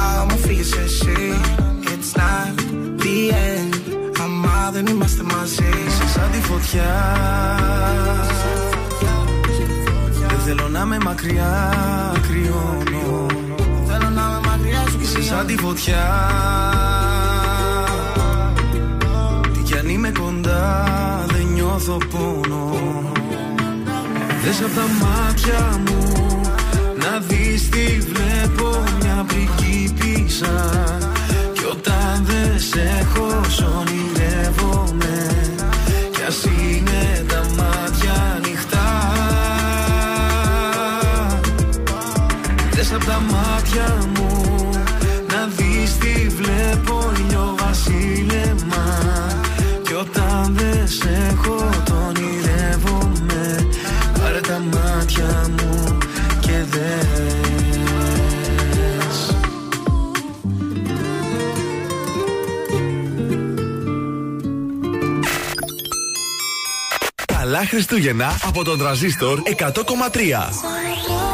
[0.00, 1.40] Που πάω μου φύγεις εσύ
[1.84, 2.54] It's not
[2.98, 3.74] the end.
[4.22, 7.16] Άμα δεν είμαστε μαζί Είσαι σαν τη φωτιά
[10.28, 11.72] Δεν θέλω να με μακριά
[12.28, 13.26] κρυώνω
[13.86, 16.06] Θέλω να με μακριά σου Είσαι σαν τη φωτιά
[19.52, 20.86] Τι κι αν είμαι κοντά
[21.26, 22.80] δεν νιώθω πόνο
[24.44, 26.29] Δες απ' τα μάτια μου
[27.02, 30.70] Να δεις τις βλέπω μια πριγκίπισσα
[31.52, 35.26] Κι όταν δεν σε έχω σ' ονειρεύομαι.
[36.12, 38.88] Κι ας είναι τα μάτια ανοιχτά.
[42.70, 44.09] Δες απ' τα μάτια μου
[67.60, 71.29] Πρωινά Χριστούγεννα από τον τραζίστορ 100,3.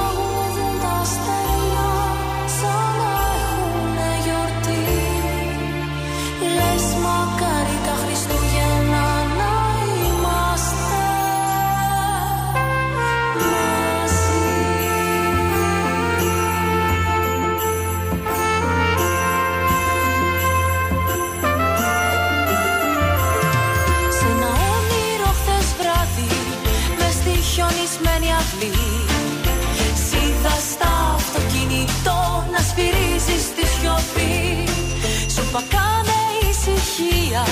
[35.57, 36.20] Σου είπα κάνε
[36.51, 37.45] ησυχία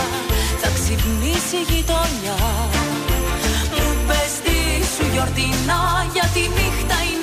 [0.61, 2.39] Θα ξυπνήσει η γειτονιά.
[3.75, 4.59] Μου πες τι
[4.95, 5.83] σου γιορτινά
[6.13, 7.14] Για τη νύχτα είναι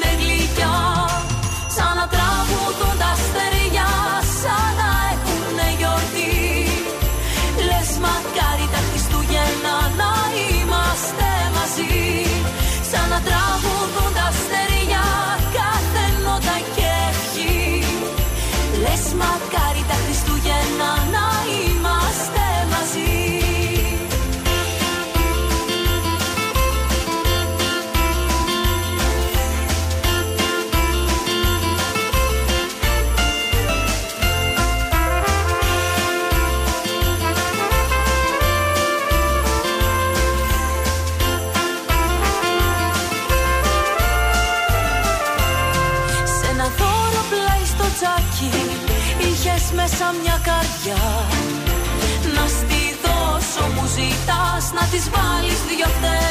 [54.91, 56.30] ζητάς Να της βάλεις δυο φτερά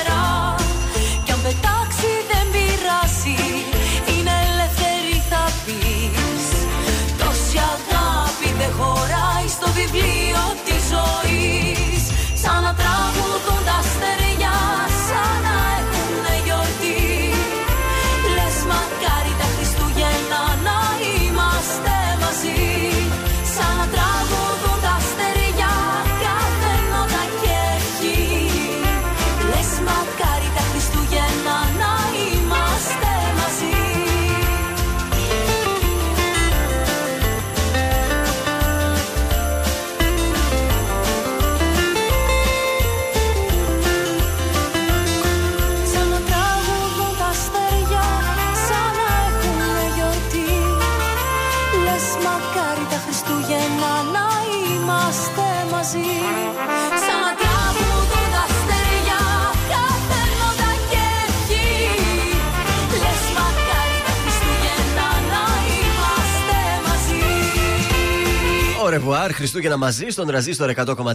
[68.91, 71.15] Au revoir, Χριστούγεννα μαζί στον τραζίστορ 100,3.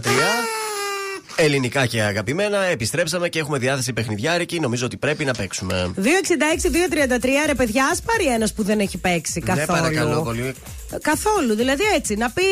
[1.36, 4.60] Ελληνικά και αγαπημένα, επιστρέψαμε και έχουμε διάθεση παιχνιδιάρικη.
[4.60, 5.90] Νομίζω ότι πρέπει να παίξουμε.
[5.96, 6.02] 266-233,
[7.46, 9.66] ρε παιδιά, ας πάρει ένας που δεν έχει παίξει καθόλου.
[9.66, 10.54] Ναι, παρακαλώ πολύ.
[11.02, 12.14] Καθόλου, δηλαδή έτσι.
[12.14, 12.42] Να πει,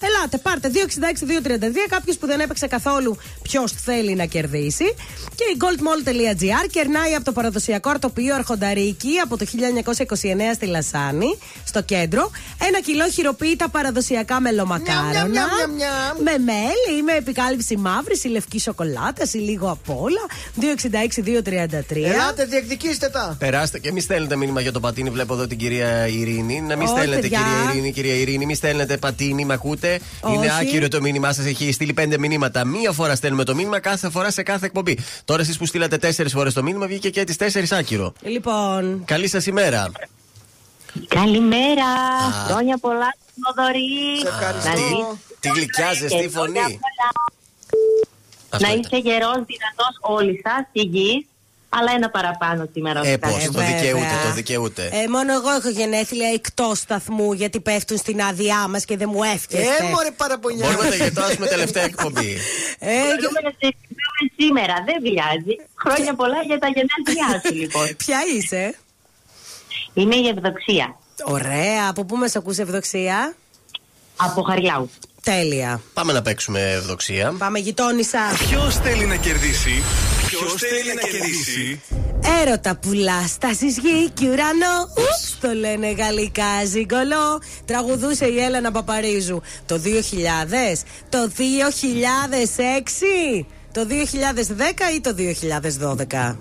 [0.00, 1.88] ελάτε, πάρτε 266-233.
[1.88, 4.94] Κάποιος που δεν έπαιξε καθόλου, ποιος θέλει να κερδίσει.
[5.34, 11.82] Και η goldmall.gr κερνάει από το παραδοσιακό αρτοπείο Αρχονταρίκη από το 1929 στη Λασάνη, στο
[11.82, 12.30] κέντρο.
[12.68, 15.10] Ένα κιλό χειροποίητα παραδοσιακά μελομακάρονα.
[15.10, 16.16] Μιαμ, μιαμ, μιαμ.
[16.22, 20.20] Με μέλι ή με επικάλυψη μαύρης ή λευκή σοκολάτα ή λίγο απ' όλα.
[20.60, 22.04] 266-233.
[22.04, 23.36] Ελάτε, διεκδικήστε τα.
[23.38, 25.10] Περάστε και μη στέλνετε μήνυμα για το πατίνι.
[25.10, 26.60] Βλέπω εδώ την κυρία Ειρήνη.
[26.60, 27.38] Να μην Όχι, στέλνετε, παιδιά.
[27.38, 29.44] κυρία Ειρήνη, κυρία Ειρήνη, μη στέλνετε πατίνι.
[29.44, 30.00] Μ' ακούτε.
[30.20, 30.34] Όχι.
[30.34, 31.44] Είναι άκυρο το μήνυμά σας.
[31.44, 32.64] Έχει στείλει πέντε μηνύματα.
[32.64, 34.98] Μία φορά στέλνουμε το μήνυμα, κάθε φορά σε κάθε εκπομπή.
[35.24, 38.12] Τώρα εσείς που στείλατε τέσσερις φορές το μήνυμα, βγήκε και τις τέσσερις άκυρο.
[38.22, 39.02] Λοιπόν.
[39.04, 39.90] Καλή σας ημέρα.
[41.08, 41.84] Καλημέρα.
[41.84, 42.46] Α.
[42.46, 44.22] Χρόνια πολλά, Θοδωρή.
[44.64, 45.04] Να ζήσεις
[45.40, 46.52] Τι γλυκιά, ζεστή και φωνή.
[46.58, 47.10] χρόνια πολλά.
[48.52, 48.80] Αυτό Να ήταν.
[48.80, 51.26] είστε γερός, δυνατός όλοι σας, υγιεί.
[51.72, 53.00] Αλλά ένα παραπάνω σήμερα.
[53.04, 53.50] Ε, ως πώς, κάτι.
[53.52, 54.88] το δικαιούται, το δικαιούται.
[54.92, 59.22] Ε, μόνο εγώ έχω γενέθλια εκτός σταθμού γιατί πέφτουν στην άδειά μας και δεν μου
[59.22, 59.84] εύχεστε.
[59.84, 60.64] Ε, μωρέ παραπονιά.
[60.66, 62.36] Μπορούμε να τα γιορτάσουμε τελευταία εκπομπή.
[62.78, 65.54] Ε, Μπορούμε να σε ευχηθούμε σήμερα, δεν πειράζει.
[65.74, 67.96] Χρόνια πολλά για τα γενέθλιά σου, λοιπόν.
[68.04, 68.74] Ποια είσαι;
[69.94, 70.98] Είμαι η Ευδοξία.
[71.24, 71.88] Ωραία.
[71.88, 73.34] Από πού μας ακούς Ευδοξία;
[74.16, 74.90] Από Χαριλάου.
[75.22, 75.80] Τέλεια.
[75.94, 77.34] Πάμε να παίξουμε ευδοξία.
[77.38, 78.18] Πάμε γειτόνισσα.
[78.48, 79.82] Ποιος θέλει να κερδίσει;
[80.26, 81.80] Ποιος θέλει να κερδίσει;
[82.42, 84.76] Έρωτα πουλά, στάσεις γη και ουρανό.
[84.98, 87.42] Ουφ, το λένε γαλλικά ζυγκολό.
[87.64, 91.30] Τραγουδούσε η Έλενα Παπαρίζου το 2000, το
[93.42, 93.92] 2006, το 2010
[94.96, 96.36] ή το 2012.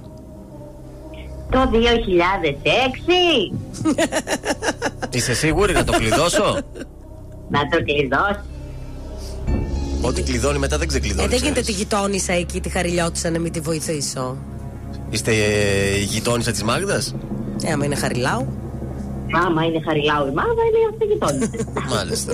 [1.52, 1.76] Το 2006
[5.12, 6.60] Είσαι σίγουρη να το κλειδώσω;
[7.50, 8.40] να το κλειδώσει.
[10.02, 11.28] Ό,τι κλειδώνει μετά δεν Ε, ξεκλειδώνει.
[11.28, 11.78] δεν γίνεται ξέρεις.
[11.78, 14.38] τη γειτόνισσα εκεί, τη χαριλιώτησα να μην τη βοηθήσω.
[15.10, 17.16] Είστε ε, γειτόνισσα της Μάγδας;
[17.64, 18.54] Ε, άμα είναι χαριλάου.
[19.46, 21.66] Άμα είναι χαριλάου η μάδα, είναι αυτή γειτόνι.
[21.96, 22.34] Μάλιστα.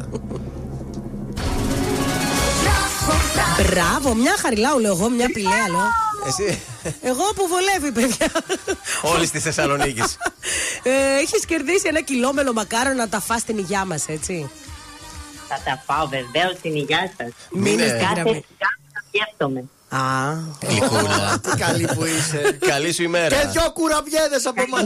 [3.72, 5.88] Μπράβο, μια χαριλάου λέω εγώ, μια πηλαία λέω.
[6.28, 6.60] Εσύ.
[7.02, 8.32] Εγώ που βολεύει, παιδιά.
[9.16, 10.18] Όλη τη Θεσσαλονίκης.
[10.84, 14.50] Ε, Έχεις κερδίσει ένα κιλόμελο μακάρο να τα φας στην υγειά μας, έτσι.
[15.48, 17.30] Θα τα πάω βεβαίως στην υγειά σας.
[17.52, 18.46] Μείνε στη Κάθε γραμμή.
[18.58, 19.64] κάθε θα σκέφτομαι.
[19.90, 20.00] Α,
[20.68, 21.40] Γλυκούλα.
[21.44, 22.58] Τι καλή που είσαι.
[22.68, 23.36] Καλή σου ημέρα.
[23.42, 24.78] Και δυο κουραμπιέδες από εμά.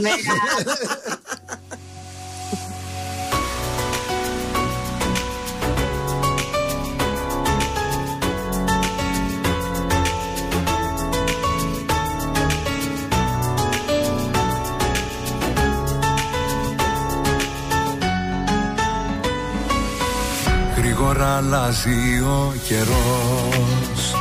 [21.00, 24.14] Γρήγορα αλλάζει ο καιρός.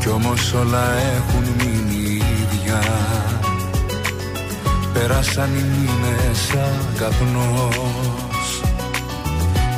[0.00, 2.82] Κι όμως όλα έχουν μείνει ίδια.
[4.92, 8.62] Πέρασαν οι μήνες σαν καπνός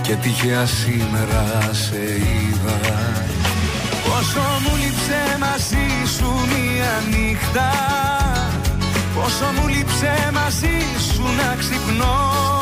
[0.03, 2.79] Και τυχαία σήμερα σε είδα.
[4.05, 7.71] Πόσο μου λείψε μαζί σου μία νύχτα.
[9.15, 10.77] Πόσο μου λείψε μαζί
[11.13, 12.62] σου να ξυπνώ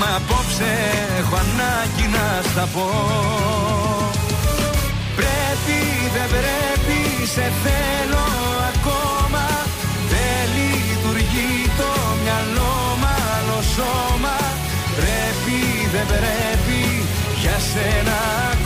[0.00, 0.72] Μα απόψε
[1.18, 2.88] έχω ανάγκη να στα πω.
[5.16, 5.78] Πρέπει
[6.14, 8.26] δεν πρέπει σε θέλω
[8.72, 9.44] ακόμα.
[10.12, 11.90] Δεν λειτουργεί το
[12.22, 14.36] μυαλό μάλλον σώμα.
[14.98, 15.58] Πρέπει
[15.92, 16.80] δεν πρέπει
[17.42, 18.18] για σένα
[18.52, 18.65] ακόμα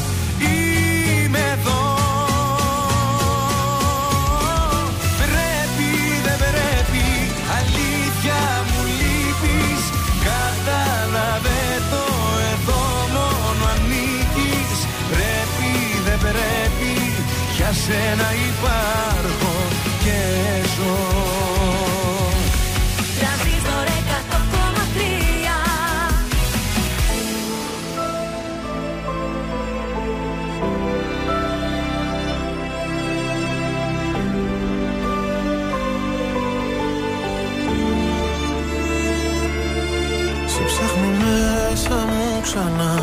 [17.71, 19.53] για σένα υπάρχω
[20.03, 20.19] και
[20.75, 20.95] ζω.
[23.19, 24.53] Τρανζίστορ 100,3
[40.45, 42.93] Σε ψάχνω μέσα μου ξανά.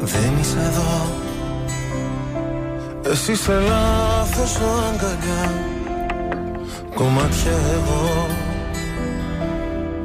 [0.00, 1.21] Δεν είσαι εδώ
[3.12, 5.54] Εσύ σε λάθος αγκαλιά.
[6.94, 8.26] Κομμάτια εγώ.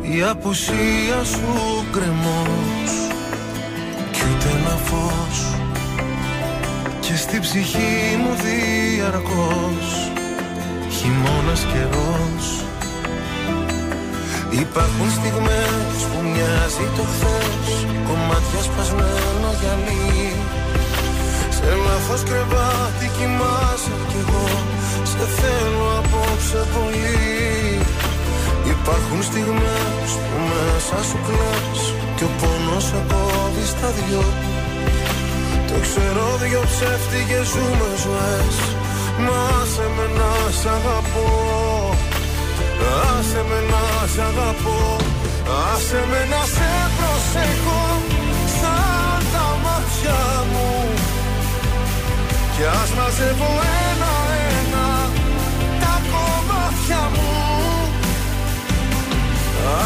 [0.02, 2.92] Η απουσία σου κρεμός
[4.11, 5.56] Κι ούτε ένα φως.
[7.00, 10.11] Και στη ψυχή μου διαρκώς.
[10.90, 12.45] Χειμώνας καιρός.
[14.50, 17.86] Υπάρχουν στιγμές που μοιάζει το χθες.
[18.08, 20.34] Κομμάτια σπασμένο γυαλί
[21.68, 24.48] σε λάθος κρεβάτι κοιμάσαι κι εγώ.
[25.12, 27.24] Σε θέλω απόψε πολύ.
[28.74, 31.82] Υπάρχουν στιγμές που μέσα σου κλαις
[32.16, 34.26] Και ο πόνος σε κόβει στα δυο.
[35.70, 38.56] Το ξέρω δυο ψεύτικες ζούμε ζωές.
[39.26, 41.30] Μα άσε με να σ' αγαπώ.
[43.12, 44.80] Άσε με να σ' αγαπώ.
[45.70, 47.82] Άσε με να σε προσέχω.
[48.60, 50.20] Σαν τα μάτια
[50.52, 50.86] μου
[52.58, 53.52] κι ας μαζεύω
[53.90, 54.88] ένα-ένα
[55.82, 57.36] τα κομμάτια μου.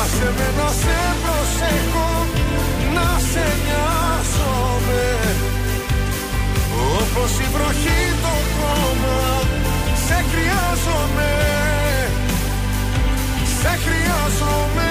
[0.02, 2.10] Άσε με να σε προσέχω,
[2.96, 5.06] να σε νοιάζομαι.
[7.00, 9.20] Όπως η βροχή το χώμα,
[10.06, 11.32] σε χρειάζομαι.
[13.62, 14.91] Σε χρειάζομαι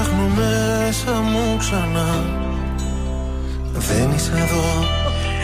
[0.00, 2.24] ψάχνω μέσα μου ξανά
[3.72, 4.62] Δεν είσαι εδώ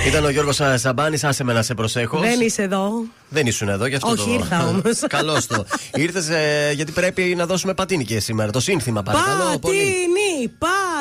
[0.07, 2.19] Ήταν ο Γιώργος Σαμπάνης, άσε με να σε προσέχω.
[2.19, 3.05] Δεν είσαι εδώ.
[3.29, 4.33] Δεν ήσουν εδώ, γι' αυτό Όχι, το.
[4.33, 4.99] ήρθα όμως.
[5.17, 5.65] Καλώς το.
[5.95, 6.29] Ήρθες
[6.75, 8.51] γιατί πρέπει να δώσουμε πατίνι και σήμερα.
[8.51, 9.59] Το σύνθημα, παρακαλώ.
[9.59, 9.95] πολύ.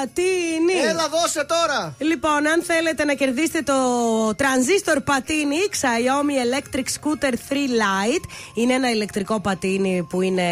[0.04, 0.90] Πατίνι, πατίνι.
[0.90, 1.96] Έλα, δώσε τώρα.
[1.98, 3.74] Λοιπόν, αν θέλετε να κερδίσετε το
[4.30, 10.44] Transistor πατίνι Xiaomi Electric Scooter 3 Lite, είναι ένα ηλεκτρικό πατίνι που, είναι,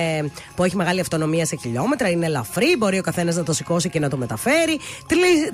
[0.56, 4.00] που έχει μεγάλη αυτονομία σε χιλιόμετρα, είναι ελαφρύ, μπορεί ο καθένας να το σηκώσει και
[4.00, 4.80] να το μεταφέρει.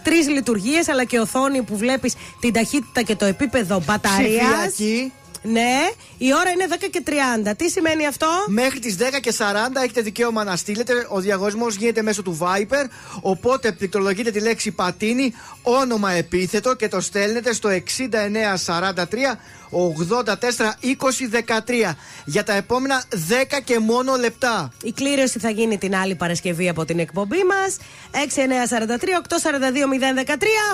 [0.04, 4.68] Τρεις λειτουργίες, αλλά και οθόνη που βλέπεις την ταχύτητα και το επίπεδο μπαταρίας.
[4.68, 5.12] Ψηφιακή.
[5.42, 7.04] Ναι, η ώρα είναι 10 και
[7.48, 7.52] 30.
[7.58, 9.44] Τι σημαίνει αυτό; Μέχρι τις 10 και 40
[9.84, 11.08] έχετε δικαίωμα να στείλετε.
[11.10, 12.86] Ο διαγωνισμός γίνεται μέσω του Viper.
[13.22, 19.38] Οπότε πληκτρολογείτε τη λέξη πατίνι, όνομα επίθετο και το στέλνετε στο 6943
[19.72, 20.96] 84 20
[21.32, 24.72] 13 για τα επόμενα 10 και μόνο λεπτά.
[24.84, 27.78] Η κλήρωση θα γίνει την άλλη Παρασκευή από την εκπομπή μας.
[28.12, 28.18] 6943-842-013.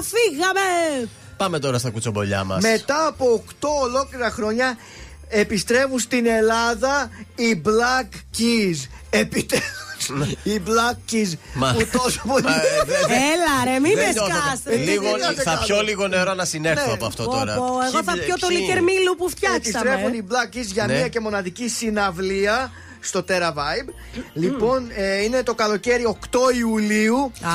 [0.03, 1.09] Φύγαμε!
[1.37, 2.61] Πάμε τώρα στα κουτσομπολιά μας.
[2.63, 4.77] Μετά από 8 ολόκληρα χρόνια
[5.29, 8.87] επιστρέφουν στην Ελλάδα οι Black Keys.
[9.09, 9.67] Επιτέλους.
[10.43, 12.43] οι Black Keys Μα- που τόσο πολύ.
[12.43, 14.29] Μα, ε, δε- δε- Έλα ρε, μην Δεν με νιώθω.
[14.35, 14.75] σκάστε.
[14.75, 15.65] Λίγο, Τι νιώθετε θα καλό.
[15.65, 16.91] πιω λίγο νερό να συνέλθω Ναι.
[16.93, 17.55] από αυτό Πω, τώρα.
[17.55, 19.89] πω, Εγώ θα Ποιοι- πιω το ποιοι- λικερμίλου που φτιάξαμε.
[19.89, 20.93] Επιστρέφουν οι Black Keys για Ναι.
[20.93, 22.71] μία και μοναδική συναυλία
[23.06, 23.90] στο Terra Vibe.
[24.33, 27.15] Λοιπόν, ε, είναι το καλοκαίρι 8 Ιουλίου.
[27.41, 27.49] Α,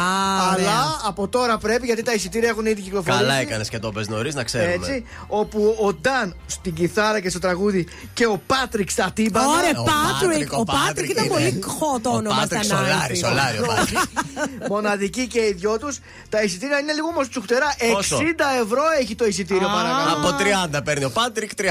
[0.53, 0.69] ωραία.
[0.69, 3.23] αλλά από τώρα πρέπει γιατί τα εισιτήρια έχουν ήδη κυκλοφορήσει.
[3.23, 4.73] Καλά έκανες και το πες νωρίς να ξέρουμε.
[4.73, 9.47] Έτσι, όπου ο Νταν στην κιθάρα και στο τραγούδι και ο Πάτρικ στα τύμπανα.
[9.47, 10.29] Ωραία, Ο Πάτρικ.
[10.31, 11.35] Πάτρικ, Ο ο Πάτρικ Πάτρικ ήταν είναι.
[11.35, 13.29] πολύ hot το Ο όνομα Πάτρικ στα Σολάρη, 90s.
[13.29, 13.99] Σολάρη ο Πάτρικ.
[14.69, 15.99] Μοναδικοί και οι δυο τους.
[16.29, 17.75] Τα εισιτήρια είναι λίγο όμως τσουχτερά.
[17.79, 18.17] 60 Πόσο;
[18.63, 19.73] ευρώ έχει το εισιτήριο, Α.
[19.73, 20.13] παρακαλώ.
[20.17, 20.37] Από
[20.79, 21.63] 30 παίρνει ο Πάτρικ, 30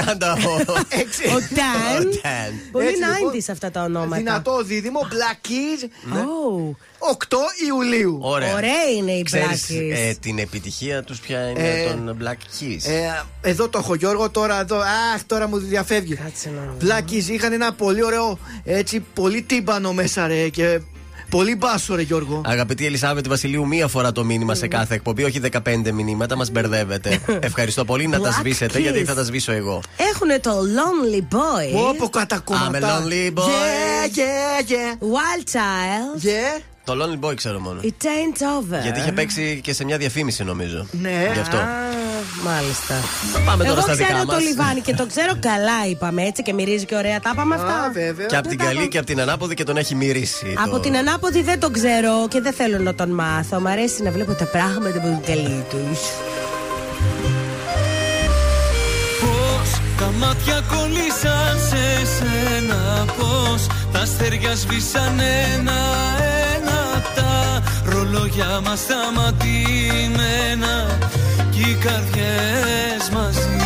[0.46, 0.72] ο.
[1.02, 1.22] Έξι.
[1.26, 2.06] Ο Ταν.
[2.06, 2.50] Ο Ταν.
[2.72, 3.32] Πολύ Έτσι, λοιπόν.
[3.34, 4.16] 90s αυτά αυτά τα ονόματα.
[4.16, 5.84] Δυνατό δίδυμο, Black Keys.
[6.14, 6.74] Oh.
[6.98, 7.36] 8
[7.68, 8.18] Ιουλίου.
[8.22, 8.54] Ωραία.
[8.54, 9.92] Ωραία είναι η Ξέρεις, Black Keys.
[10.08, 12.32] ε, την επιτυχία τους ποια είναι Ε, των Black
[12.62, 12.90] Keys.
[12.90, 14.76] Ε, εδώ το έχω Γιώργο, τώρα εδώ.
[14.78, 16.18] Αχ, τώρα μου διαφεύγει.
[16.80, 20.48] Black Keys είχαν ένα πολύ ωραίο, έτσι, πολύ τύμπανο μέσα, ρε.
[20.48, 20.80] Και
[21.30, 22.40] πολύ μπάσο, ρε Γιώργο.
[22.44, 27.20] Αγαπητή Ελισάβετ Βασιλείου, μία φορά το μήνυμα σε κάθε εκπομπή, όχι 15 μηνύματα, μας μπερδεύετε.
[27.40, 28.82] Ευχαριστώ πολύ να τα Black σβήσετε, Keys.
[28.82, 29.80] γιατί θα τα σβήσω εγώ.
[29.96, 31.88] Έχουν το Lonely Boy.
[31.88, 32.78] Όπω κατά κομματά.
[32.78, 33.44] I'm a lonely boy.
[33.44, 34.92] Yeah, yeah, yeah.
[35.00, 36.22] Wild Child.
[36.24, 36.77] Yeah.
[36.88, 37.80] Το Lonely Boy ξέρω μόνο.
[37.82, 38.82] It ain't over.
[38.82, 40.86] Γιατί είχε παίξει και σε μια διαφήμιση, νομίζω.
[40.90, 41.30] Ναι.
[41.34, 41.56] Γι' αυτό.
[41.56, 41.66] Α,
[42.44, 42.94] μάλιστα.
[43.46, 44.34] Πάμε τώρα Εγώ στα δικά ξέρω μας.
[44.36, 47.20] το λιβάνι και το ξέρω καλά, είπαμε έτσι και μυρίζει και ωραία.
[47.20, 47.92] Τα είπαμε αυτά.
[48.28, 50.54] Και από την καλή και από την ανάποδη και τον έχει μυρίσει.
[50.58, 53.60] Από το- την ανάποδη δεν τον ξέρω και δεν θέλω να τον μάθω.
[53.60, 55.98] Μ' αρέσει να βλέπω τα πράγματα από την καλή τους.
[59.20, 66.37] Πώς τα μάτια κολλήσαν σε σένα Πώς τα αστέρια σβήσαν ένα-ένα
[68.08, 70.06] Τα ρολόγια μας σταματημένα
[71.50, 73.57] Κι οι καρδιές μαζί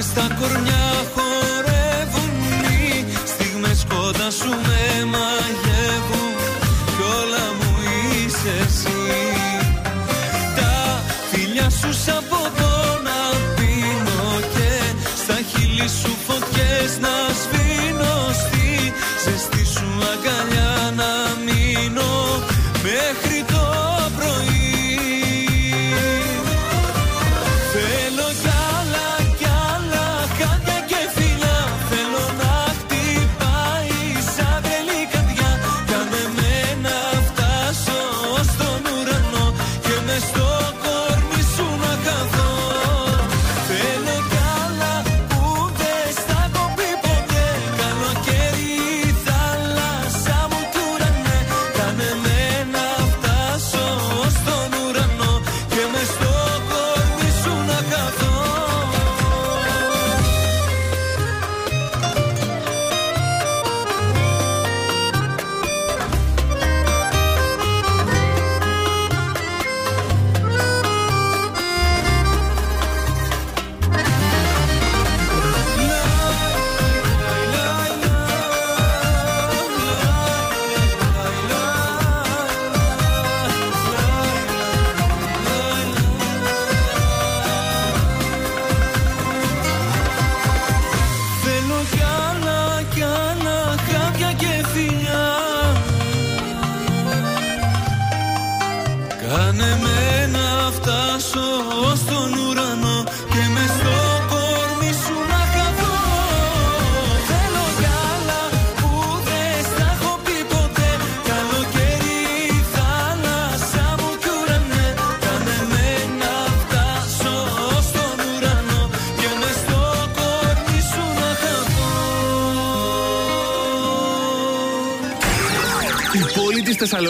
[0.00, 1.27] σαν φλόγες στα κορμιά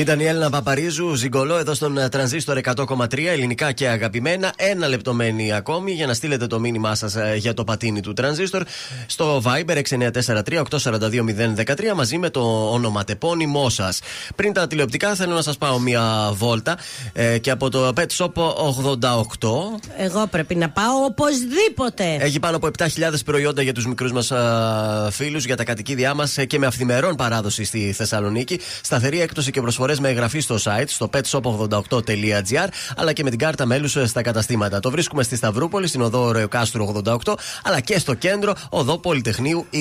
[0.00, 4.52] Ήταν η Έλληνα Παπαρίζου, Ζιγκολό, εδώ στον ε, Τρανζίστορ 100,3, ελληνικά και αγαπημένα.
[4.56, 8.62] Ένα λεπτό μένει ακόμη για να στείλετε το μήνυμά σας για το πατίνι του Τρανζίστορ
[9.06, 9.94] στο Viber 6943-842-013
[11.96, 14.00] μαζί με το ονοματεπώνυμό σας.
[14.36, 16.78] Πριν τα τηλεοπτικά, θέλω να σας πάω μια βόλτα
[17.12, 18.44] ε, και από το Pet Shop 88.
[19.96, 22.16] Εγώ πρέπει να πάω οπωσδήποτε.
[22.20, 22.86] Έχει πάνω από 7.000
[23.24, 24.32] προϊόντα για τους μικρούς μας
[25.10, 28.60] φίλους, για τα κατοικίδια μας και με αυθημερών παράδοση στη Θεσσαλονίκη.
[28.82, 33.66] Σταθερή έκπτωση και προσφορές με εγγραφή στο site στο petshop88.gr αλλά και με την κάρτα
[33.66, 34.80] μέλους στα καταστήματα.
[34.80, 37.16] Το βρίσκουμε στη Σταυρούπολη, στην οδό Ρεοκάστρου 88,
[37.64, 39.78] αλλά και στο κέντρο οδό Πολυτεχνείου 23.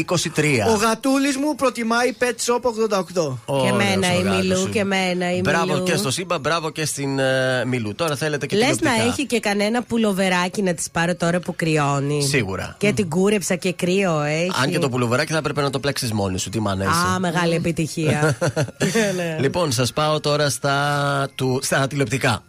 [0.69, 2.23] Ο γατούλης μου προτιμάει Pet
[2.53, 2.59] Shop
[2.98, 3.38] 88.
[3.45, 4.69] Και Ωραίος μένα ο η γάτος Μιλού σου.
[4.69, 5.83] και μένα η Μπράβο Μιλού.
[5.83, 7.95] και στο Σύμπα, μπράβο και στην ε, Μιλού.
[7.95, 9.03] Τώρα θέλετε και Λες τηλεοπτικά.
[9.06, 12.23] να έχει και κανένα πουλοβεράκι να της πάρω τώρα που κρυώνει.
[12.23, 12.75] Σίγουρα.
[12.77, 14.51] Και την κούρεψα και κρύο έχει.
[14.64, 16.49] Αν και το πουλοβεράκι θα έπρεπε να το πλέξεις μόνη σου.
[16.49, 17.14] Τι μάνα είσαι.
[17.15, 18.38] Α, μεγάλη επιτυχία.
[19.15, 19.38] Ναι.
[19.39, 22.43] Λοιπόν, σας πάω τώρα στα, του, στα τηλεοπτικά.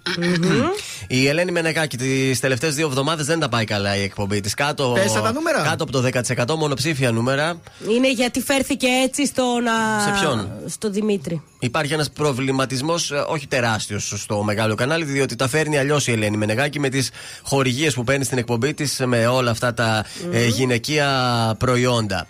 [1.07, 4.55] Η Ελένη Μενεγάκη τις τελευταίες δύο εβδομάδες δεν τα πάει καλά η εκπομπή της.
[4.55, 6.09] Κάτω, Πέσαν τα νούμερα; κάτω από το
[6.47, 7.61] 10% μονοψήφια νούμερα.
[7.89, 9.67] Είναι γιατί φέρθηκε έτσι στον.
[9.67, 11.43] α, Σε ποιον; Στο Δημήτρη.
[11.59, 16.81] Υπάρχει ένας προβληματισμός, όχι τεράστιος, στο μεγάλο κανάλι, διότι τα φέρνει αλλιώς η Ελένη Μενεγάκη
[16.81, 17.11] με τις
[17.43, 21.09] χορηγίες που παίρνει στην εκπομπή της με όλα αυτά τα ε, γυναικεία
[21.59, 22.27] προϊόντα.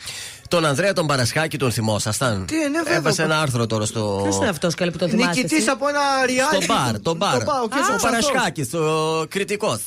[0.51, 2.95] Τον Ανδρέα τον Παρασχάκη τον θυμόσασταν; Τι, ναι, βέβαια.
[2.97, 4.20] Έβασε ένα άρθρο τώρα στο.
[4.23, 5.35] Ποιος είναι αυτός καλή που τον θυμάστε.
[5.35, 6.62] Νικητής εσύ; από ένα reality.
[6.62, 7.39] Στο μπαρ, το μπαρ.
[7.39, 8.31] Το μπαρ, ο κύριος ο Ξανθός.
[8.31, 9.81] Παρασχάκης, το κριτικός.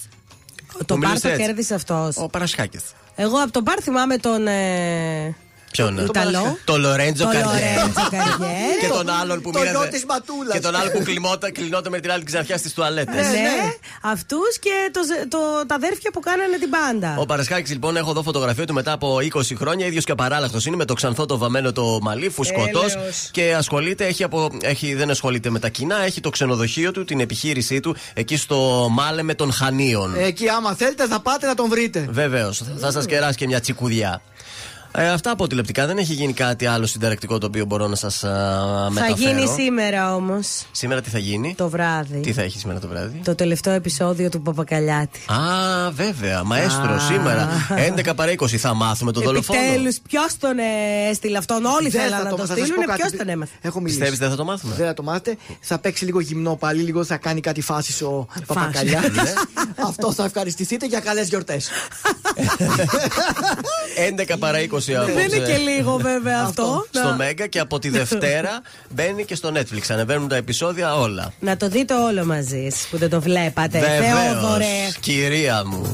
[0.86, 2.18] Το μπαρ το κέρδισες αυτός.
[2.18, 2.82] Ο Παρασχάκης.
[3.16, 4.48] Εγώ από τον μπαρ θυμάμαι τον.
[4.48, 5.36] Ε...
[5.74, 6.58] Ποιον; Τον Ιταλό.
[6.66, 7.52] Το Λορέντζο Το Καρδιέ.
[7.76, 8.58] Λορέντζο Καρδιέ.
[8.82, 9.78] Και τον άλλον που Το μοίραζε.
[9.78, 10.54] γιο της Ματούλας.
[10.54, 13.16] Και τον άλλο που κλειμόταν- κλεινόταν με την άλλη ξαφιά στις τουαλέτες.
[13.28, 13.50] Ναι,
[14.02, 15.38] αυτούς και το, το,
[15.68, 17.16] τα αδέρφια που κάνανε την πάντα.
[17.20, 19.86] Ο Παρασκάκης λοιπόν, έχω εδώ φωτογραφία του μετά από 20 χρόνια.
[19.86, 22.94] ίδιος και απαράλλαχτος είναι με το ξανθό το βαμμένο το μαλλί, φουσκωτός.
[22.96, 23.30] Έλεος.
[23.32, 27.20] Και ασχολείται, έχει από, έχει, δεν ασχολείται με τα κοινά, έχει το ξενοδοχείο του, την
[27.20, 30.16] επιχείρησή του εκεί στο Μάλε των Χανίων.
[30.18, 32.08] Εκεί, άμα θέλετε, θα πάτε να τον βρείτε.
[32.10, 34.22] Βεβαίως, θα σας κεράσει και μια τσικουδιά.
[34.96, 35.86] Ε, αυτά από τηλεπτικά.
[35.88, 39.16] Δεν έχει γίνει κάτι άλλο συνταρακτικό το οποίο μπορώ να σας θα μεταφέρω.
[39.16, 40.64] γίνει σήμερα όμως.
[40.72, 42.20] Σήμερα τι θα γίνει; Το βράδυ.
[42.20, 45.20] Τι θα έχει σήμερα το βράδυ; Το τελευταίο επεισόδιο του Παπακαλιάτη.
[45.32, 46.44] Α, βέβαια.
[46.44, 47.00] Μαέστρο Α.
[47.00, 47.50] σήμερα.
[47.96, 49.60] 11 παρά 20 θα μάθουμε τον δολοφόνο.
[49.60, 50.64] Επιτέλους, ποιος τον ε,
[51.10, 52.86] έστειλε αυτόν; Όλοι Δεν θέλαν θα να το- το θα σας πω στείλουν.
[52.86, 53.00] κάτι.
[53.02, 53.98] Ποιος τον έμαθε; Έχω μιλήσει.
[54.00, 55.38] Πιστεύεις δεν θα το μάθουμε; Δεν θα το μάθετε.
[55.60, 59.12] Θα παίξει λίγο γυμνό πάλι, λίγο θα κάνει κάτι φάσης ο Παπακαλιάτης.
[59.22, 59.34] Ναι.
[59.88, 61.70] Αυτό θα ευχαριστηθείτε για καλές γιορτές.
[64.28, 66.86] 11 παρά 20 από Δεν είναι και λίγο βέβαια αυτό.
[66.92, 69.82] στο Να- Μέγκα και από τη Δευτέρα μπαίνει και στο Netflix.
[69.90, 71.34] Ανεβαίνουν τα επεισόδια όλα.
[71.40, 73.80] Να το δείτε όλο μαζί εσείς που δεν το βλέπατε.
[73.80, 74.66] Θεόδωρε.
[74.66, 75.94] Βεβαίως, κυρία μου.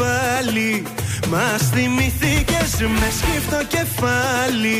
[0.00, 0.82] πάλι.
[1.32, 4.78] Μας θυμηθήκες με σκύφτο κεφάλι.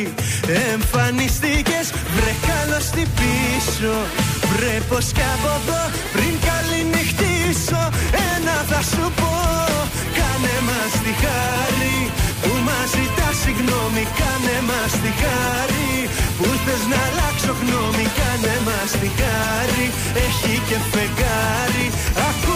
[0.72, 3.94] Εμφανιστήκες βρε καλώς τι πίσω.
[4.50, 5.82] Βρε πως κι από εδώ
[6.14, 7.82] πριν καληνυχτήσω.
[8.32, 9.34] Ένα θα σου πω
[10.18, 11.96] Κάνε μας τη χάρη.
[12.42, 15.92] Που μας ζητά συγγνώμη Κάνε μας τη χάρη.
[16.38, 19.86] Που θες να αλλάξω γνώμη Κάνε μας τη χάρη.
[20.24, 21.86] Έχει και φεγγάρι
[22.28, 22.53] Ακού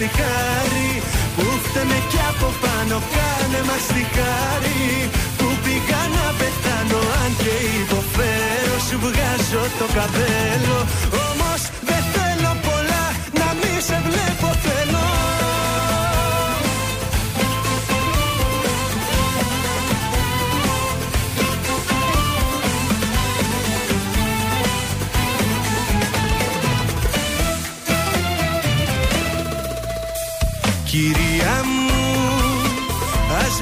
[0.00, 0.90] τη χάρη
[1.36, 4.82] που φταίμε κι από πάνω Κάνε μας τη χάρη
[5.38, 10.78] που πήγα να πεθάνω Αν και υποφέρω σου βγάζω το καπέλο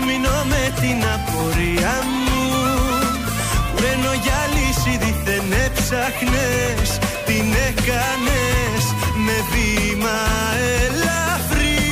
[0.09, 2.39] μείνω με την απορία μου.
[3.71, 6.89] Που ενώ για λύση δίθεν έψαχνες
[7.27, 7.47] Την
[7.89, 8.85] κάνες
[9.25, 10.19] με βήμα
[10.83, 11.85] ελαφρύ.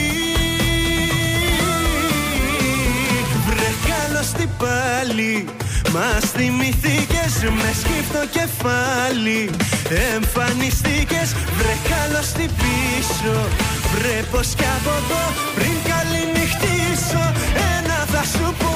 [3.46, 5.44] Βρε καλώς τι πάλι
[5.94, 9.50] Μας θυμηθήκες με σκύπτο κεφάλι.
[10.14, 11.28] Εμφανιστήκες
[11.58, 13.36] βρε καλώς τι πίσω.
[13.92, 15.24] Βρε πως κι από εδώ
[15.56, 17.65] πριν καληνυχτήσω Ένα
[18.12, 18.74] θα σου πω.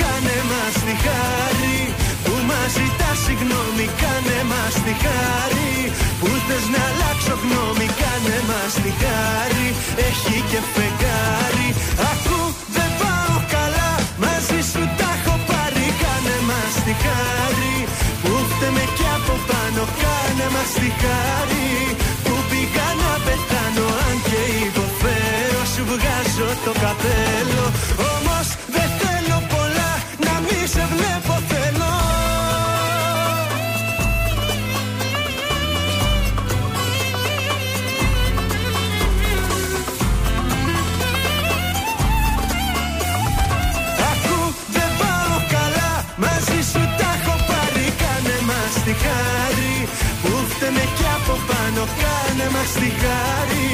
[0.00, 1.78] Κάνε μας τη χάρη
[2.24, 3.86] που μας ζητάς συγγνώμη.
[4.02, 5.74] Κάνε μας τη χάρη
[6.20, 7.88] που θες να αλλάξω γνώμη.
[8.00, 9.66] Κάνε μας τη χάρη
[10.08, 11.68] έχει και φεγγάρι.
[12.12, 12.40] Ακού
[12.76, 13.90] δεν πάω καλά
[14.24, 15.86] μαζί σου τα έχω πάρει.
[16.02, 17.76] Κάνε μας τη χάρη
[18.22, 19.82] που φταίμε κι από πάνω.
[20.02, 21.68] Κάνε μας τη χάρη
[22.24, 23.86] που πήγα να πεθάνω.
[24.06, 27.64] Αν και υποφέρω σου βγάζω το καπέλο
[30.76, 31.92] σε βλέπω θέλω
[44.10, 44.38] Ακού
[44.74, 45.92] δεν πάω καλά.
[46.22, 47.86] Μαζί σου τα έχω πάρει.
[48.02, 49.74] Κάνε μας τη χάρη.
[50.22, 51.82] Που φταίμε κι από πάνω.
[52.02, 53.70] Κάνε μας τη χάρη.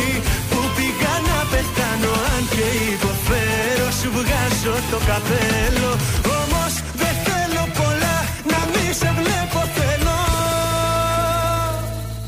[0.50, 2.12] Που πήγα να πεθάνω.
[2.34, 5.90] Αν και υποφέρω Σου βγάζω το καπέλο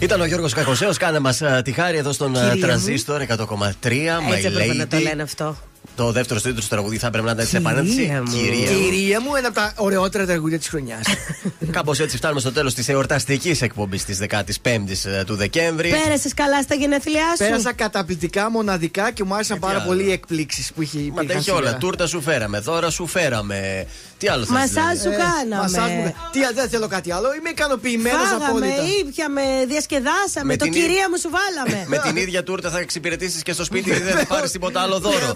[0.04, 0.96] Ήταν ο Γιώργος Κακοσέος.
[0.96, 2.60] Κάνε μας τη χάρη εδώ στον Κυρία ε, μου.
[2.60, 3.36] τρανζίστορ 100,3.
[3.36, 5.02] My Έτσι έπρεπε να το Lady.
[5.02, 5.56] λένε αυτό.
[5.96, 7.96] Το δεύτερο στήλο του τραγουδί θα πρέπει να ήταν σε επανέντηση.
[7.96, 8.32] Κυρία μου.
[8.32, 8.78] Κυρία μου.
[8.90, 11.00] Κυρία μου, ένα από τα ωραιότερα τραγούδια της χρονιάς.
[11.70, 15.88] Κάπως έτσι φτάνουμε στο τέλος της εορταστικής εκπομπής της 15η του Δεκέμβρη.
[16.04, 17.44] Πέρασες καλά στα γενέθλιά σου.
[17.44, 19.86] Πέρασα καταπληκτικά, μοναδικά και μου άρεσαν πάρα άλλο.
[19.86, 21.58] πολύ οι εκπλήξεις που είχε Μα τα υπήρχαν έχει όλα.
[21.58, 21.76] σήμερα.
[21.78, 23.86] Τούρτα σου φέραμε, δώρα σου φέραμε.
[24.18, 25.62] Τι άλλο θες, Μασάζ δηλαδή; σου κάναμε.
[25.62, 27.34] μασάζ μου κα- Τι, δεν θέλω κάτι άλλο.
[27.34, 28.82] Είμαι ικανοποιημένος Φάγαμε, απόλυτα.
[29.00, 30.44] ήπιαμε, διασκεδάσαμε.
[30.52, 31.84] Με το την ή- κυρία μου σου βάλαμε.
[31.92, 35.34] Με την ίδια τούρτα θα εξυπηρετήσεις και στο σπίτι, δεν θα πάρεις τίποτα άλλο δώρο.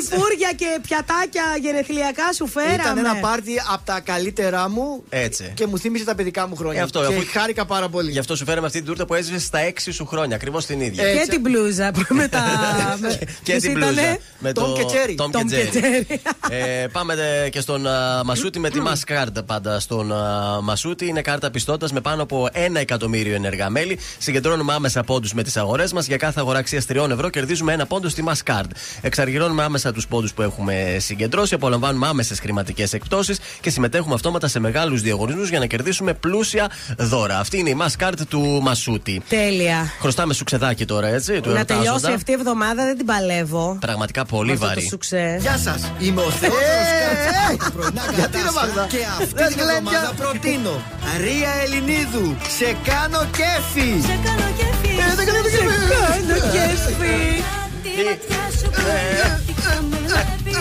[0.00, 2.74] Φουρφούρια και πιατάκια γενεθλιακά σου φέραμε.
[2.74, 5.52] Ήταν ένα πάρτι από τα καλύτερά μου Έτσι.
[5.54, 6.80] και μου θύμισε τα παιδικά μου χρόνια.
[6.80, 8.10] Ε, αυτό, και αφού- χάρηκα πάρα πολύ.
[8.10, 10.36] Γι' αυτό σου φέραμε αυτή την τούρτα που έζησε στα 6 σου χρόνια.
[10.36, 11.12] Ακριβώς την ίδια.
[11.12, 12.40] Και την μπλούζα που με τα.
[13.00, 14.18] με- Και ποιος την ήτανε; μπλούζα.
[14.38, 15.22] Με Tom και Jerry.
[15.24, 16.16] Tom Tom και και Jerry.
[16.50, 19.80] Ε, πάμε ε, και στον α, Μασούτη με τη Mask Card πάντα.
[19.80, 23.98] Στον α, Μασούτη είναι κάρτα πιστότητας με πάνω από ένα εκατομμύριο ενεργά μέλη.
[24.18, 26.06] Συγκεντρώνουμε άμεσα πόντους με τις αγορές μας.
[26.06, 28.64] Για κάθε αγορά αξίας 3 ευρώ κερδίζουμε ένα πόντο στη Mask Card.
[29.00, 31.54] Εξαργυρώνουμε άμεσα τους πόντους που έχουμε συγκεντρώσει.
[31.54, 37.38] Απολαμβάνουμε άμεσες χρηματικές εκπτώσεις και συμμετέχουμε αυτόματα σε μεγάλους διαγωνισμούς για να κερδίσουμε πλούσια δώρα.
[37.38, 39.22] Αυτή είναι η Mask Card του Μασούτη.
[39.28, 39.92] Τέλεια.
[40.00, 41.40] Χρωστάμε σουξεδάκι τώρα, έτσι.
[41.40, 41.84] του Να εορτάζοντα.
[41.84, 43.76] τελειώσει αυτή η εβδομάδα δεν την παλεύω.
[43.80, 44.80] Πραγματικά πολύ Με αυτό βαρύ.
[44.82, 45.36] το σουξέ.
[45.40, 45.90] Γεια σας.
[45.98, 46.52] Είμαι ο Θεό.
[48.16, 48.86] Γιατί δεν βάζα.
[48.88, 49.76] Και αυτή Δεν την γλέντια.
[49.76, 50.82] εβδομάδα προτείνω
[51.24, 55.64] Ρία Ελληνίδου Σε κάνω κέφι Σε κάνω κέφι Ε, δεν κάνω Σε κέφι.
[55.66, 59.54] κάνω κέφι Τη Ε, ματιά σου πνίγει
[59.90, 60.52] με βλέπει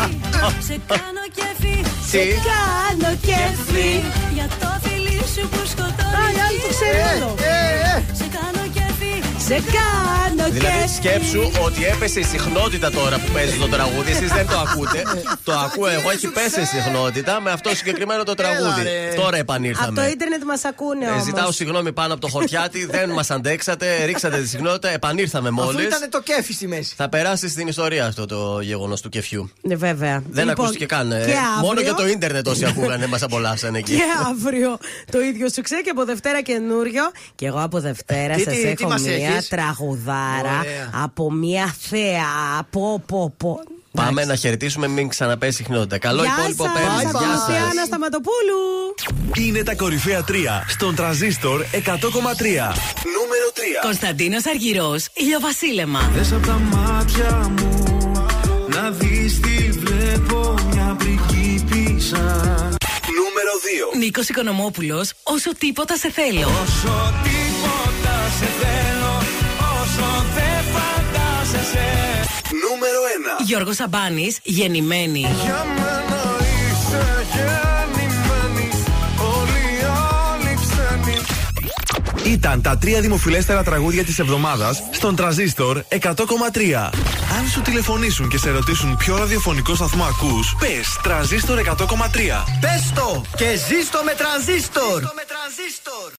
[0.67, 1.75] Σε κάνω κέφι
[2.11, 3.89] Σε Τι; κάνω κέφι
[4.35, 7.29] Για το φιλί σου που σκοτώνει Α, οι άλλοι το ξέρουν όλο.
[8.19, 8.54] Σε κάνω κέφι
[9.45, 10.93] Σε κάνω Δηλαδή κέφι.
[10.95, 14.11] σκέψου ότι έπεσε η συχνότητα τώρα που παίζεις το τραγούδι.
[14.11, 15.03] Εσείς δεν το ακούτε.
[15.43, 18.83] το ακούω εγώ, έχει πέσει η συχνότητα με αυτό συγκεκριμένο το τραγούδι.
[18.83, 18.89] ρε.
[19.15, 20.05] Τώρα Από το επανήρθαμε.
[20.07, 21.23] ίντερνετ μας ακούνε Ε, όμως.
[21.23, 25.85] ζητάω συγγνώμη πάνω από το χορτιάτι, δεν μας αντέξατε, ρίξατε τη συχνότητα, επανήρθαμε Αφού μόλις.
[25.85, 26.93] ήταν το κέφι στη μέση.
[26.97, 29.51] Θα περάσει στην ιστορία αυτό το γεγονός του κεφιού.
[29.61, 30.23] Ναι, βέβαια.
[30.29, 31.11] Δεν Λοιπόν, ακούστηκε καν.
[31.11, 31.25] ε.
[31.25, 33.95] Και Μόνο αύριο- για το ίντερνετ όσοι ακούγανε μας απολαύσανε εκεί.
[33.99, 34.77] Και αύριο
[35.11, 37.03] το ίδιο σου ξέρει και από Δευτέρα καινούριο.
[37.35, 40.89] Και εγώ από Δευτέρα Τι- σας τι- τι έχω μας μία έχεις; τραγουδάρα Ωραία.
[41.03, 42.63] από μία θέα.
[42.69, 43.59] Πω, πω, πω.
[43.95, 45.97] Πάμε να χαιρετήσουμε, μην ξαναπέσει η συχνότητα.
[45.97, 46.99] Καλό Γεια υπόλοιπο σας, πέμπτη.
[46.99, 47.69] Γεια ακολουθεί σας.
[47.69, 48.61] Άννα Σταματοπούλου.
[49.33, 52.73] Είναι τα κορυφαία 3 στον τραζίστορ 100,3.
[53.15, 53.81] Νούμερο 3.
[53.81, 56.11] Κωνσταντίνος Αργυρός, ηλιοβασίλεμα.
[56.13, 58.11] Δες απ' τα μάτια μου
[58.67, 62.23] Να δεις τι βλέπω μια πριγκίπισσα
[63.19, 63.53] Νούμερο
[63.93, 63.97] 2.
[63.97, 66.47] Νίκος Οικονομόπουλος, όσο τίποτα σε θέλω.
[66.47, 69.04] Όσο τίποτα σε θέλω
[73.45, 75.19] Γιώργος Σαμπάνης, γεννημένη.
[75.19, 78.69] Για μένα είσαι γεννημένη
[79.19, 79.85] Όλοι οι
[80.33, 86.89] άλλοι ξένοι Ήταν τα τρία δημοφιλέστερα τραγούδια της εβδομάδας στον τραζίστορ 100,3.
[87.37, 92.45] Αν σου τηλεφωνήσουν και σε ρωτήσουν ποιο ραδιοφωνικό σταθμό ακούς, πες τραζίστορ 100,3.
[92.61, 95.01] Πες το και ζήστο με τρανζίστορ